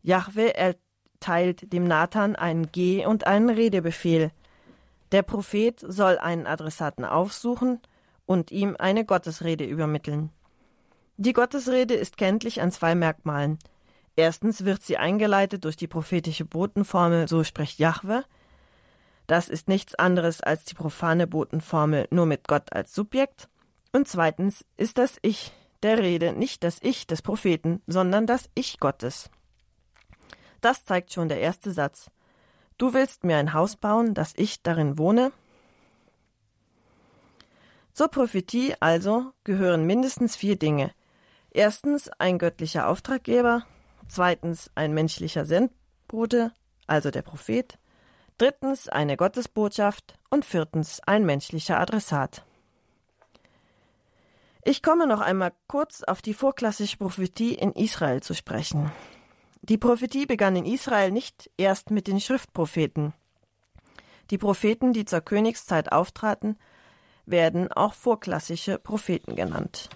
Jahwe 0.00 0.54
erteilt 0.54 1.72
dem 1.72 1.88
Nathan 1.88 2.36
einen 2.36 2.70
Geh- 2.70 3.04
und 3.04 3.26
einen 3.26 3.50
Redebefehl. 3.50 4.30
Der 5.10 5.22
Prophet 5.22 5.84
soll 5.84 6.18
einen 6.18 6.46
Adressaten 6.46 7.04
aufsuchen 7.04 7.80
und 8.24 8.52
ihm 8.52 8.76
eine 8.78 9.04
Gottesrede 9.04 9.64
übermitteln. 9.64 10.30
Die 11.16 11.32
Gottesrede 11.32 11.94
ist 11.94 12.16
kenntlich 12.16 12.62
an 12.62 12.70
zwei 12.70 12.94
Merkmalen. 12.94 13.58
Erstens 14.14 14.64
wird 14.64 14.84
sie 14.84 14.98
eingeleitet 14.98 15.64
durch 15.64 15.76
die 15.76 15.88
prophetische 15.88 16.44
Botenformel 16.44 17.26
So 17.26 17.42
spricht 17.42 17.80
Jahwe. 17.80 18.24
Das 19.26 19.48
ist 19.48 19.66
nichts 19.66 19.96
anderes 19.96 20.40
als 20.42 20.64
die 20.64 20.74
profane 20.74 21.26
Botenformel 21.26 22.06
nur 22.12 22.26
mit 22.26 22.46
Gott 22.46 22.72
als 22.72 22.94
Subjekt. 22.94 23.48
Und 23.92 24.08
zweitens 24.08 24.64
ist 24.76 24.98
das 24.98 25.18
Ich 25.22 25.52
der 25.82 25.98
Rede 25.98 26.32
nicht 26.32 26.64
das 26.64 26.78
Ich 26.80 27.06
des 27.06 27.22
Propheten, 27.22 27.82
sondern 27.86 28.26
das 28.26 28.48
Ich 28.54 28.80
Gottes. 28.80 29.30
Das 30.60 30.84
zeigt 30.84 31.12
schon 31.12 31.28
der 31.28 31.40
erste 31.40 31.72
Satz. 31.72 32.10
Du 32.78 32.94
willst 32.94 33.24
mir 33.24 33.36
ein 33.36 33.52
Haus 33.52 33.76
bauen, 33.76 34.14
dass 34.14 34.32
ich 34.36 34.62
darin 34.62 34.96
wohne? 34.96 35.32
Zur 37.92 38.08
Prophetie 38.08 38.74
also 38.80 39.32
gehören 39.44 39.84
mindestens 39.84 40.36
vier 40.36 40.56
Dinge. 40.56 40.92
Erstens 41.50 42.08
ein 42.08 42.38
göttlicher 42.38 42.88
Auftraggeber, 42.88 43.66
zweitens 44.08 44.70
ein 44.74 44.94
menschlicher 44.94 45.44
Sendbote, 45.44 46.52
also 46.86 47.10
der 47.10 47.22
Prophet, 47.22 47.78
drittens 48.38 48.88
eine 48.88 49.18
Gottesbotschaft 49.18 50.18
und 50.30 50.46
viertens 50.46 51.00
ein 51.06 51.26
menschlicher 51.26 51.78
Adressat. 51.78 52.44
Ich 54.64 54.80
komme 54.80 55.08
noch 55.08 55.20
einmal 55.20 55.52
kurz 55.66 56.04
auf 56.04 56.22
die 56.22 56.34
vorklassische 56.34 56.96
Prophetie 56.96 57.54
in 57.54 57.72
Israel 57.72 58.22
zu 58.22 58.32
sprechen. 58.32 58.92
Die 59.62 59.76
Prophetie 59.76 60.24
begann 60.24 60.54
in 60.54 60.64
Israel 60.64 61.10
nicht 61.10 61.50
erst 61.56 61.90
mit 61.90 62.06
den 62.06 62.20
Schriftpropheten. 62.20 63.12
Die 64.30 64.38
Propheten, 64.38 64.92
die 64.92 65.04
zur 65.04 65.20
Königszeit 65.20 65.90
auftraten, 65.90 66.58
werden 67.26 67.72
auch 67.72 67.94
vorklassische 67.94 68.78
Propheten 68.78 69.34
genannt. 69.34 69.88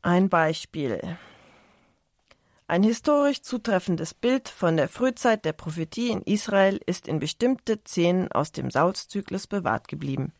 Ein 0.00 0.30
Beispiel. 0.30 1.18
Ein 2.66 2.82
historisch 2.82 3.42
zutreffendes 3.42 4.14
Bild 4.14 4.48
von 4.48 4.76
der 4.76 4.88
Frühzeit 4.88 5.44
der 5.44 5.52
Prophetie 5.52 6.10
in 6.10 6.22
Israel 6.22 6.80
ist 6.86 7.06
in 7.08 7.18
bestimmte 7.18 7.78
Szenen 7.86 8.32
aus 8.32 8.52
dem 8.52 8.70
Saulszyklus 8.70 9.46
bewahrt 9.46 9.86
geblieben. 9.86 10.32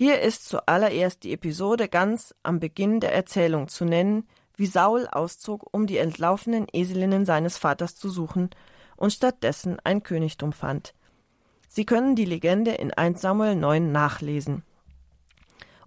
Hier 0.00 0.20
ist 0.20 0.48
zuallererst 0.48 1.24
die 1.24 1.32
Episode 1.32 1.88
ganz 1.88 2.32
am 2.44 2.60
Beginn 2.60 3.00
der 3.00 3.12
Erzählung 3.12 3.66
zu 3.66 3.84
nennen, 3.84 4.28
wie 4.54 4.66
Saul 4.66 5.08
auszog, 5.08 5.66
um 5.72 5.88
die 5.88 5.96
entlaufenen 5.96 6.68
Eselinnen 6.72 7.26
seines 7.26 7.58
Vaters 7.58 7.96
zu 7.96 8.08
suchen 8.08 8.50
und 8.94 9.12
stattdessen 9.12 9.80
ein 9.82 10.04
Königtum 10.04 10.52
fand. 10.52 10.94
Sie 11.68 11.84
können 11.84 12.14
die 12.14 12.26
Legende 12.26 12.74
in 12.74 12.94
1 12.94 13.20
Samuel 13.20 13.56
9 13.56 13.90
nachlesen. 13.90 14.62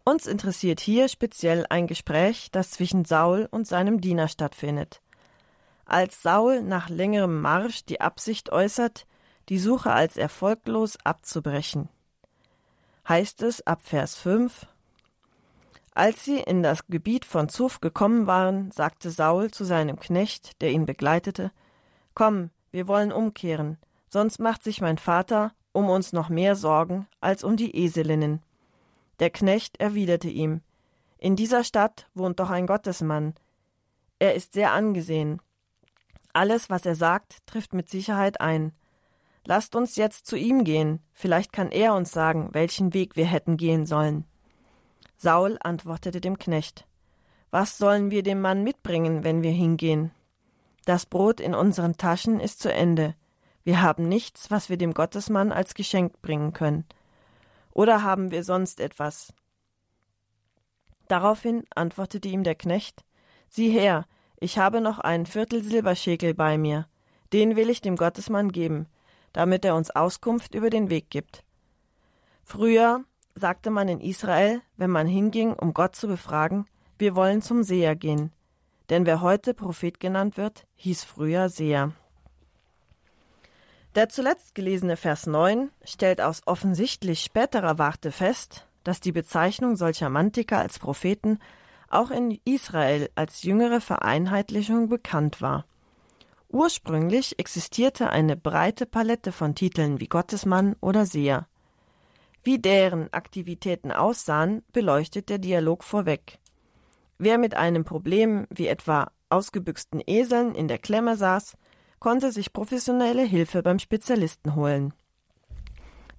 Uns 0.04 0.28
interessiert 0.28 0.82
hier 0.82 1.08
speziell 1.08 1.66
ein 1.70 1.88
Gespräch, 1.88 2.52
das 2.52 2.72
zwischen 2.72 3.06
Saul 3.06 3.48
und 3.50 3.66
seinem 3.66 4.02
Diener 4.02 4.28
stattfindet. 4.28 5.02
Als 5.86 6.22
Saul 6.22 6.64
nach 6.64 6.90
längerem 6.90 7.40
Marsch 7.40 7.86
die 7.86 8.02
Absicht 8.02 8.52
äußert, 8.52 9.08
die 9.48 9.58
Suche 9.58 9.94
als 9.94 10.18
erfolglos 10.18 10.98
abzubrechen. 11.02 11.88
Heißt 13.08 13.42
es 13.42 13.66
ab 13.66 13.82
Vers 13.84 14.16
5, 14.16 14.68
als 15.94 16.24
sie 16.24 16.40
in 16.40 16.64
das 16.64 16.88
Gebiet 16.88 17.26
von 17.26 17.50
Zuf 17.50 17.82
gekommen 17.82 18.26
waren, 18.26 18.72
sagte 18.72 19.12
Saul 19.12 19.52
zu 19.52 19.66
seinem 19.66 20.00
Knecht, 20.00 20.62
der 20.62 20.72
ihn 20.72 20.86
begleitete, 20.86 21.52
Komm, 22.14 22.50
wir 22.72 22.88
wollen 22.88 23.12
umkehren, 23.12 23.78
sonst 24.08 24.40
macht 24.40 24.64
sich 24.64 24.82
mein 24.82 24.98
Vater 24.98 25.52
um 25.74 25.90
uns 25.90 26.14
noch 26.14 26.30
mehr 26.30 26.56
Sorgen 26.56 27.08
als 27.20 27.44
um 27.44 27.58
die 27.58 27.84
Eselinnen. 27.84 28.42
Der 29.20 29.30
Knecht 29.30 29.80
erwiderte 29.80 30.30
ihm, 30.30 30.62
In 31.18 31.36
dieser 31.36 31.64
Stadt 31.64 32.08
wohnt 32.14 32.40
doch 32.40 32.50
ein 32.50 32.68
Gottesmann. 32.68 33.34
Er 34.20 34.36
ist 34.36 34.54
sehr 34.54 34.72
angesehen. 34.72 35.42
Alles, 36.34 36.70
was 36.70 36.86
er 36.86 36.96
sagt, 36.96 37.46
trifft 37.46 37.74
mit 37.74 37.90
Sicherheit 37.90 38.40
ein. 38.40 38.74
Lasst 39.46 39.76
uns 39.76 39.96
jetzt 39.96 40.28
zu 40.28 40.36
ihm 40.36 40.64
gehen, 40.64 41.00
vielleicht 41.14 41.52
kann 41.52 41.72
er 41.72 41.96
uns 41.96 42.12
sagen, 42.12 42.50
welchen 42.54 42.94
Weg 42.94 43.16
wir 43.16 43.26
hätten 43.26 43.58
gehen 43.58 43.86
sollen. 43.86 44.26
Saul 45.18 45.58
antwortete 45.62 46.22
dem 46.22 46.38
Knecht 46.38 46.86
Was 47.50 47.78
sollen 47.78 48.12
wir 48.12 48.24
dem 48.24 48.42
Mann 48.42 48.64
mitbringen, 48.64 49.24
wenn 49.24 49.44
wir 49.44 49.52
hingehen? 49.52 50.12
Das 50.86 51.06
Brot 51.06 51.40
in 51.40 51.54
unseren 51.54 51.98
Taschen 51.98 52.40
ist 52.40 52.60
zu 52.60 52.72
Ende. 52.72 53.16
Wir 53.64 53.82
haben 53.82 54.08
nichts, 54.08 54.50
was 54.50 54.70
wir 54.70 54.78
dem 54.78 54.94
Gottesmann 54.94 55.52
als 55.52 55.74
Geschenk 55.76 56.22
bringen 56.22 56.54
können. 56.54 56.86
Oder 57.72 58.04
haben 58.04 58.32
wir 58.32 58.44
sonst 58.44 58.80
etwas? 58.80 59.34
Daraufhin 61.08 61.66
antwortete 61.76 62.28
ihm 62.28 62.44
der 62.44 62.56
Knecht 62.56 63.04
Sieh 63.50 63.70
her, 63.70 64.06
ich 64.38 64.58
habe 64.58 64.82
noch 64.82 64.98
einen 65.00 65.26
Viertel 65.26 65.62
Silberschekel 65.62 66.34
bei 66.34 66.58
mir. 66.58 66.88
Den 67.34 67.56
will 67.56 67.70
ich 67.70 67.82
dem 67.82 67.96
Gottesmann 67.96 68.52
geben, 68.52 68.88
damit 69.34 69.66
er 69.66 69.76
uns 69.76 69.92
Auskunft 69.92 70.56
über 70.56 70.70
den 70.70 70.90
Weg 70.90 71.10
gibt. 71.10 71.44
Früher 72.44 73.04
sagte 73.36 73.70
man 73.70 73.88
in 73.88 74.02
Israel, 74.02 74.62
wenn 74.78 74.90
man 74.90 75.08
hinging, 75.08 75.54
um 75.54 75.74
Gott 75.74 75.96
zu 75.96 76.08
befragen, 76.08 76.66
wir 76.98 77.16
wollen 77.16 77.42
zum 77.42 77.64
Seher 77.64 77.96
gehen. 77.96 78.32
Denn 78.90 79.06
wer 79.06 79.22
heute 79.22 79.54
Prophet 79.54 80.00
genannt 80.00 80.38
wird, 80.38 80.68
hieß 80.76 81.04
früher 81.04 81.50
Seher. 81.50 81.94
Der 83.96 84.10
zuletzt 84.10 84.56
gelesene 84.56 84.98
Vers 84.98 85.28
9 85.28 85.70
stellt 85.84 86.22
aus 86.22 86.42
offensichtlich 86.46 87.22
späterer 87.22 87.78
Warte 87.78 88.12
fest, 88.12 88.68
dass 88.84 89.00
die 89.00 89.12
Bezeichnung 89.12 89.76
solcher 89.76 90.10
Mantiker 90.10 90.60
als 90.60 90.80
Propheten 90.80 91.40
auch 91.90 92.10
in 92.10 92.40
Israel 92.46 93.10
als 93.16 93.44
jüngere 93.44 93.82
Vereinheitlichung 93.82 94.88
bekannt 94.88 95.42
war. 95.42 95.66
Ursprünglich 96.54 97.40
existierte 97.40 98.10
eine 98.10 98.36
breite 98.36 98.86
Palette 98.86 99.32
von 99.32 99.56
Titeln 99.56 100.02
wie 100.02 100.08
Gottesmann 100.08 100.76
oder 100.82 101.06
Seher. 101.06 101.48
Wie 102.44 102.60
deren 102.60 103.12
Aktivitäten 103.14 103.94
aussahen, 103.94 104.62
beleuchtet 104.74 105.30
der 105.30 105.38
Dialog 105.38 105.86
vorweg. 105.86 106.40
Wer 107.18 107.38
mit 107.38 107.56
einem 107.56 107.86
Problem 107.86 108.48
wie 108.50 108.68
etwa 108.68 109.12
ausgebüxten 109.30 110.04
Eseln 110.06 110.54
in 110.54 110.68
der 110.68 110.78
Klemme 110.78 111.16
saß, 111.16 111.56
konnte 112.00 112.34
sich 112.34 112.52
professionelle 112.52 113.24
Hilfe 113.24 113.64
beim 113.64 113.80
Spezialisten 113.80 114.56
holen. 114.56 114.94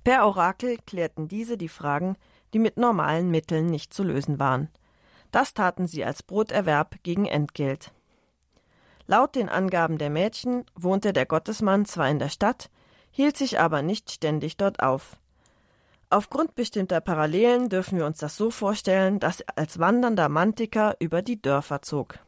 Per 0.03 0.27
Orakel 0.27 0.79
klärten 0.87 1.29
diese 1.29 1.59
die 1.59 1.69
Fragen, 1.69 2.17
die 2.55 2.59
mit 2.59 2.79
normalen 2.79 3.31
Mitteln 3.31 3.67
nicht 3.67 3.93
zu 3.93 4.03
lösen 4.03 4.39
waren. 4.39 4.71
Das 5.31 5.53
taten 5.53 5.87
sie 5.87 6.07
als 6.07 6.23
Broterwerb 6.23 7.03
gegen 7.03 7.27
Entgelt. 7.27 7.93
Laut 9.13 9.35
den 9.35 9.51
Angaben 9.51 9.99
der 9.99 10.09
Mädchen 10.09 10.65
wohnte 10.75 11.13
der 11.13 11.27
Gottesmann 11.27 11.85
zwar 11.85 12.09
in 12.09 12.19
der 12.19 12.31
Stadt, 12.31 12.71
hielt 13.11 13.37
sich 13.37 13.61
aber 13.61 13.83
nicht 13.83 14.11
ständig 14.11 14.57
dort 14.57 14.83
auf. 14.83 15.19
Aufgrund 16.09 16.55
bestimmter 16.55 17.03
Parallelen 17.03 17.69
dürfen 17.69 17.99
wir 17.99 18.07
uns 18.07 18.21
das 18.21 18.39
so 18.39 18.51
vorstellen, 18.51 19.21
dass 19.21 19.41
er 19.41 19.59
als 19.59 19.79
wandernder 19.79 20.31
Mantiker 20.31 20.97
über 20.99 21.21
die 21.21 21.43
Dörfer 21.43 21.83
zog. 21.83 22.21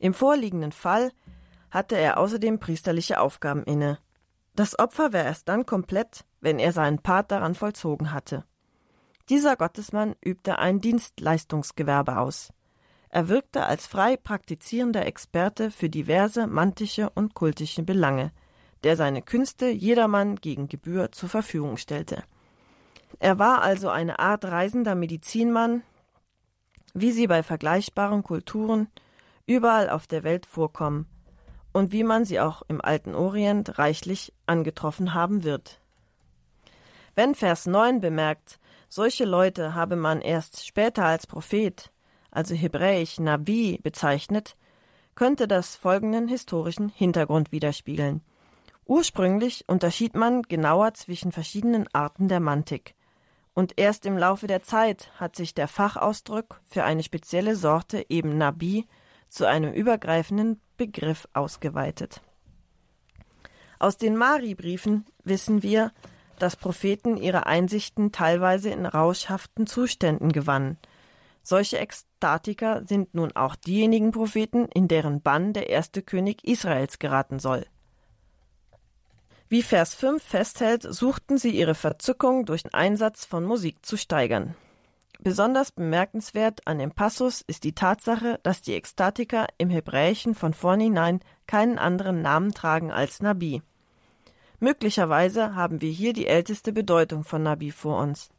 Im 0.00 0.12
vorliegenden 0.12 0.72
Fall 0.72 1.12
hatte 1.70 1.96
er 1.96 2.18
außerdem 2.18 2.58
priesterliche 2.58 3.20
Aufgaben 3.20 3.62
inne. 3.62 4.00
Das 4.56 4.76
Opfer 4.76 5.12
wäre 5.12 5.26
erst 5.26 5.48
dann 5.48 5.66
komplett, 5.66 6.24
wenn 6.40 6.58
er 6.58 6.72
seinen 6.72 6.98
Part 6.98 7.30
daran 7.30 7.54
vollzogen 7.54 8.10
hatte. 8.10 8.44
Dieser 9.28 9.54
Gottesmann 9.54 10.16
übte 10.20 10.58
ein 10.58 10.80
Dienstleistungsgewerbe 10.80 12.18
aus. 12.18 12.52
Er 13.14 13.28
wirkte 13.28 13.64
als 13.64 13.86
frei 13.86 14.16
praktizierender 14.16 15.06
Experte 15.06 15.70
für 15.70 15.88
diverse 15.88 16.48
mantische 16.48 17.10
und 17.10 17.32
kultische 17.32 17.84
Belange, 17.84 18.32
der 18.82 18.96
seine 18.96 19.22
Künste 19.22 19.68
jedermann 19.68 20.34
gegen 20.34 20.66
Gebühr 20.66 21.12
zur 21.12 21.28
Verfügung 21.28 21.76
stellte. 21.76 22.24
Er 23.20 23.38
war 23.38 23.62
also 23.62 23.88
eine 23.88 24.18
Art 24.18 24.44
reisender 24.44 24.96
Medizinmann, 24.96 25.84
wie 26.92 27.12
sie 27.12 27.28
bei 27.28 27.44
vergleichbaren 27.44 28.24
Kulturen 28.24 28.88
überall 29.46 29.90
auf 29.90 30.08
der 30.08 30.24
Welt 30.24 30.44
vorkommen 30.44 31.06
und 31.72 31.92
wie 31.92 32.02
man 32.02 32.24
sie 32.24 32.40
auch 32.40 32.62
im 32.66 32.80
alten 32.80 33.14
Orient 33.14 33.78
reichlich 33.78 34.32
angetroffen 34.46 35.14
haben 35.14 35.44
wird. 35.44 35.78
Wenn 37.14 37.36
Vers 37.36 37.66
9 37.66 38.00
bemerkt, 38.00 38.58
solche 38.88 39.24
Leute 39.24 39.76
habe 39.76 39.94
man 39.94 40.20
erst 40.20 40.66
später 40.66 41.04
als 41.04 41.28
Prophet, 41.28 41.92
also 42.34 42.54
hebräisch 42.54 43.18
Nabi, 43.18 43.78
bezeichnet, 43.82 44.56
könnte 45.14 45.48
das 45.48 45.76
folgenden 45.76 46.28
historischen 46.28 46.88
Hintergrund 46.88 47.52
widerspiegeln. 47.52 48.20
Ursprünglich 48.84 49.64
unterschied 49.68 50.14
man 50.14 50.42
genauer 50.42 50.92
zwischen 50.94 51.32
verschiedenen 51.32 51.86
Arten 51.92 52.28
der 52.28 52.40
Mantik, 52.40 52.94
und 53.54 53.78
erst 53.78 54.04
im 54.04 54.18
Laufe 54.18 54.48
der 54.48 54.62
Zeit 54.62 55.10
hat 55.16 55.36
sich 55.36 55.54
der 55.54 55.68
Fachausdruck 55.68 56.60
für 56.66 56.82
eine 56.82 57.04
spezielle 57.04 57.54
Sorte 57.54 58.04
eben 58.08 58.36
Nabi 58.36 58.86
zu 59.28 59.46
einem 59.46 59.72
übergreifenden 59.72 60.60
Begriff 60.76 61.28
ausgeweitet. 61.32 62.20
Aus 63.78 63.96
den 63.96 64.16
Mari-Briefen 64.16 65.06
wissen 65.22 65.62
wir, 65.62 65.92
dass 66.38 66.56
Propheten 66.56 67.16
ihre 67.16 67.46
Einsichten 67.46 68.10
teilweise 68.10 68.70
in 68.70 68.86
rauschhaften 68.86 69.68
Zuständen 69.68 70.32
gewannen. 70.32 70.78
Solche 71.46 71.78
Ekstatiker 71.78 72.84
sind 72.86 73.14
nun 73.14 73.30
auch 73.36 73.54
diejenigen 73.54 74.12
Propheten, 74.12 74.64
in 74.74 74.88
deren 74.88 75.20
Bann 75.20 75.52
der 75.52 75.68
erste 75.68 76.02
König 76.02 76.42
Israels 76.42 76.98
geraten 76.98 77.38
soll. 77.38 77.66
Wie 79.50 79.62
Vers 79.62 79.94
5 79.94 80.22
festhält, 80.22 80.82
suchten 80.82 81.36
sie 81.36 81.50
ihre 81.50 81.74
Verzückung 81.74 82.46
durch 82.46 82.62
den 82.62 82.72
Einsatz 82.72 83.26
von 83.26 83.44
Musik 83.44 83.84
zu 83.84 83.98
steigern. 83.98 84.56
Besonders 85.20 85.70
bemerkenswert 85.70 86.66
an 86.66 86.78
dem 86.78 86.92
Passus 86.92 87.42
ist 87.46 87.64
die 87.64 87.74
Tatsache, 87.74 88.40
dass 88.42 88.62
die 88.62 88.72
Ekstatiker 88.72 89.46
im 89.58 89.68
Hebräischen 89.68 90.34
von 90.34 90.54
vornherein 90.54 91.20
keinen 91.46 91.78
anderen 91.78 92.22
Namen 92.22 92.52
tragen 92.52 92.90
als 92.90 93.20
Nabi. 93.20 93.62
Möglicherweise 94.60 95.54
haben 95.54 95.82
wir 95.82 95.90
hier 95.90 96.14
die 96.14 96.26
älteste 96.26 96.72
Bedeutung 96.72 97.22
von 97.22 97.42
Nabi 97.42 97.70
vor 97.70 98.00
uns. 98.00 98.30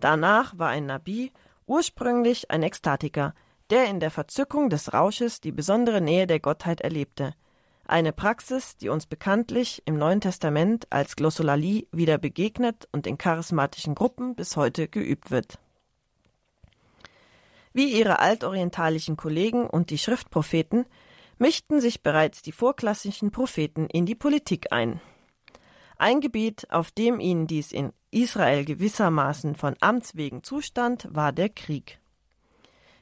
Danach 0.00 0.58
war 0.58 0.70
ein 0.70 0.86
Nabi 0.86 1.32
ursprünglich 1.66 2.50
ein 2.50 2.62
Ekstatiker, 2.62 3.34
der 3.70 3.86
in 3.86 4.00
der 4.00 4.10
Verzückung 4.10 4.70
des 4.70 4.92
Rausches 4.92 5.40
die 5.40 5.52
besondere 5.52 6.00
Nähe 6.00 6.26
der 6.26 6.40
Gottheit 6.40 6.80
erlebte– 6.80 7.34
eine 7.88 8.12
Praxis, 8.12 8.76
die 8.76 8.88
uns 8.88 9.06
bekanntlich 9.06 9.82
im 9.84 9.96
Neuen 9.96 10.20
Testament 10.20 10.88
als 10.90 11.14
Glossolalie 11.14 11.86
wieder 11.92 12.18
begegnet 12.18 12.88
und 12.90 13.06
in 13.06 13.16
charismatischen 13.16 13.94
Gruppen 13.94 14.34
bis 14.34 14.56
heute 14.56 14.88
geübt 14.88 15.30
wird. 15.30 15.60
Wie 17.72 17.96
ihre 17.96 18.18
altorientalischen 18.18 19.16
Kollegen 19.16 19.68
und 19.68 19.90
die 19.90 19.98
Schriftpropheten 19.98 20.86
mischten 21.38 21.80
sich 21.80 22.02
bereits 22.02 22.42
die 22.42 22.52
vorklassischen 22.52 23.30
Propheten 23.30 23.86
in 23.86 24.04
die 24.04 24.14
Politik 24.16 24.72
ein. 24.72 25.00
Ein 25.96 26.20
Gebiet, 26.20 26.66
auf 26.70 26.90
dem 26.90 27.20
ihnen 27.20 27.46
dies 27.46 27.70
in 27.70 27.92
Israel 28.16 28.64
gewissermaßen 28.64 29.54
von 29.54 29.76
Amts 29.80 30.16
wegen 30.16 30.42
zustand, 30.42 31.06
war 31.10 31.32
der 31.32 31.50
Krieg. 31.50 31.98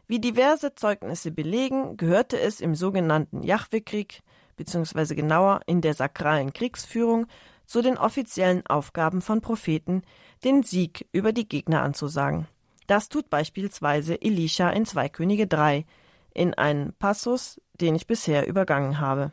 Wie 0.09 0.19
diverse 0.19 0.75
Zeugnisse 0.75 1.31
belegen, 1.31 1.97
gehörte 1.97 2.39
es 2.39 2.61
im 2.61 2.75
sogenannten 2.75 3.43
Jahwe-Krieg 3.43 4.23
beziehungsweise 4.57 5.15
genauer 5.15 5.61
in 5.67 5.81
der 5.81 5.95
sakralen 5.95 6.53
Kriegsführung 6.53 7.27
zu 7.65 7.81
den 7.81 7.97
offiziellen 7.97 8.67
Aufgaben 8.67 9.23
von 9.23 9.41
Propheten, 9.41 10.03
den 10.43 10.63
Sieg 10.63 11.07
über 11.13 11.33
die 11.33 11.49
Gegner 11.49 11.83
anzusagen. 11.83 12.47
Das 12.87 13.09
tut 13.09 13.31
beispielsweise 13.31 14.21
Elisha 14.21 14.71
in 14.71 14.85
2 14.85 15.09
Könige 15.09 15.47
3, 15.47 15.87
in 16.35 16.55
einem 16.55 16.93
Passus, 16.93 17.61
den 17.81 17.95
ich 17.95 18.07
bisher 18.07 18.47
übergangen 18.47 19.01
habe. 19.01 19.33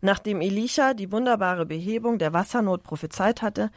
Nachdem 0.00 0.40
Elisha 0.40 0.92
die 0.94 1.12
wunderbare 1.12 1.66
Behebung 1.66 2.18
der 2.18 2.32
Wassernot 2.32 2.82
prophezeit 2.82 3.42
hatte, 3.42 3.70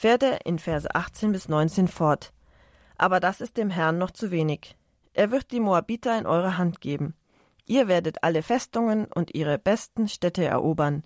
fährt 0.00 0.22
er 0.22 0.46
in 0.46 0.58
Verse 0.58 0.88
18 0.94 1.30
bis 1.30 1.50
19 1.50 1.86
fort. 1.86 2.32
Aber 2.96 3.20
das 3.20 3.42
ist 3.42 3.58
dem 3.58 3.68
Herrn 3.68 3.98
noch 3.98 4.10
zu 4.10 4.30
wenig. 4.30 4.74
Er 5.12 5.30
wird 5.30 5.50
die 5.50 5.60
Moabiter 5.60 6.18
in 6.18 6.24
eure 6.24 6.56
Hand 6.56 6.80
geben. 6.80 7.12
Ihr 7.66 7.86
werdet 7.86 8.24
alle 8.24 8.42
Festungen 8.42 9.04
und 9.04 9.34
ihre 9.34 9.58
besten 9.58 10.08
Städte 10.08 10.42
erobern. 10.42 11.04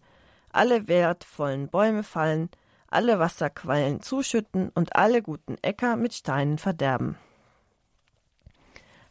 alle 0.53 0.86
wertvollen 0.86 1.68
Bäume 1.68 2.05
fallen, 2.05 2.49
alle 2.86 3.18
Wasserquellen 3.18 4.01
zuschütten 4.01 4.68
und 4.68 4.95
alle 4.95 5.22
guten 5.22 5.57
Äcker 5.62 5.97
mit 5.97 6.14
Steinen 6.14 6.59
verderben. 6.59 7.16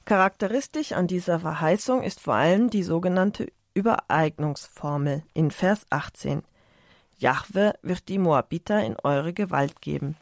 Charakteristisch 0.06 0.94
an 0.94 1.08
dieser 1.08 1.42
Verheißung 1.42 2.04
ist 2.04 2.22
vor 2.22 2.36
allem 2.36 2.70
die 2.70 2.84
sogenannte 2.84 3.52
Übereignungsformel 3.74 5.24
in 5.34 5.52
Vers 5.52 5.86
18. 5.90 6.44
Jahwe 7.18 7.74
wird 7.82 8.10
die 8.10 8.18
Moabiter 8.18 8.84
in 8.84 8.96
eure 9.04 9.34
Gewalt 9.34 9.82
geben. 9.82 10.16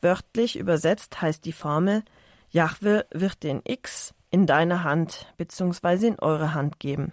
Wörtlich 0.00 0.56
übersetzt 0.56 1.20
heißt 1.22 1.44
die 1.44 1.52
Formel, 1.52 2.02
Jahwe 2.50 3.06
wird 3.10 3.42
den 3.42 3.62
X 3.64 4.14
in 4.30 4.46
deine 4.46 4.84
Hand 4.84 5.32
bzw. 5.36 6.08
in 6.08 6.18
eure 6.18 6.54
Hand 6.54 6.78
geben. 6.78 7.12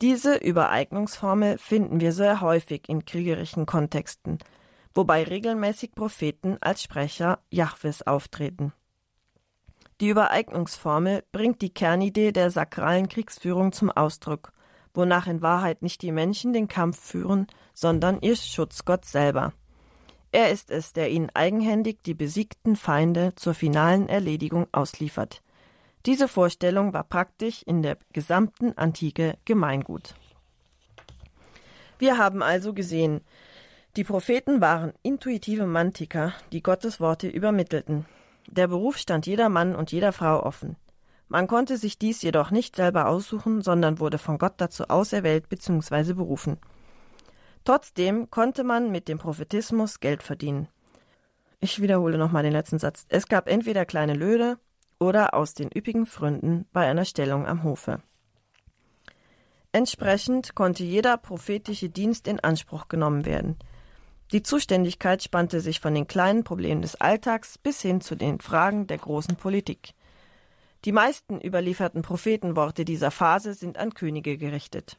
Diese 0.00 0.36
Übereignungsformel 0.36 1.58
finden 1.58 2.00
wir 2.00 2.12
sehr 2.12 2.40
häufig 2.40 2.88
in 2.88 3.04
kriegerischen 3.04 3.66
Kontexten, 3.66 4.38
wobei 4.94 5.24
regelmäßig 5.24 5.94
Propheten 5.94 6.56
als 6.60 6.82
Sprecher 6.82 7.38
Jahwes 7.50 8.06
auftreten. 8.06 8.72
Die 10.00 10.08
Übereignungsformel 10.08 11.22
bringt 11.32 11.60
die 11.60 11.74
Kernidee 11.74 12.32
der 12.32 12.50
sakralen 12.50 13.08
Kriegsführung 13.08 13.72
zum 13.72 13.90
Ausdruck, 13.90 14.52
wonach 14.94 15.26
in 15.26 15.42
Wahrheit 15.42 15.82
nicht 15.82 16.02
die 16.02 16.12
Menschen 16.12 16.52
den 16.52 16.68
Kampf 16.68 17.00
führen, 17.00 17.46
sondern 17.74 18.20
ihr 18.20 18.36
Schutzgott 18.36 19.04
selber. 19.04 19.52
Er 20.32 20.50
ist 20.50 20.70
es, 20.70 20.92
der 20.92 21.10
ihnen 21.10 21.30
eigenhändig 21.34 22.02
die 22.04 22.14
besiegten 22.14 22.76
Feinde 22.76 23.34
zur 23.34 23.54
finalen 23.54 24.08
Erledigung 24.08 24.68
ausliefert. 24.72 25.42
Diese 26.06 26.28
Vorstellung 26.28 26.92
war 26.92 27.04
praktisch 27.04 27.62
in 27.62 27.82
der 27.82 27.98
gesamten 28.12 28.76
Antike 28.78 29.36
Gemeingut. 29.44 30.14
Wir 31.98 32.16
haben 32.16 32.42
also 32.42 32.72
gesehen, 32.72 33.20
die 33.96 34.04
Propheten 34.04 34.60
waren 34.60 34.92
intuitive 35.02 35.66
Mantiker, 35.66 36.32
die 36.52 36.62
Gottes 36.62 37.00
Worte 37.00 37.28
übermittelten. 37.28 38.06
Der 38.46 38.68
Beruf 38.68 38.96
stand 38.96 39.26
jeder 39.26 39.48
Mann 39.48 39.74
und 39.74 39.90
jeder 39.90 40.12
Frau 40.12 40.42
offen. 40.44 40.76
Man 41.30 41.46
konnte 41.46 41.78
sich 41.78 41.96
dies 41.96 42.20
jedoch 42.20 42.50
nicht 42.50 42.76
selber 42.76 43.06
aussuchen, 43.06 43.62
sondern 43.62 44.00
wurde 44.00 44.18
von 44.18 44.36
Gott 44.36 44.54
dazu 44.58 44.88
auserwählt 44.88 45.48
bzw. 45.48 46.12
berufen. 46.12 46.58
Trotzdem 47.64 48.30
konnte 48.30 48.64
man 48.64 48.90
mit 48.90 49.08
dem 49.08 49.18
Prophetismus 49.18 50.00
Geld 50.00 50.22
verdienen. 50.22 50.68
Ich 51.60 51.80
wiederhole 51.80 52.18
nochmal 52.18 52.42
den 52.42 52.52
letzten 52.52 52.78
Satz. 52.78 53.06
Es 53.08 53.28
gab 53.28 53.48
entweder 53.48 53.84
kleine 53.84 54.14
Löhne 54.14 54.58
oder 54.98 55.32
aus 55.32 55.54
den 55.54 55.70
üppigen 55.72 56.04
Fründen 56.04 56.66
bei 56.72 56.86
einer 56.88 57.04
Stellung 57.04 57.46
am 57.46 57.62
Hofe. 57.62 58.02
Entsprechend 59.72 60.54
konnte 60.54 60.82
jeder 60.82 61.16
prophetische 61.16 61.88
Dienst 61.88 62.26
in 62.26 62.40
Anspruch 62.40 62.88
genommen 62.88 63.24
werden– 63.24 63.56
die 64.32 64.44
Zuständigkeit 64.44 65.24
spannte 65.24 65.60
sich 65.60 65.80
von 65.80 65.92
den 65.92 66.06
kleinen 66.06 66.44
Problemen 66.44 66.82
des 66.82 66.94
Alltags 66.94 67.58
bis 67.58 67.82
hin 67.82 68.00
zu 68.00 68.14
den 68.14 68.38
Fragen 68.38 68.86
der 68.86 68.98
großen 68.98 69.34
Politik. 69.34 69.92
Die 70.86 70.92
meisten 70.92 71.40
überlieferten 71.40 72.02
Prophetenworte 72.02 72.86
dieser 72.86 73.10
Phase 73.10 73.52
sind 73.52 73.76
an 73.76 73.92
Könige 73.92 74.38
gerichtet. 74.38 74.98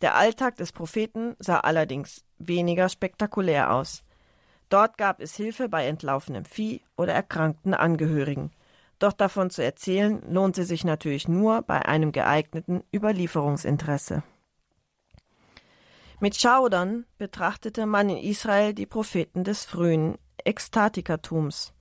Der 0.00 0.14
Alltag 0.14 0.56
des 0.56 0.72
Propheten 0.72 1.36
sah 1.38 1.60
allerdings 1.60 2.24
weniger 2.38 2.88
spektakulär 2.88 3.74
aus. 3.74 4.02
Dort 4.70 4.96
gab 4.96 5.20
es 5.20 5.36
Hilfe 5.36 5.68
bei 5.68 5.86
entlaufenem 5.86 6.46
Vieh 6.46 6.80
oder 6.96 7.12
erkrankten 7.12 7.74
Angehörigen. 7.74 8.50
Doch 8.98 9.12
davon 9.12 9.50
zu 9.50 9.62
erzählen 9.62 10.22
lohnte 10.26 10.64
sich 10.64 10.84
natürlich 10.84 11.28
nur 11.28 11.60
bei 11.62 11.84
einem 11.84 12.10
geeigneten 12.10 12.82
Überlieferungsinteresse. 12.94 14.22
Mit 16.18 16.36
Schaudern 16.36 17.04
betrachtete 17.18 17.84
man 17.84 18.08
in 18.08 18.16
Israel 18.16 18.72
die 18.72 18.86
Propheten 18.86 19.44
des 19.44 19.66
frühen 19.66 20.16
Ekstatikertums, 20.42 21.73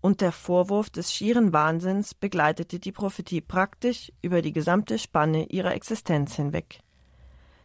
und 0.00 0.20
der 0.20 0.32
Vorwurf 0.32 0.90
des 0.90 1.12
schieren 1.12 1.52
Wahnsinns 1.52 2.14
begleitete 2.14 2.78
die 2.78 2.92
Prophetie 2.92 3.40
praktisch 3.40 4.12
über 4.22 4.42
die 4.42 4.52
gesamte 4.52 4.98
Spanne 4.98 5.46
ihrer 5.46 5.74
Existenz 5.74 6.36
hinweg. 6.36 6.80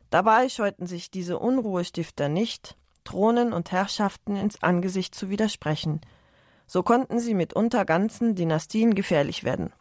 Dabei 0.09 0.49
scheuten 0.49 0.87
sich 0.87 1.11
diese 1.11 1.39
Unruhestifter 1.39 2.29
nicht, 2.29 2.77
Thronen 3.03 3.53
und 3.53 3.71
Herrschaften 3.71 4.35
ins 4.35 4.61
Angesicht 4.63 5.15
zu 5.15 5.29
widersprechen. 5.29 6.01
So 6.67 6.83
konnten 6.83 7.19
sie 7.19 7.33
mitunter 7.33 7.85
ganzen 7.85 8.35
Dynastien 8.35 8.95
gefährlich 8.95 9.43
werden. 9.43 9.71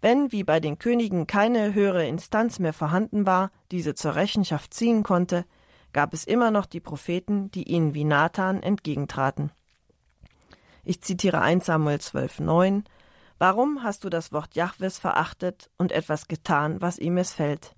Wenn, 0.00 0.32
wie 0.32 0.44
bei 0.44 0.60
den 0.60 0.78
Königen, 0.78 1.26
keine 1.26 1.74
höhere 1.74 2.06
Instanz 2.06 2.58
mehr 2.58 2.72
vorhanden 2.72 3.24
war, 3.24 3.50
diese 3.70 3.94
zur 3.94 4.16
Rechenschaft 4.16 4.74
ziehen 4.74 5.02
konnte, 5.04 5.44
gab 5.92 6.12
es 6.12 6.24
immer 6.24 6.50
noch 6.50 6.66
die 6.66 6.80
Propheten, 6.80 7.50
die 7.52 7.68
ihnen 7.68 7.94
wie 7.94 8.04
Nathan 8.04 8.62
entgegentraten. 8.62 9.52
Ich 10.84 11.00
zitiere 11.00 11.40
1 11.40 11.66
Samuel 11.66 12.00
12, 12.00 12.40
9. 12.40 12.84
Warum 13.38 13.84
hast 13.84 14.02
du 14.02 14.10
das 14.10 14.32
Wort 14.32 14.56
Jahwes 14.56 14.98
verachtet 14.98 15.70
und 15.78 15.92
etwas 15.92 16.26
getan, 16.26 16.80
was 16.80 16.98
ihm 16.98 17.14
missfällt? 17.14 17.76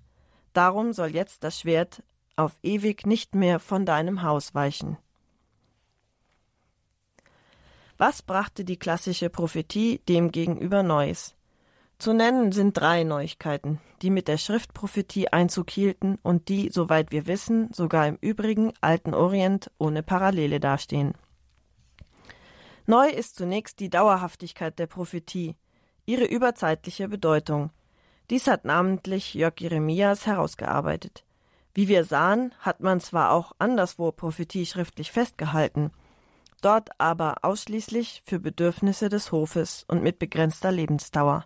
Darum 0.53 0.91
soll 0.91 1.09
jetzt 1.09 1.43
das 1.43 1.59
Schwert 1.59 2.01
auf 2.35 2.53
ewig 2.63 3.05
nicht 3.05 3.35
mehr 3.35 3.59
von 3.59 3.85
deinem 3.85 4.23
Haus 4.23 4.55
weichen. 4.55 4.97
Was 7.97 8.21
brachte 8.21 8.65
die 8.65 8.77
klassische 8.77 9.29
Prophetie 9.29 9.99
dem 10.09 10.31
gegenüber 10.31 10.81
Neues? 10.81 11.35
Zu 11.97 12.11
nennen 12.11 12.51
sind 12.51 12.73
drei 12.73 13.03
Neuigkeiten, 13.03 13.79
die 14.01 14.09
mit 14.09 14.27
der 14.27 14.37
Schriftprophetie 14.37 15.29
Einzug 15.29 15.69
hielten 15.69 16.17
und 16.23 16.49
die, 16.49 16.69
soweit 16.71 17.11
wir 17.11 17.25
wissen, 17.25 17.69
sogar 17.71 18.07
im 18.07 18.17
übrigen 18.19 18.73
alten 18.81 19.13
Orient 19.13 19.71
ohne 19.77 20.03
Parallele 20.03 20.59
dastehen. 20.59 21.13
Neu 22.87 23.09
ist 23.09 23.35
zunächst 23.35 23.79
die 23.79 23.89
Dauerhaftigkeit 23.89 24.77
der 24.77 24.85
Prophetie, 24.85 25.55
ihre 26.05 26.25
überzeitliche 26.25 27.07
Bedeutung. 27.07 27.71
Dies 28.29 28.45
hat 28.45 28.63
namentlich 28.63 29.33
Jörg 29.33 29.59
Jeremias 29.59 30.27
herausgearbeitet. 30.27 31.25
Wie 31.73 31.87
wir 31.87 32.03
sahen, 32.05 32.53
hat 32.59 32.81
man 32.81 32.99
zwar 32.99 33.31
auch 33.31 33.53
anderswo 33.57 34.11
Prophetie 34.11 34.67
schriftlich 34.67 35.11
festgehalten, 35.11 35.91
dort 36.61 36.89
aber 36.99 37.37
ausschließlich 37.41 38.21
für 38.23 38.39
Bedürfnisse 38.39 39.09
des 39.09 39.31
Hofes 39.31 39.83
und 39.87 40.03
mit 40.03 40.19
begrenzter 40.19 40.71
Lebensdauer. 40.71 41.45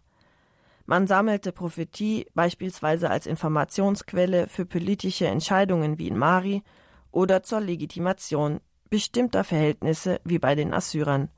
Man 0.86 1.08
sammelte 1.08 1.54
Prophetie 1.54 2.28
beispielsweise 2.34 3.10
als 3.10 3.28
Informationsquelle 3.28 4.48
für 4.48 4.66
politische 4.66 5.28
Entscheidungen 5.28 6.00
wie 6.00 6.10
in 6.10 6.18
Mari 6.18 6.64
oder 7.12 7.44
zur 7.44 7.62
Legitimation 7.62 8.60
bestimmter 8.90 9.44
Verhältnisse 9.44 10.20
wie 10.24 10.40
bei 10.40 10.56
den 10.56 10.74
Assyrern. 10.74 11.30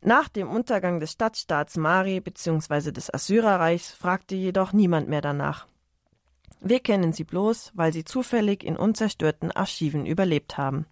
Nach 0.00 0.28
dem 0.28 0.50
Untergang 0.50 0.98
des 0.98 1.12
Stadtstaats 1.12 1.76
Mari 1.76 2.20
bzw. 2.20 2.90
des 2.90 3.12
Assyrerreichs 3.12 3.92
fragte 3.92 4.34
jedoch 4.34 4.72
niemand 4.72 5.08
mehr 5.08 5.20
danach. 5.20 5.68
Wir 6.60 6.80
kennen 6.80 7.12
sie 7.12 7.24
bloß, 7.24 7.72
weil 7.74 7.92
sie 7.92 8.04
zufällig 8.04 8.64
in 8.64 8.76
unzerstörten 8.76 9.50
Archiven 9.52 10.06
überlebt 10.06 10.58
haben. 10.58 10.86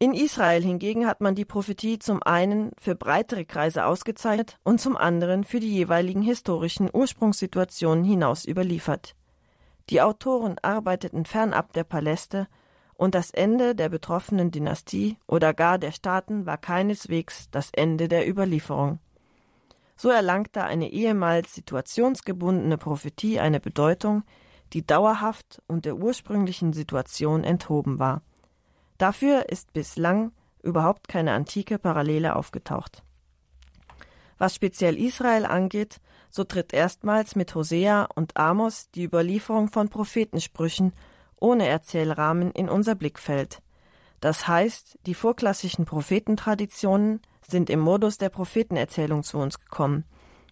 In 0.00 0.14
Israel 0.14 0.62
hingegen 0.62 1.06
hat 1.06 1.20
man 1.20 1.34
die 1.34 1.44
Prophetie 1.44 1.98
zum 1.98 2.22
einen 2.22 2.70
für 2.80 2.94
breitere 2.94 3.44
Kreise 3.44 3.84
ausgezeichnet 3.84 4.58
und 4.62 4.80
zum 4.80 4.96
anderen 4.96 5.42
für 5.42 5.58
die 5.58 5.74
jeweiligen 5.74 6.22
historischen 6.22 6.88
Ursprungssituationen 6.92 8.04
hinaus 8.04 8.46
überliefert. 8.46 9.16
Die 9.90 10.00
Autoren 10.00 10.56
arbeiteten 10.62 11.24
fernab 11.24 11.72
der 11.72 11.84
Paläste 11.84 12.46
und 12.98 13.14
das 13.14 13.30
Ende 13.30 13.76
der 13.76 13.88
betroffenen 13.88 14.50
Dynastie 14.50 15.16
oder 15.28 15.54
gar 15.54 15.78
der 15.78 15.92
Staaten 15.92 16.46
war 16.46 16.58
keineswegs 16.58 17.48
das 17.50 17.70
Ende 17.72 18.08
der 18.08 18.28
Überlieferung. 18.28 18.98
So 19.96 20.10
erlangte 20.10 20.64
eine 20.64 20.90
ehemals 20.90 21.54
situationsgebundene 21.54 22.76
Prophetie 22.76 23.38
eine 23.38 23.60
Bedeutung, 23.60 24.24
die 24.72 24.84
dauerhaft 24.84 25.62
und 25.68 25.84
der 25.84 25.96
ursprünglichen 25.96 26.72
Situation 26.72 27.44
enthoben 27.44 28.00
war. 28.00 28.20
Dafür 28.98 29.48
ist 29.48 29.72
bislang 29.72 30.32
überhaupt 30.60 31.06
keine 31.06 31.32
antike 31.32 31.78
Parallele 31.78 32.34
aufgetaucht. 32.34 33.04
Was 34.38 34.56
speziell 34.56 34.98
Israel 34.98 35.46
angeht, 35.46 36.00
so 36.30 36.42
tritt 36.42 36.72
erstmals 36.72 37.36
mit 37.36 37.54
Hosea 37.54 38.08
und 38.16 38.36
Amos 38.36 38.90
die 38.90 39.04
Überlieferung 39.04 39.68
von 39.68 39.88
Prophetensprüchen 39.88 40.92
ohne 41.40 41.66
Erzählrahmen 41.66 42.50
in 42.52 42.68
unser 42.68 42.94
Blickfeld. 42.94 43.62
Das 44.20 44.48
heißt, 44.48 44.98
die 45.06 45.14
vorklassischen 45.14 45.84
Prophetentraditionen 45.84 47.20
sind 47.46 47.70
im 47.70 47.80
Modus 47.80 48.18
der 48.18 48.28
Prophetenerzählung 48.28 49.22
zu 49.22 49.38
uns 49.38 49.58
gekommen. 49.60 50.04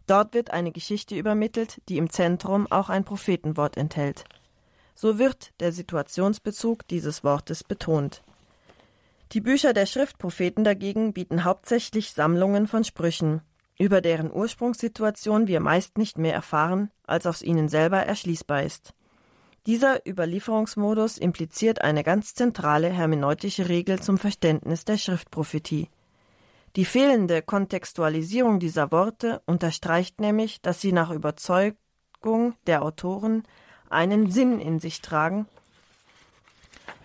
Dort 0.07 0.34
wird 0.34 0.51
eine 0.51 0.70
Geschichte 0.72 1.16
übermittelt, 1.16 1.82
die 1.89 1.99
im 1.99 2.11
Zentrum 2.11 2.70
auch 2.70 2.89
ein 2.89 3.05
Prophetenwort 3.05 3.76
enthält. 3.76 4.24
So 4.95 5.18
wird 5.18 5.53
der 5.61 5.72
Situationsbezug 5.72 6.87
dieses 6.89 7.24
Wortes 7.24 7.64
betont. 7.64 8.22
Die 9.32 9.41
Bücher 9.41 9.72
der 9.72 9.87
Schriftpropheten 9.87 10.62
dagegen 10.62 11.12
bieten 11.12 11.45
hauptsächlich 11.45 12.12
Sammlungen 12.12 12.68
von 12.68 12.84
Sprüchen, 12.84 13.43
über 13.78 14.01
deren 14.01 14.32
Ursprungssituation 14.32 15.49
wir 15.49 15.61
meist 15.61 15.99
nicht 15.99 16.16
mehr 16.16 16.32
erfahren, 16.32 16.91
als 17.05 17.26
aus 17.26 17.43
ihnen 17.43 17.68
selber 17.68 17.99
erschließbar 17.99 18.62
ist. 18.62 18.95
Dieser 19.66 20.06
Überlieferungsmodus 20.06 21.18
impliziert 21.18 21.82
eine 21.82 22.04
ganz 22.04 22.34
zentrale 22.34 22.88
hermeneutische 22.88 23.68
Regel 23.68 24.00
zum 24.00 24.16
Verständnis 24.16 24.84
der 24.84 24.96
Schriftprophetie. 24.96 25.90
Die 26.76 26.84
fehlende 26.84 27.42
Kontextualisierung 27.42 28.60
dieser 28.60 28.92
Worte 28.92 29.42
unterstreicht 29.44 30.20
nämlich, 30.20 30.62
dass 30.62 30.80
sie 30.80 30.92
nach 30.92 31.10
Überzeugung 31.10 32.54
der 32.68 32.82
Autoren 32.82 33.42
einen 33.90 34.30
Sinn 34.30 34.60
in 34.60 34.78
sich 34.78 35.00
tragen, 35.00 35.48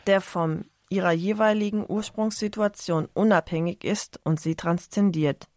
der 0.05 0.21
von 0.21 0.65
ihrer 0.89 1.13
jeweiligen 1.13 1.83
Ursprungssituation 1.87 3.07
unabhängig 3.15 3.83
ist 3.83 4.19
und 4.23 4.39
sie 4.39 4.55
transzendiert. 4.55 5.47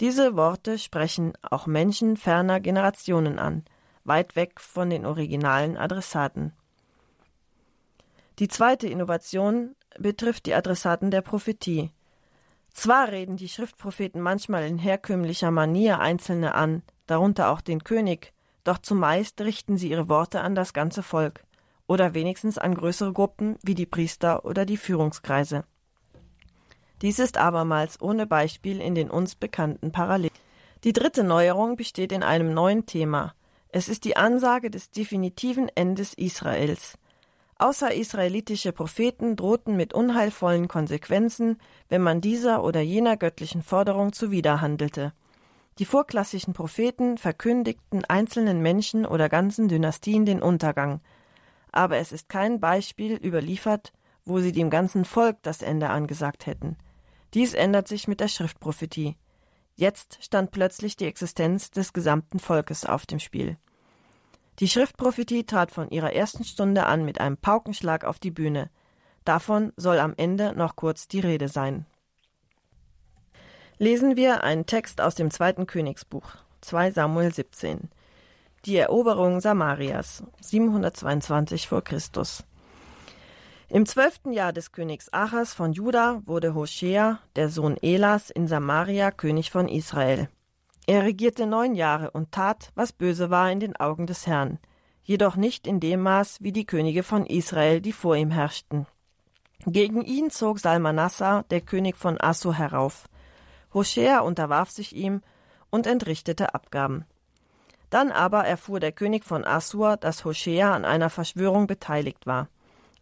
Diese 0.00 0.36
Worte 0.36 0.78
sprechen 0.78 1.32
auch 1.42 1.66
Menschen 1.66 2.16
ferner 2.16 2.60
Generationen 2.60 3.38
an, 3.38 3.64
weit 4.08 4.36
weg 4.36 4.60
von 4.60 4.90
den 4.90 5.06
originalen 5.06 5.76
Adressaten. 5.76 6.52
Die 8.38 8.48
zweite 8.48 8.88
Innovation 8.88 9.74
betrifft 9.98 10.46
die 10.46 10.54
Adressaten 10.54 11.10
der 11.10 11.22
Prophetie. 11.22 11.92
Zwar 12.72 13.08
reden 13.08 13.36
die 13.36 13.48
Schriftpropheten 13.48 14.20
manchmal 14.20 14.64
in 14.64 14.78
herkömmlicher 14.78 15.50
Manier 15.50 15.98
Einzelne 15.98 16.54
an, 16.54 16.82
darunter 17.06 17.50
auch 17.50 17.60
den 17.60 17.82
König, 17.82 18.32
doch 18.64 18.78
zumeist 18.78 19.40
richten 19.40 19.76
sie 19.76 19.90
ihre 19.90 20.08
Worte 20.08 20.40
an 20.40 20.54
das 20.54 20.72
ganze 20.72 21.02
Volk 21.02 21.44
oder 21.88 22.14
wenigstens 22.14 22.58
an 22.58 22.74
größere 22.74 23.12
Gruppen 23.12 23.56
wie 23.62 23.74
die 23.74 23.86
Priester 23.86 24.44
oder 24.44 24.64
die 24.64 24.76
Führungskreise. 24.76 25.64
Dies 27.02 27.18
ist 27.18 27.38
abermals 27.38 28.00
ohne 28.00 28.26
Beispiel 28.26 28.80
in 28.80 28.94
den 28.94 29.10
uns 29.10 29.34
bekannten 29.34 29.90
Parallelen. 29.90 30.34
Die 30.84 30.92
dritte 30.92 31.24
Neuerung 31.24 31.76
besteht 31.76 32.12
in 32.12 32.22
einem 32.22 32.52
neuen 32.52 32.86
Thema. 32.86 33.34
Es 33.70 33.88
ist 33.88 34.04
die 34.04 34.16
Ansage 34.16 34.70
des 34.70 34.90
definitiven 34.90 35.68
Endes 35.74 36.14
Israels. 36.14 36.98
Außerisraelitische 37.58 38.72
Propheten 38.72 39.36
drohten 39.36 39.76
mit 39.76 39.92
unheilvollen 39.92 40.68
Konsequenzen, 40.68 41.58
wenn 41.88 42.00
man 42.00 42.20
dieser 42.20 42.62
oder 42.62 42.80
jener 42.80 43.16
göttlichen 43.16 43.62
Forderung 43.62 44.12
zuwiderhandelte. 44.12 45.12
Die 45.78 45.84
vorklassischen 45.84 46.54
Propheten 46.54 47.18
verkündigten 47.18 48.04
einzelnen 48.04 48.62
Menschen 48.62 49.04
oder 49.04 49.28
ganzen 49.28 49.68
Dynastien 49.68 50.24
den 50.24 50.40
Untergang. 50.40 51.00
Aber 51.70 51.98
es 51.98 52.12
ist 52.12 52.28
kein 52.28 52.60
Beispiel 52.60 53.14
überliefert, 53.16 53.92
wo 54.24 54.40
sie 54.40 54.52
dem 54.52 54.70
ganzen 54.70 55.04
Volk 55.04 55.36
das 55.42 55.62
Ende 55.62 55.90
angesagt 55.90 56.46
hätten. 56.46 56.76
Dies 57.34 57.54
ändert 57.54 57.88
sich 57.88 58.08
mit 58.08 58.20
der 58.20 58.28
Schriftprophetie. 58.28 59.16
Jetzt 59.78 60.18
stand 60.24 60.50
plötzlich 60.50 60.96
die 60.96 61.04
Existenz 61.04 61.70
des 61.70 61.92
gesamten 61.92 62.40
Volkes 62.40 62.84
auf 62.84 63.06
dem 63.06 63.20
Spiel. 63.20 63.58
Die 64.58 64.66
Schriftprophetie 64.66 65.44
trat 65.44 65.70
von 65.70 65.88
ihrer 65.90 66.12
ersten 66.12 66.42
Stunde 66.42 66.84
an 66.86 67.04
mit 67.04 67.20
einem 67.20 67.36
Paukenschlag 67.36 68.02
auf 68.02 68.18
die 68.18 68.32
Bühne. 68.32 68.70
Davon 69.24 69.72
soll 69.76 70.00
am 70.00 70.14
Ende 70.16 70.52
noch 70.56 70.74
kurz 70.74 71.06
die 71.06 71.20
Rede 71.20 71.46
sein. 71.46 71.86
Lesen 73.78 74.16
wir 74.16 74.42
einen 74.42 74.66
Text 74.66 75.00
aus 75.00 75.14
dem 75.14 75.30
zweiten 75.30 75.68
Königsbuch, 75.68 76.28
2 76.62 76.90
Samuel 76.90 77.32
17. 77.32 77.88
Die 78.64 78.78
Eroberung 78.78 79.40
Samarias, 79.40 80.24
722 80.40 81.68
vor 81.68 81.82
Christus. 81.84 82.42
Im 83.70 83.84
zwölften 83.84 84.32
Jahr 84.32 84.54
des 84.54 84.72
Königs 84.72 85.12
Achas 85.12 85.52
von 85.52 85.74
Juda 85.74 86.22
wurde 86.24 86.54
Hoshea, 86.54 87.18
der 87.36 87.50
Sohn 87.50 87.76
Elas, 87.82 88.30
in 88.30 88.48
Samaria 88.48 89.10
König 89.10 89.50
von 89.50 89.68
Israel. 89.68 90.30
Er 90.86 91.02
regierte 91.02 91.46
neun 91.46 91.74
Jahre 91.74 92.10
und 92.12 92.32
tat, 92.32 92.70
was 92.74 92.94
böse 92.94 93.28
war 93.28 93.50
in 93.50 93.60
den 93.60 93.76
Augen 93.76 94.06
des 94.06 94.26
Herrn, 94.26 94.58
jedoch 95.02 95.36
nicht 95.36 95.66
in 95.66 95.80
dem 95.80 96.00
Maß 96.00 96.38
wie 96.40 96.52
die 96.52 96.64
Könige 96.64 97.02
von 97.02 97.26
Israel, 97.26 97.82
die 97.82 97.92
vor 97.92 98.16
ihm 98.16 98.30
herrschten. 98.30 98.86
Gegen 99.66 100.02
ihn 100.02 100.30
zog 100.30 100.60
Salmanassar, 100.60 101.42
der 101.50 101.60
König 101.60 101.98
von 101.98 102.18
Assur, 102.18 102.54
herauf. 102.54 103.06
Hoshea 103.74 104.20
unterwarf 104.20 104.70
sich 104.70 104.96
ihm 104.96 105.20
und 105.68 105.86
entrichtete 105.86 106.54
Abgaben. 106.54 107.04
Dann 107.90 108.12
aber 108.12 108.46
erfuhr 108.46 108.80
der 108.80 108.92
König 108.92 109.26
von 109.26 109.44
Assur, 109.44 109.98
dass 109.98 110.24
Hoshea 110.24 110.74
an 110.74 110.86
einer 110.86 111.10
Verschwörung 111.10 111.66
beteiligt 111.66 112.26
war. 112.26 112.48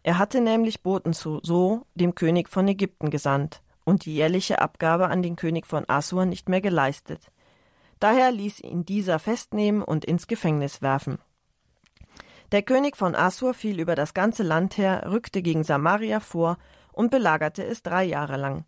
Er 0.07 0.19
hatte 0.19 0.39
nämlich 0.39 0.83
Boten 0.83 1.11
zu 1.11 1.41
So, 1.43 1.81
dem 1.93 2.15
König 2.15 2.47
von 2.47 2.65
Ägypten, 2.65 3.09
gesandt 3.09 3.61
und 3.83 4.05
die 4.05 4.15
jährliche 4.15 4.61
Abgabe 4.61 5.09
an 5.09 5.21
den 5.21 5.35
König 5.35 5.67
von 5.67 5.83
Assur 5.89 6.25
nicht 6.25 6.47
mehr 6.47 6.61
geleistet. 6.61 7.29
Daher 7.99 8.31
ließ 8.31 8.61
ihn 8.61 8.85
dieser 8.85 9.19
festnehmen 9.19 9.81
und 9.81 10.05
ins 10.05 10.27
Gefängnis 10.27 10.81
werfen. 10.81 11.19
Der 12.53 12.61
König 12.61 12.95
von 12.95 13.15
Assur 13.15 13.53
fiel 13.53 13.81
über 13.81 13.95
das 13.95 14.13
ganze 14.13 14.43
Land 14.43 14.77
her, 14.77 15.11
rückte 15.11 15.41
gegen 15.41 15.65
Samaria 15.65 16.21
vor 16.21 16.57
und 16.93 17.11
belagerte 17.11 17.65
es 17.65 17.83
drei 17.83 18.05
Jahre 18.05 18.37
lang. 18.37 18.63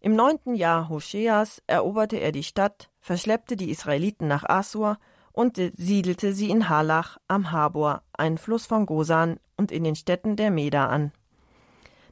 Im 0.00 0.16
neunten 0.16 0.54
Jahr 0.54 0.88
Hoscheas 0.88 1.62
eroberte 1.66 2.16
er 2.16 2.32
die 2.32 2.42
Stadt, 2.42 2.88
verschleppte 3.00 3.56
die 3.56 3.68
Israeliten 3.68 4.28
nach 4.28 4.44
Assur 4.44 4.96
und 5.30 5.60
siedelte 5.76 6.32
sie 6.32 6.48
in 6.48 6.70
Halach 6.70 7.18
am 7.28 7.52
Habor, 7.52 8.00
einen 8.14 8.38
Fluss 8.38 8.64
von 8.64 8.86
Gosan, 8.86 9.38
und 9.56 9.72
in 9.72 9.84
den 9.84 9.96
Städten 9.96 10.36
der 10.36 10.50
Meda 10.50 10.86
an. 10.86 11.12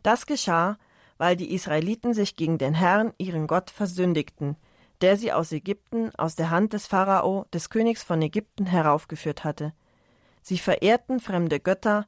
Das 0.03 0.27
geschah, 0.27 0.79
weil 1.19 1.37
die 1.37 1.55
Israeliten 1.55 2.15
sich 2.15 2.37
gegen 2.37 2.59
den 2.59 2.75
Herrn, 2.75 3.13
ihren 3.19 3.47
Gott, 3.47 3.71
versündigten, 3.71 4.57
der 5.01 5.17
sie 5.17 5.33
aus 5.33 5.53
Ägypten, 5.53 6.15
aus 6.17 6.37
der 6.37 6.51
Hand 6.51 6.73
des 6.73 6.87
Pharao, 6.87 7.47
des 7.53 7.71
Königs 7.71 8.03
von 8.03 8.23
Ägypten, 8.23 8.67
heraufgeführt 8.67 9.45
hatte. 9.45 9.73
Sie 10.43 10.59
verehrten 10.59 11.21
fremde 11.21 11.61
Götter, 11.61 12.07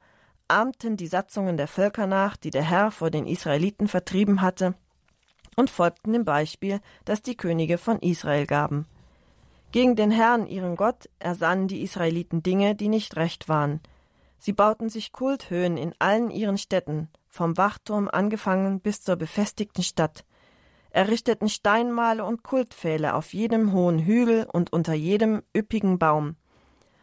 ahmten 0.48 0.96
die 0.96 1.06
Satzungen 1.06 1.56
der 1.56 1.68
Völker 1.68 2.06
nach, 2.06 2.36
die 2.36 2.50
der 2.50 2.62
Herr 2.62 2.90
vor 2.90 3.10
den 3.10 3.26
Israeliten 3.26 3.88
vertrieben 3.88 4.40
hatte, 4.40 4.74
und 5.56 5.70
folgten 5.70 6.12
dem 6.12 6.24
Beispiel, 6.24 6.80
das 7.04 7.22
die 7.22 7.36
Könige 7.36 7.78
von 7.78 8.00
Israel 8.00 8.46
gaben. 8.46 8.86
Gegen 9.70 9.96
den 9.96 10.10
Herrn, 10.10 10.46
ihren 10.46 10.76
Gott, 10.76 11.08
ersannen 11.18 11.68
die 11.68 11.82
Israeliten 11.82 12.42
Dinge, 12.42 12.74
die 12.74 12.88
nicht 12.88 13.16
recht 13.16 13.48
waren. 13.48 13.80
Sie 14.44 14.52
bauten 14.52 14.90
sich 14.90 15.12
Kulthöhen 15.12 15.78
in 15.78 15.94
allen 16.00 16.30
ihren 16.30 16.58
Städten, 16.58 17.08
vom 17.30 17.56
Wachturm 17.56 18.10
angefangen 18.12 18.78
bis 18.80 19.00
zur 19.00 19.16
befestigten 19.16 19.82
Stadt, 19.82 20.26
errichteten 20.90 21.48
Steinmale 21.48 22.22
und 22.26 22.42
Kultpfähle 22.42 23.14
auf 23.14 23.32
jedem 23.32 23.72
hohen 23.72 24.00
Hügel 24.00 24.46
und 24.52 24.70
unter 24.70 24.92
jedem 24.92 25.42
üppigen 25.56 25.98
Baum. 25.98 26.36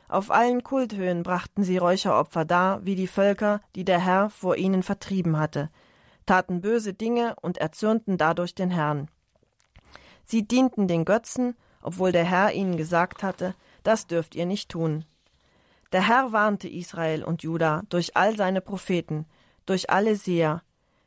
Auf 0.08 0.30
allen 0.30 0.62
Kulthöhen 0.62 1.24
brachten 1.24 1.64
sie 1.64 1.78
Räucheropfer 1.80 2.46
dar, 2.46 2.86
wie 2.86 2.94
die 2.94 3.08
Völker, 3.08 3.60
die 3.74 3.86
der 3.86 3.98
Herr 3.98 4.30
vor 4.30 4.58
ihnen 4.58 4.84
vertrieben 4.84 5.40
hatte, 5.40 5.72
taten 6.28 6.62
böse 6.62 6.94
Dinge 6.94 7.36
und 7.42 7.58
erzürnten 7.58 8.20
dadurch 8.20 8.54
den 8.54 8.70
Herrn. 8.70 9.10
Sie 10.26 10.48
dienten 10.48 10.88
den 10.88 11.06
Götzen 11.06 11.56
obwohl 11.82 12.12
der 12.12 12.24
Herr 12.24 12.54
ihnen 12.54 12.78
gesagt 12.78 13.24
hatte, 13.24 13.56
das 13.84 14.08
dürft 14.08 14.36
ihr 14.36 14.46
nicht 14.46 14.70
tun. 14.70 15.06
Der 15.92 16.08
Herr 16.08 16.32
warnte 16.32 16.70
Israel 16.70 17.24
und 17.24 17.44
Juda 17.44 17.84
durch 17.90 18.16
all 18.16 18.38
seine 18.38 18.62
Propheten, 18.62 19.26
durch 19.66 19.90
alle 19.90 20.16
Seher. 20.16 20.64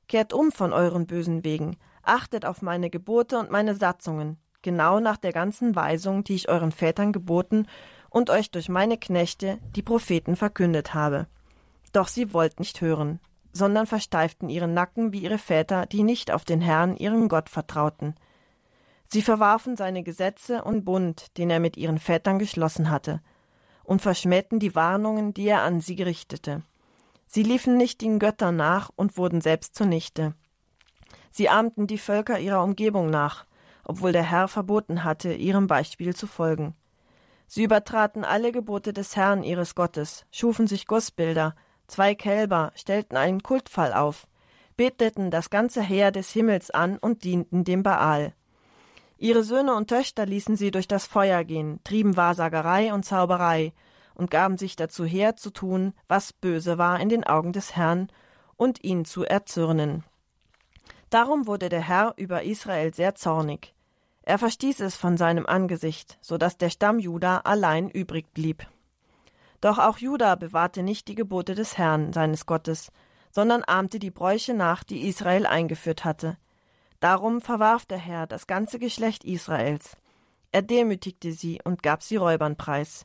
Kehrt 0.09 0.35
um 0.35 0.53
von 0.53 0.75
euren 0.75 1.07
bösen 1.07 1.43
Wegen, 1.43 1.77
achtet 2.03 2.45
auf 2.45 2.61
meine 2.61 2.91
Gebote 2.91 3.39
und 3.39 3.51
meine 3.51 3.75
Satzungen, 3.75 4.37
genau 4.61 5.01
nach 5.01 5.17
der 5.17 5.33
ganzen 5.33 5.75
Weisung, 5.75 6.23
die 6.25 6.35
ich 6.35 6.51
euren 6.51 6.73
Vätern 6.73 7.13
geboten 7.13 7.67
und 8.11 8.29
euch 8.29 8.51
durch 8.51 8.69
meine 8.69 8.99
Knechte, 8.99 9.59
die 9.75 9.83
Propheten, 9.83 10.37
verkündet 10.37 10.93
habe. 10.93 11.29
Doch 11.95 12.09
sie 12.09 12.35
wollten 12.35 12.61
nicht 12.61 12.83
hören, 12.83 13.21
sondern 13.53 13.87
versteiften 13.87 14.51
ihren 14.51 14.75
Nacken 14.75 15.13
wie 15.13 15.21
ihre 15.21 15.39
Väter, 15.39 15.87
die 15.87 16.03
nicht 16.03 16.31
auf 16.31 16.45
den 16.45 16.61
Herrn, 16.61 16.97
ihren 16.97 17.29
Gott, 17.29 17.49
vertrauten. 17.49 18.17
Sie 19.07 19.23
verwarfen 19.23 19.77
seine 19.77 20.03
Gesetze 20.03 20.63
und 20.63 20.85
Bund, 20.85 21.39
den 21.39 21.49
er 21.49 21.61
mit 21.61 21.79
ihren 21.79 21.99
Vätern 21.99 22.39
geschlossen 22.39 22.91
hatte, 22.91 23.23
und 23.85 24.03
verschmähten 24.03 24.59
die 24.59 24.75
Warnungen, 24.75 25.35
die 25.35 25.47
er 25.47 25.63
an 25.63 25.81
sie 25.81 26.03
richtete. 26.03 26.63
Sie 27.27 27.43
liefen 27.43 27.77
nicht 27.77 28.01
den 28.01 28.19
Göttern 28.19 28.57
nach 28.57 28.91
und 28.97 29.17
wurden 29.17 29.41
selbst 29.41 29.75
zunichte. 29.75 30.35
Sie 31.31 31.49
ahmten 31.49 31.87
die 31.87 31.99
Völker 31.99 32.39
ihrer 32.39 32.63
Umgebung 32.63 33.11
nach, 33.11 33.45
obwohl 33.85 34.13
der 34.13 34.23
Herr 34.23 34.49
verboten 34.49 35.05
hatte, 35.05 35.33
ihrem 35.33 35.67
Beispiel 35.67 36.15
zu 36.15 36.27
folgen. 36.27 36.75
Sie 37.47 37.63
übertraten 37.63 38.25
alle 38.25 38.53
Gebote 38.53 38.93
des 38.93 39.17
Herrn 39.17 39.43
ihres 39.43 39.75
Gottes, 39.75 40.27
schufen 40.31 40.67
sich 40.67 40.87
Gussbilder, 40.87 41.55
zwei 41.87 42.15
Kälber, 42.15 42.73
stellten 42.75 43.17
einen 43.17 43.43
Kultfall 43.43 43.93
auf, 43.93 44.27
beteten 44.77 45.31
das 45.31 45.51
ganze 45.51 45.83
Heer 45.83 46.11
des 46.11 46.31
Himmels 46.31 46.71
an 46.71 46.99
und 46.99 47.25
dienten 47.25 47.65
dem 47.65 47.83
Baal. 47.83 48.33
Ihre 49.19 49.43
Söhne 49.43 49.75
und 49.75 49.89
Töchter 49.89 50.27
ließen 50.27 50.57
sie 50.57 50.71
durch 50.71 50.89
das 50.89 51.07
Feuer 51.07 51.45
gehen, 51.45 51.81
trieben 51.85 52.17
Wahrsagerei 52.17 52.93
und 52.93 53.05
Zauberei 53.05 53.73
und 54.15 54.31
gaben 54.31 54.59
sich 54.59 54.77
dazu 54.77 55.05
her, 55.05 55.37
zu 55.37 55.51
tun, 55.51 55.93
was 56.09 56.33
böse 56.33 56.79
war 56.79 57.01
in 57.01 57.09
den 57.09 57.25
Augen 57.25 57.53
des 57.53 57.77
Herrn, 57.77 58.09
und 58.57 58.85
ihn 58.85 59.05
zu 59.05 59.25
erzürnen. 59.25 60.05
Darum 61.11 61.47
wurde 61.47 61.69
der 61.69 61.81
Herr 61.81 62.15
über 62.17 62.45
Israel 62.45 62.95
sehr 62.95 63.15
zornig. 63.15 63.75
Er 64.23 64.39
verstieß 64.39 64.81
es 64.81 64.97
von 64.97 65.17
seinem 65.17 65.47
Angesicht, 65.47 66.19
so 66.21 66.39
dass 66.39 66.57
der 66.57 66.71
Stamm 66.71 66.99
Juda 66.99 67.39
allein 67.39 67.91
übrig 67.91 68.33
blieb. 68.33 68.67
Doch 69.61 69.79
auch 69.79 69.99
Juda 69.99 70.35
bewahrte 70.35 70.83
nicht 70.83 71.09
die 71.09 71.15
Gebote 71.15 71.55
des 71.55 71.79
Herrn, 71.79 72.13
seines 72.13 72.47
Gottes, 72.47 72.91
sondern 73.31 73.65
ahmte 73.65 73.99
die 73.99 74.11
Bräuche 74.11 74.55
nach, 74.55 74.85
die 74.85 75.09
Israel 75.09 75.47
eingeführt 75.47 76.05
hatte. 76.05 76.37
Darum 77.05 77.43
verwarf 77.43 77.85
der 77.85 77.99
Herr 77.99 78.27
das 78.27 78.47
ganze 78.47 78.79
Geschlecht 78.79 79.25
Israels. 79.25 79.99
Er 80.53 80.63
demütigte 80.63 81.33
sie 81.33 81.61
und 81.63 81.83
gab 81.83 82.03
sie 82.03 82.17
Räubern 82.17 82.57
preis. 82.57 83.05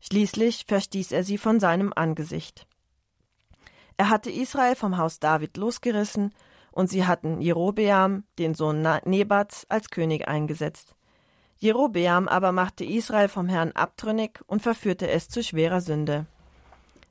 Schließlich 0.00 0.66
verstieß 0.68 1.10
er 1.10 1.24
sie 1.24 1.36
von 1.36 1.58
seinem 1.58 1.92
Angesicht. 1.92 2.68
Er 3.96 4.08
hatte 4.08 4.30
Israel 4.30 4.76
vom 4.76 4.98
Haus 4.98 5.18
David 5.18 5.56
losgerissen, 5.56 6.32
und 6.70 6.90
sie 6.90 7.04
hatten 7.04 7.40
Jerobeam, 7.40 8.22
den 8.38 8.54
Sohn 8.54 8.86
Nebats, 9.04 9.66
als 9.68 9.90
König 9.90 10.28
eingesetzt. 10.28 10.94
Jerobeam 11.56 12.28
aber 12.28 12.52
machte 12.52 12.84
Israel 12.84 13.26
vom 13.26 13.48
Herrn 13.48 13.72
abtrünnig 13.72 14.38
und 14.46 14.62
verführte 14.62 15.10
es 15.10 15.28
zu 15.28 15.42
schwerer 15.42 15.80
Sünde. 15.80 16.26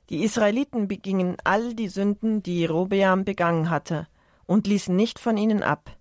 Die 0.08 0.24
Israeliten 0.24 0.88
begingen 0.88 1.36
all 1.44 1.74
die 1.74 1.88
Sünden, 1.88 2.42
die 2.42 2.60
Jerobeam 2.60 3.26
begangen 3.26 3.68
hatte, 3.68 4.06
und 4.46 4.66
ließen 4.66 4.96
nicht 4.96 5.18
von 5.18 5.36
ihnen 5.36 5.62
ab. 5.62 5.99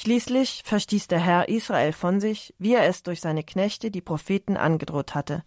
Schließlich 0.00 0.62
verstieß 0.64 1.08
der 1.08 1.18
Herr 1.18 1.48
Israel 1.48 1.92
von 1.92 2.20
sich, 2.20 2.54
wie 2.60 2.72
er 2.72 2.84
es 2.84 3.02
durch 3.02 3.20
seine 3.20 3.42
Knechte, 3.42 3.90
die 3.90 4.00
Propheten, 4.00 4.56
angedroht 4.56 5.16
hatte. 5.16 5.42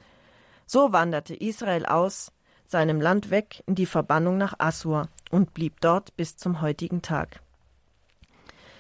So 0.65 0.91
wanderte 0.91 1.33
Israel 1.33 1.85
aus 1.85 2.33
seinem 2.65 2.99
Land 2.99 3.29
weg 3.29 3.63
in 3.65 3.75
die 3.75 3.85
Verbannung 3.85 4.37
nach 4.37 4.55
Assur 4.57 5.07
und 5.29 5.53
blieb 5.53 5.79
dort 5.79 6.17
bis 6.17 6.35
zum 6.35 6.59
heutigen 6.59 7.01
Tag. 7.01 7.39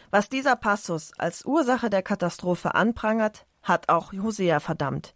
Was 0.09 0.27
dieser 0.27 0.57
Passus 0.57 1.13
als 1.17 1.45
Ursache 1.45 1.89
der 1.89 2.03
Katastrophe 2.03 2.75
anprangert, 2.75 3.45
hat 3.63 3.87
auch 3.87 4.11
Hosea 4.11 4.59
verdammt. 4.59 5.15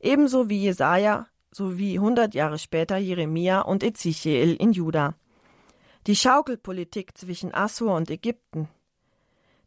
Ebenso 0.00 0.48
wie 0.48 0.60
Jesaja 0.60 1.28
sowie 1.52 2.00
hundert 2.00 2.34
Jahre 2.34 2.58
später 2.58 2.96
Jeremia 2.96 3.60
und 3.60 3.84
Ezechiel 3.84 4.56
in 4.56 4.72
Juda. 4.72 5.14
Die 6.08 6.16
Schaukelpolitik 6.16 7.16
zwischen 7.16 7.54
Assur 7.54 7.94
und 7.94 8.10
Ägypten. 8.10 8.68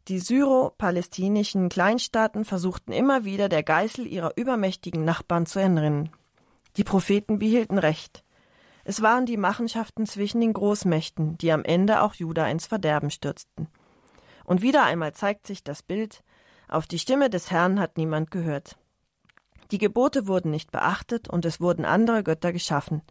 Die 0.08 0.20
syro-palästinischen 0.20 1.68
Kleinstaaten 1.68 2.46
versuchten 2.46 2.92
immer 2.92 3.24
wieder 3.26 3.50
der 3.50 3.62
Geißel 3.62 4.06
ihrer 4.06 4.32
übermächtigen 4.36 5.04
Nachbarn 5.04 5.44
zu 5.44 5.58
entrinnen. 5.58 6.08
Die 6.78 6.84
Propheten 6.84 7.38
behielten 7.38 7.76
Recht. 7.76 8.24
Es 8.84 9.02
waren 9.02 9.26
die 9.26 9.36
Machenschaften 9.36 10.06
zwischen 10.06 10.40
den 10.40 10.54
Großmächten, 10.54 11.36
die 11.36 11.52
am 11.52 11.62
Ende 11.62 12.00
auch 12.00 12.14
Juda 12.14 12.48
ins 12.48 12.66
Verderben 12.66 13.10
stürzten. 13.10 13.68
Und 14.46 14.62
wieder 14.62 14.84
einmal 14.84 15.12
zeigt 15.12 15.46
sich 15.46 15.62
das 15.62 15.82
Bild, 15.82 16.24
auf 16.68 16.86
die 16.86 16.98
Stimme 16.98 17.28
des 17.28 17.50
Herrn 17.50 17.78
hat 17.78 17.98
niemand 17.98 18.30
gehört. 18.30 18.78
Die 19.72 19.78
Gebote 19.78 20.26
wurden 20.26 20.50
nicht 20.50 20.72
beachtet 20.72 21.28
und 21.28 21.44
es 21.44 21.60
wurden 21.60 21.84
andere 21.84 22.22
Götter 22.22 22.54
geschaffen. 22.54 23.02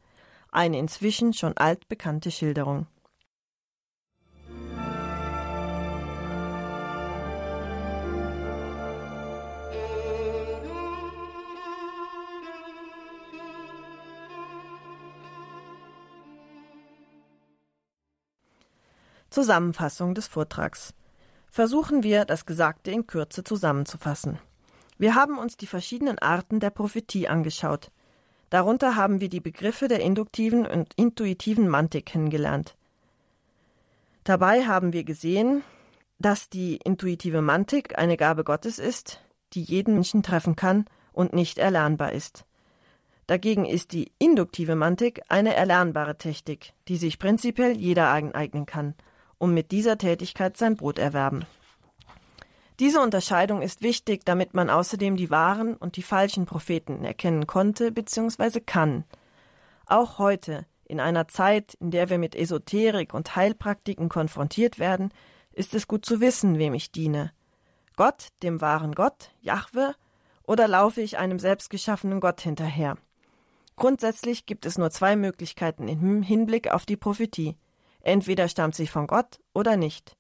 Eine 0.52 0.80
inzwischen 0.80 1.34
schon 1.34 1.56
altbekannte 1.58 2.32
Schilderung. 2.32 2.88
Zusammenfassung 19.38 20.16
des 20.16 20.26
Vortrags 20.26 20.96
versuchen 21.52 22.02
wir, 22.02 22.26
das 22.26 22.48
Gesagte 22.48 22.90
in 22.90 23.06
Kürze 23.06 23.44
zusammenzufassen. 23.44 24.40
Wir 24.98 25.14
haben 25.14 25.38
uns 25.38 25.58
die 25.58 25.68
verschiedenen 25.68 26.18
Arten 26.18 26.60
der 26.60 26.72
Prophetie 26.72 27.28
angeschaut. 27.28 27.92
Darunter 28.50 28.96
haben 28.96 29.20
wir 29.20 29.30
die 29.30 29.40
Begriffe 29.40 29.88
der 29.88 30.00
induktiven 30.00 30.66
und 30.66 30.92
intuitiven 30.96 31.70
Mantik 31.70 32.08
kennengelernt. 32.08 32.76
Dabei 34.24 34.66
haben 34.66 34.92
wir 34.92 35.04
gesehen, 35.04 35.62
dass 36.18 36.50
die 36.50 36.78
intuitive 36.78 37.44
Mantik 37.44 37.96
eine 37.96 38.18
Gabe 38.18 38.44
Gottes 38.44 38.80
ist, 38.80 39.22
die 39.54 39.62
jeden 39.62 39.94
Menschen 39.94 40.24
treffen 40.24 40.56
kann 40.56 40.86
und 41.14 41.34
nicht 41.34 41.60
erlernbar 41.60 42.12
ist. 42.12 42.44
Dagegen 43.28 43.66
ist 43.66 43.94
die 43.94 44.12
induktive 44.18 44.76
Mantik 44.76 45.22
eine 45.30 45.54
erlernbare 45.54 46.18
Technik, 46.18 46.74
die 46.88 46.98
sich 46.98 47.20
prinzipiell 47.20 47.78
jeder 47.78 48.10
aneignen 48.10 48.66
kann– 48.66 48.96
und 49.38 49.54
mit 49.54 49.72
dieser 49.72 49.98
Tätigkeit 49.98 50.58
sein 50.58 50.76
Brot 50.76 51.00
erwerben. 51.00 51.46
Diese 52.80 53.02
Unterscheidung 53.02 53.62
ist 53.62 53.82
wichtig, 53.82 54.24
damit 54.24 54.54
man 54.54 54.70
außerdem 54.70 55.18
die 55.18 55.32
wahren 55.32 55.76
und 55.76 55.98
die 55.98 56.04
falschen 56.04 56.46
Propheten 56.46 57.04
erkennen 57.04 57.48
konnte 57.48 57.92
bzw. 57.92 58.60
kann. 58.60 59.04
Auch 59.88 60.20
heute, 60.20 60.66
in 60.86 61.00
einer 61.00 61.28
Zeit, 61.28 61.74
in 61.80 61.90
der 61.90 62.10
wir 62.10 62.20
mit 62.20 62.36
Esoterik 62.36 63.14
und 63.14 63.36
Heilpraktiken 63.36 64.10
konfrontiert 64.10 64.78
werden, 64.78 65.12
ist 65.54 65.74
es 65.74 65.88
gut 65.88 66.06
zu 66.06 66.22
wissen, 66.22 66.60
wem 66.60 66.76
ich 66.76 66.92
diene. 66.92 67.32
Gott, 67.96 68.28
dem 68.44 68.62
wahren 68.62 68.94
Gott, 68.94 69.32
Jahwe, 69.42 69.96
oder 70.44 70.68
laufe 70.68 71.02
ich 71.02 71.18
einem 71.18 71.40
selbstgeschaffenen 71.40 72.20
Gott 72.20 72.42
hinterher? 72.42 72.98
Grundsätzlich 73.76 74.46
gibt 74.46 74.66
es 74.66 74.78
nur 74.78 74.92
zwei 74.92 75.16
Möglichkeiten 75.16 75.88
im 75.88 76.22
Hinblick 76.22 76.72
auf 76.72 76.86
die 76.86 76.98
Prophetie. 76.98 77.56
Entweder 78.02 78.48
stammt 78.48 78.76
sie 78.76 78.88
von 78.88 79.08
Gott 79.08 79.40
oder 79.54 79.78
nicht. 79.78 80.16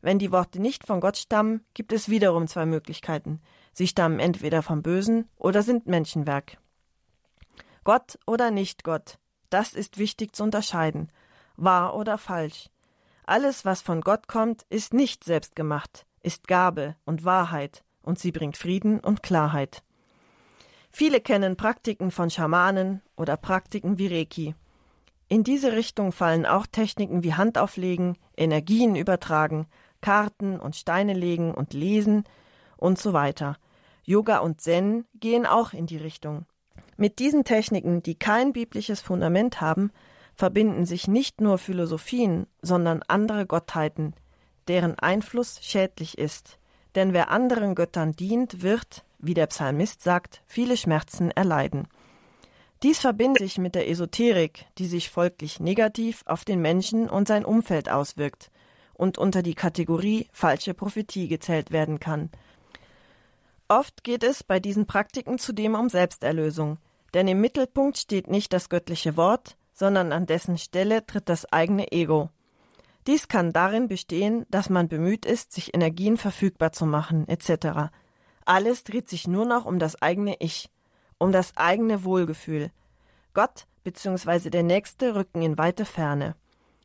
Wenn 0.00 0.18
die 0.18 0.32
Worte 0.32 0.60
nicht 0.60 0.86
von 0.86 1.00
Gott 1.00 1.16
stammen, 1.16 1.64
gibt 1.74 1.92
es 1.92 2.08
wiederum 2.08 2.46
zwei 2.46 2.66
Möglichkeiten. 2.66 3.40
Sie 3.72 3.88
stammen 3.88 4.20
entweder 4.20 4.62
vom 4.62 4.82
Bösen 4.82 5.28
oder 5.36 5.62
sind 5.62 5.86
Menschenwerk. 5.86 6.58
Gott 7.84 8.18
oder 8.26 8.50
nicht 8.50 8.84
Gott, 8.84 9.18
das 9.50 9.74
ist 9.74 9.98
wichtig 9.98 10.34
zu 10.34 10.42
unterscheiden. 10.42 11.10
Wahr 11.56 11.94
oder 11.96 12.18
falsch. 12.18 12.68
Alles, 13.24 13.64
was 13.64 13.82
von 13.82 14.00
Gott 14.00 14.28
kommt, 14.28 14.62
ist 14.70 14.94
nicht 14.94 15.24
selbstgemacht, 15.24 16.06
ist 16.22 16.46
Gabe 16.46 16.96
und 17.04 17.24
Wahrheit, 17.24 17.82
und 18.02 18.18
sie 18.18 18.32
bringt 18.32 18.56
Frieden 18.56 19.00
und 19.00 19.22
Klarheit. 19.22 19.82
Viele 20.92 21.20
kennen 21.20 21.56
Praktiken 21.56 22.10
von 22.10 22.30
Schamanen 22.30 23.02
oder 23.16 23.36
Praktiken 23.36 23.98
wie 23.98 24.06
Reiki. 24.06 24.54
In 25.28 25.42
diese 25.42 25.72
Richtung 25.72 26.12
fallen 26.12 26.46
auch 26.46 26.66
Techniken 26.66 27.24
wie 27.24 27.34
Handauflegen, 27.34 28.16
Energien 28.36 28.94
übertragen, 28.94 29.66
Karten 30.00 30.60
und 30.60 30.76
Steine 30.76 31.14
legen 31.14 31.52
und 31.52 31.74
lesen 31.74 32.24
und 32.76 32.98
so 32.98 33.12
weiter. 33.12 33.56
Yoga 34.04 34.38
und 34.38 34.60
Zen 34.60 35.04
gehen 35.14 35.46
auch 35.46 35.72
in 35.72 35.86
die 35.86 35.96
Richtung. 35.96 36.46
Mit 36.96 37.18
diesen 37.18 37.42
Techniken, 37.42 38.02
die 38.02 38.14
kein 38.14 38.52
biblisches 38.52 39.00
Fundament 39.00 39.60
haben, 39.60 39.90
verbinden 40.36 40.84
sich 40.84 41.08
nicht 41.08 41.40
nur 41.40 41.58
Philosophien, 41.58 42.46
sondern 42.62 43.02
andere 43.08 43.46
Gottheiten, 43.46 44.14
deren 44.68 44.98
Einfluss 44.98 45.58
schädlich 45.62 46.18
ist. 46.18 46.58
Denn 46.94 47.12
wer 47.12 47.30
anderen 47.30 47.74
Göttern 47.74 48.12
dient, 48.12 48.62
wird, 48.62 49.04
wie 49.18 49.34
der 49.34 49.46
Psalmist 49.48 50.02
sagt, 50.02 50.42
viele 50.46 50.76
Schmerzen 50.76 51.30
erleiden. 51.32 51.88
Dies 52.82 52.98
verbindet 52.98 53.38
sich 53.38 53.58
mit 53.58 53.74
der 53.74 53.88
Esoterik, 53.88 54.66
die 54.78 54.86
sich 54.86 55.10
folglich 55.10 55.60
negativ 55.60 56.22
auf 56.26 56.44
den 56.44 56.60
Menschen 56.60 57.08
und 57.08 57.26
sein 57.26 57.44
Umfeld 57.44 57.88
auswirkt 57.88 58.50
und 58.92 59.18
unter 59.18 59.42
die 59.42 59.54
Kategorie 59.54 60.28
falsche 60.32 60.74
Prophetie 60.74 61.28
gezählt 61.28 61.70
werden 61.70 62.00
kann. 62.00 62.30
Oft 63.68 64.04
geht 64.04 64.22
es 64.22 64.44
bei 64.44 64.60
diesen 64.60 64.86
Praktiken 64.86 65.38
zudem 65.38 65.74
um 65.74 65.88
Selbsterlösung, 65.88 66.78
denn 67.14 67.26
im 67.28 67.40
Mittelpunkt 67.40 67.98
steht 67.98 68.28
nicht 68.28 68.52
das 68.52 68.68
göttliche 68.68 69.16
Wort, 69.16 69.56
sondern 69.72 70.12
an 70.12 70.26
dessen 70.26 70.58
Stelle 70.58 71.04
tritt 71.04 71.28
das 71.28 71.50
eigene 71.52 71.92
Ego. 71.92 72.30
Dies 73.06 73.28
kann 73.28 73.52
darin 73.52 73.88
bestehen, 73.88 74.46
dass 74.50 74.68
man 74.68 74.88
bemüht 74.88 75.24
ist, 75.26 75.52
sich 75.52 75.74
Energien 75.74 76.16
verfügbar 76.16 76.72
zu 76.72 76.86
machen, 76.86 77.26
etc. 77.28 77.90
Alles 78.44 78.84
dreht 78.84 79.08
sich 79.08 79.26
nur 79.26 79.46
noch 79.46 79.64
um 79.64 79.78
das 79.78 80.00
eigene 80.02 80.36
Ich 80.40 80.70
um 81.18 81.32
das 81.32 81.56
eigene 81.56 82.04
Wohlgefühl. 82.04 82.70
Gott 83.34 83.66
bzw. 83.84 84.50
der 84.50 84.62
Nächste 84.62 85.14
rücken 85.14 85.42
in 85.42 85.58
weite 85.58 85.84
Ferne. 85.84 86.34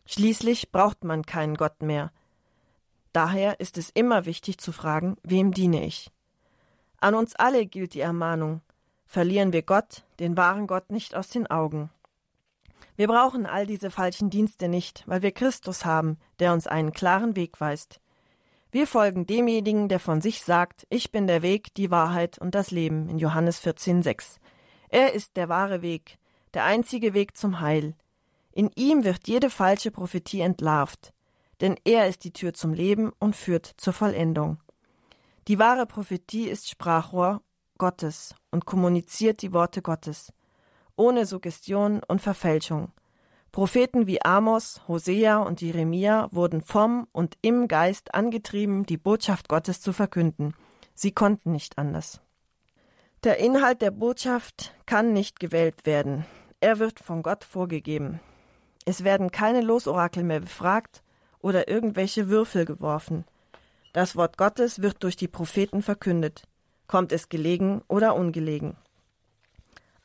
Schließlich 0.05 0.71
braucht 0.71 1.03
man 1.03 1.25
keinen 1.25 1.55
Gott 1.55 1.81
mehr. 1.81 2.11
Daher 3.13 3.59
ist 3.59 3.77
es 3.77 3.89
immer 3.89 4.25
wichtig 4.25 4.57
zu 4.57 4.71
fragen, 4.71 5.17
wem 5.23 5.53
diene 5.53 5.85
ich? 5.85 6.11
An 6.97 7.15
uns 7.15 7.35
alle 7.35 7.65
gilt 7.65 7.93
die 7.93 7.99
Ermahnung, 7.99 8.61
verlieren 9.05 9.51
wir 9.53 9.63
Gott, 9.63 10.03
den 10.19 10.37
wahren 10.37 10.67
Gott, 10.67 10.91
nicht 10.91 11.15
aus 11.15 11.29
den 11.29 11.47
Augen. 11.47 11.89
Wir 12.95 13.07
brauchen 13.07 13.45
all 13.45 13.65
diese 13.65 13.89
falschen 13.89 14.29
Dienste 14.29 14.67
nicht, 14.67 15.03
weil 15.07 15.21
wir 15.21 15.31
Christus 15.31 15.85
haben, 15.85 16.17
der 16.39 16.53
uns 16.53 16.67
einen 16.67 16.93
klaren 16.93 17.35
Weg 17.35 17.59
weist. 17.59 17.99
Wir 18.71 18.87
folgen 18.87 19.27
demjenigen, 19.27 19.89
der 19.89 19.99
von 19.99 20.21
sich 20.21 20.41
sagt, 20.43 20.87
ich 20.89 21.11
bin 21.11 21.27
der 21.27 21.41
Weg, 21.41 21.73
die 21.75 21.91
Wahrheit 21.91 22.37
und 22.37 22.55
das 22.55 22.71
Leben 22.71 23.09
in 23.09 23.19
Johannes 23.19 23.61
14,6. 23.61 24.37
Er 24.87 25.13
ist 25.13 25.35
der 25.35 25.49
wahre 25.49 25.81
Weg, 25.81 26.17
der 26.53 26.63
einzige 26.63 27.13
Weg 27.13 27.35
zum 27.35 27.59
Heil. 27.59 27.95
In 28.53 28.71
ihm 28.75 29.03
wird 29.03 29.27
jede 29.27 29.49
falsche 29.49 29.91
Prophetie 29.91 30.39
entlarvt, 30.39 31.13
denn 31.59 31.75
er 31.83 32.07
ist 32.07 32.23
die 32.23 32.31
Tür 32.31 32.53
zum 32.53 32.73
Leben 32.73 33.11
und 33.19 33.35
führt 33.35 33.73
zur 33.75 33.91
Vollendung. 33.91 34.57
Die 35.49 35.59
wahre 35.59 35.85
Prophetie 35.85 36.47
ist 36.47 36.69
Sprachrohr 36.69 37.41
Gottes 37.77 38.35
und 38.51 38.65
kommuniziert 38.65 39.41
die 39.41 39.53
Worte 39.53 39.81
Gottes. 39.81 40.31
ohne 40.95 41.25
Suggestion 41.25 42.01
und 42.07 42.21
Verfälschung. 42.21 42.91
Propheten 43.51 44.07
wie 44.07 44.21
Amos, 44.21 44.79
Hosea 44.87 45.39
und 45.39 45.61
Jeremia 45.61 46.29
wurden 46.31 46.61
vom 46.61 47.07
und 47.11 47.37
im 47.41 47.67
Geist 47.67 48.13
angetrieben, 48.13 48.85
die 48.85 48.97
Botschaft 48.97 49.49
Gottes 49.49 49.81
zu 49.81 49.91
verkünden. 49.91 50.53
Sie 50.93 51.11
konnten 51.11 51.51
nicht 51.51 51.77
anders. 51.77 52.21
Der 53.25 53.39
Inhalt 53.39 53.81
der 53.81 53.91
Botschaft 53.91 54.73
kann 54.85 55.11
nicht 55.11 55.41
gewählt 55.41 55.85
werden. 55.85 56.25
Er 56.61 56.79
wird 56.79 56.99
von 56.99 57.23
Gott 57.23 57.43
vorgegeben. 57.43 58.21
Es 58.85 59.03
werden 59.03 59.31
keine 59.31 59.61
Losorakel 59.61 60.23
mehr 60.23 60.39
befragt 60.39 61.03
oder 61.39 61.67
irgendwelche 61.67 62.29
Würfel 62.29 62.63
geworfen. 62.63 63.25
Das 63.91 64.15
Wort 64.15 64.37
Gottes 64.37 64.81
wird 64.81 65.03
durch 65.03 65.17
die 65.17 65.27
Propheten 65.27 65.81
verkündet, 65.81 66.47
kommt 66.87 67.11
es 67.11 67.27
gelegen 67.27 67.81
oder 67.89 68.15
ungelegen. 68.15 68.77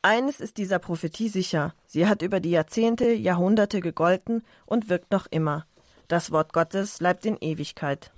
Eines 0.07 0.39
ist 0.39 0.55
dieser 0.55 0.79
Prophetie 0.79 1.27
sicher, 1.27 1.73
sie 1.85 2.07
hat 2.07 2.21
über 2.21 2.39
die 2.39 2.51
Jahrzehnte, 2.51 3.11
Jahrhunderte 3.11 3.81
gegolten 3.81 4.45
und 4.65 4.87
wirkt 4.87 5.11
noch 5.11 5.27
immer. 5.29 5.65
Das 6.07 6.31
Wort 6.31 6.53
Gottes 6.53 6.99
bleibt 6.99 7.25
in 7.25 7.35
Ewigkeit. 7.41 8.13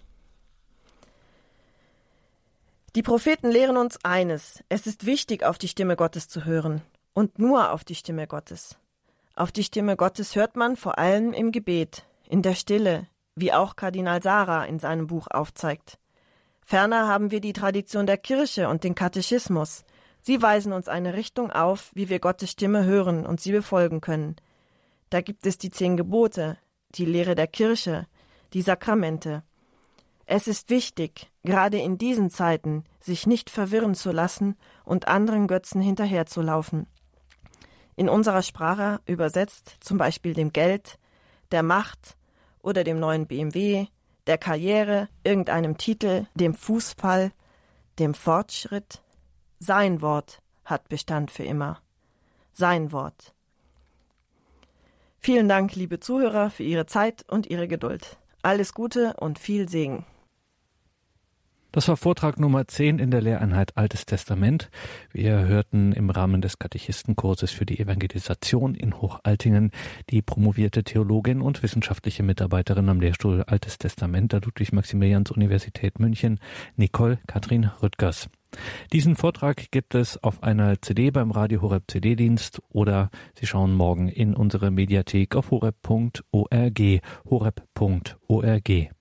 Die 2.94 3.02
Propheten 3.02 3.50
lehren 3.50 3.76
uns 3.76 3.98
eines, 4.06 4.64
es 4.70 4.86
ist 4.86 5.08
wichtig, 5.08 5.44
auf 5.44 5.58
die 5.58 5.68
Stimme 5.68 5.96
Gottes 5.96 6.28
zu 6.28 6.46
hören, 6.46 6.84
und 7.16 7.40
nur 7.40 7.72
auf 7.72 7.84
die 7.84 7.96
Stimme 7.96 8.28
Gottes. 8.28 8.78
Auf 9.34 9.52
die 9.52 9.64
Stimme 9.64 9.96
Gottes 9.96 10.36
hört 10.36 10.56
man 10.56 10.76
vor 10.76 11.00
allem 11.00 11.34
im 11.34 11.52
Gebet, 11.52 12.06
in 12.30 12.44
der 12.44 12.54
Stille, 12.54 13.08
wie 13.34 13.52
auch 13.52 13.76
Kardinal 13.76 14.22
Sarah 14.22 14.66
in 14.66 14.78
seinem 14.78 15.08
Buch 15.08 15.26
aufzeigt. 15.32 15.98
Ferner 16.64 17.08
haben 17.08 17.32
wir 17.32 17.42
die 17.42 17.54
Tradition 17.54 18.06
der 18.06 18.18
Kirche 18.18 18.70
und 18.70 18.84
den 18.84 18.94
Katechismus. 18.94 19.86
Sie 20.22 20.42
weisen 20.42 20.74
uns 20.74 20.88
eine 20.88 21.14
Richtung 21.14 21.52
auf, 21.52 21.92
wie 21.94 22.10
wir 22.10 22.20
Gottes 22.20 22.52
Stimme 22.52 22.86
hören 22.86 23.26
und 23.26 23.40
sie 23.40 23.52
befolgen 23.52 24.02
können. 24.02 24.36
Da 25.10 25.22
gibt 25.22 25.46
es 25.46 25.58
die 25.58 25.72
zehn 25.72 25.98
Gebote, 25.98 26.58
die 26.96 27.06
Lehre 27.06 27.36
der 27.36 27.48
Kirche, 27.48 28.08
die 28.54 28.62
Sakramente. 28.62 29.44
Es 30.26 30.48
ist 30.48 30.70
wichtig, 30.70 31.32
gerade 31.44 31.80
in 31.80 31.98
diesen 31.98 32.30
Zeiten, 32.30 32.84
sich 33.00 33.26
nicht 33.26 33.50
verwirren 33.50 33.96
zu 33.96 34.12
lassen 34.12 34.56
und 34.84 35.08
anderen 35.08 35.48
Götzen 35.48 35.82
hinterherzulaufen. 35.82 36.86
In 37.96 38.10
unserer 38.10 38.44
Sprache 38.44 39.00
übersetzt 39.06 39.78
zum 39.80 39.98
Beispiel 39.98 40.34
dem 40.34 40.54
Geld, 40.54 41.00
der 41.52 41.64
Macht 41.64 42.16
oder 42.62 42.84
dem 42.84 43.00
neuen 43.00 43.26
BMW, 43.26 43.88
der 44.28 44.38
Karriere, 44.38 45.10
irgendeinem 45.24 45.78
Titel, 45.78 46.28
dem 46.36 46.54
Fußball, 46.54 47.32
dem 47.98 48.14
Fortschritt. 48.14 49.02
Sein 49.60 50.02
Wort 50.02 50.42
hat 50.64 50.88
Bestand 50.88 51.32
für 51.32 51.44
immer. 51.44 51.82
Sein 52.54 52.94
Wort. 52.94 53.34
Vielen 55.20 55.50
Dank, 55.50 55.76
liebe 55.76 56.00
Zuhörer, 56.00 56.50
für 56.50 56.64
Ihre 56.64 56.86
Zeit 56.86 57.26
und 57.28 57.48
Ihre 57.48 57.68
Geduld. 57.68 58.18
Alles 58.42 58.74
Gute 58.74 59.16
und 59.18 59.38
viel 59.38 59.68
Segen. 59.68 60.06
Das 61.74 61.88
war 61.88 61.98
Vortrag 61.98 62.40
Nummer 62.40 62.68
10 62.68 62.98
in 62.98 63.12
der 63.12 63.22
Lehreinheit 63.22 63.78
Altes 63.78 64.06
Testament. 64.06 64.72
Wir 65.12 65.46
hörten 65.46 65.92
im 65.92 66.10
Rahmen 66.10 66.42
des 66.42 66.58
Katechistenkurses 66.58 67.52
für 67.52 67.66
die 67.66 67.80
Evangelisation 67.80 68.74
in 68.74 69.00
Hochaltingen 69.00 69.72
die 70.10 70.24
promovierte 70.24 70.84
Theologin 70.84 71.42
und 71.42 71.62
wissenschaftliche 71.62 72.24
Mitarbeiterin 72.24 72.90
am 72.90 73.02
Lehrstuhl 73.02 73.44
Altes 73.44 73.78
Testament 73.78 74.32
der 74.32 74.42
Ludwig-Maximilians-Universität 74.42 76.00
München, 76.00 76.40
Nicole 76.76 77.20
Katrin 77.28 77.66
Rüttgers. 77.84 78.30
Diesen 78.94 79.16
Vortrag 79.16 79.72
gibt 79.72 79.96
es 79.96 80.22
auf 80.24 80.44
einer 80.44 80.82
CD 80.82 81.12
beim 81.12 81.32
Radio 81.32 81.62
Horeb 81.62 81.84
CD-Dienst 81.88 82.62
oder 82.70 83.10
Sie 83.40 83.46
schauen 83.46 83.74
morgen 83.74 84.08
in 84.08 84.34
unsere 84.34 84.72
Mediathek 84.72 85.36
auf 85.36 85.52
horeb.org, 85.52 86.80
horeb.org. 87.30 88.99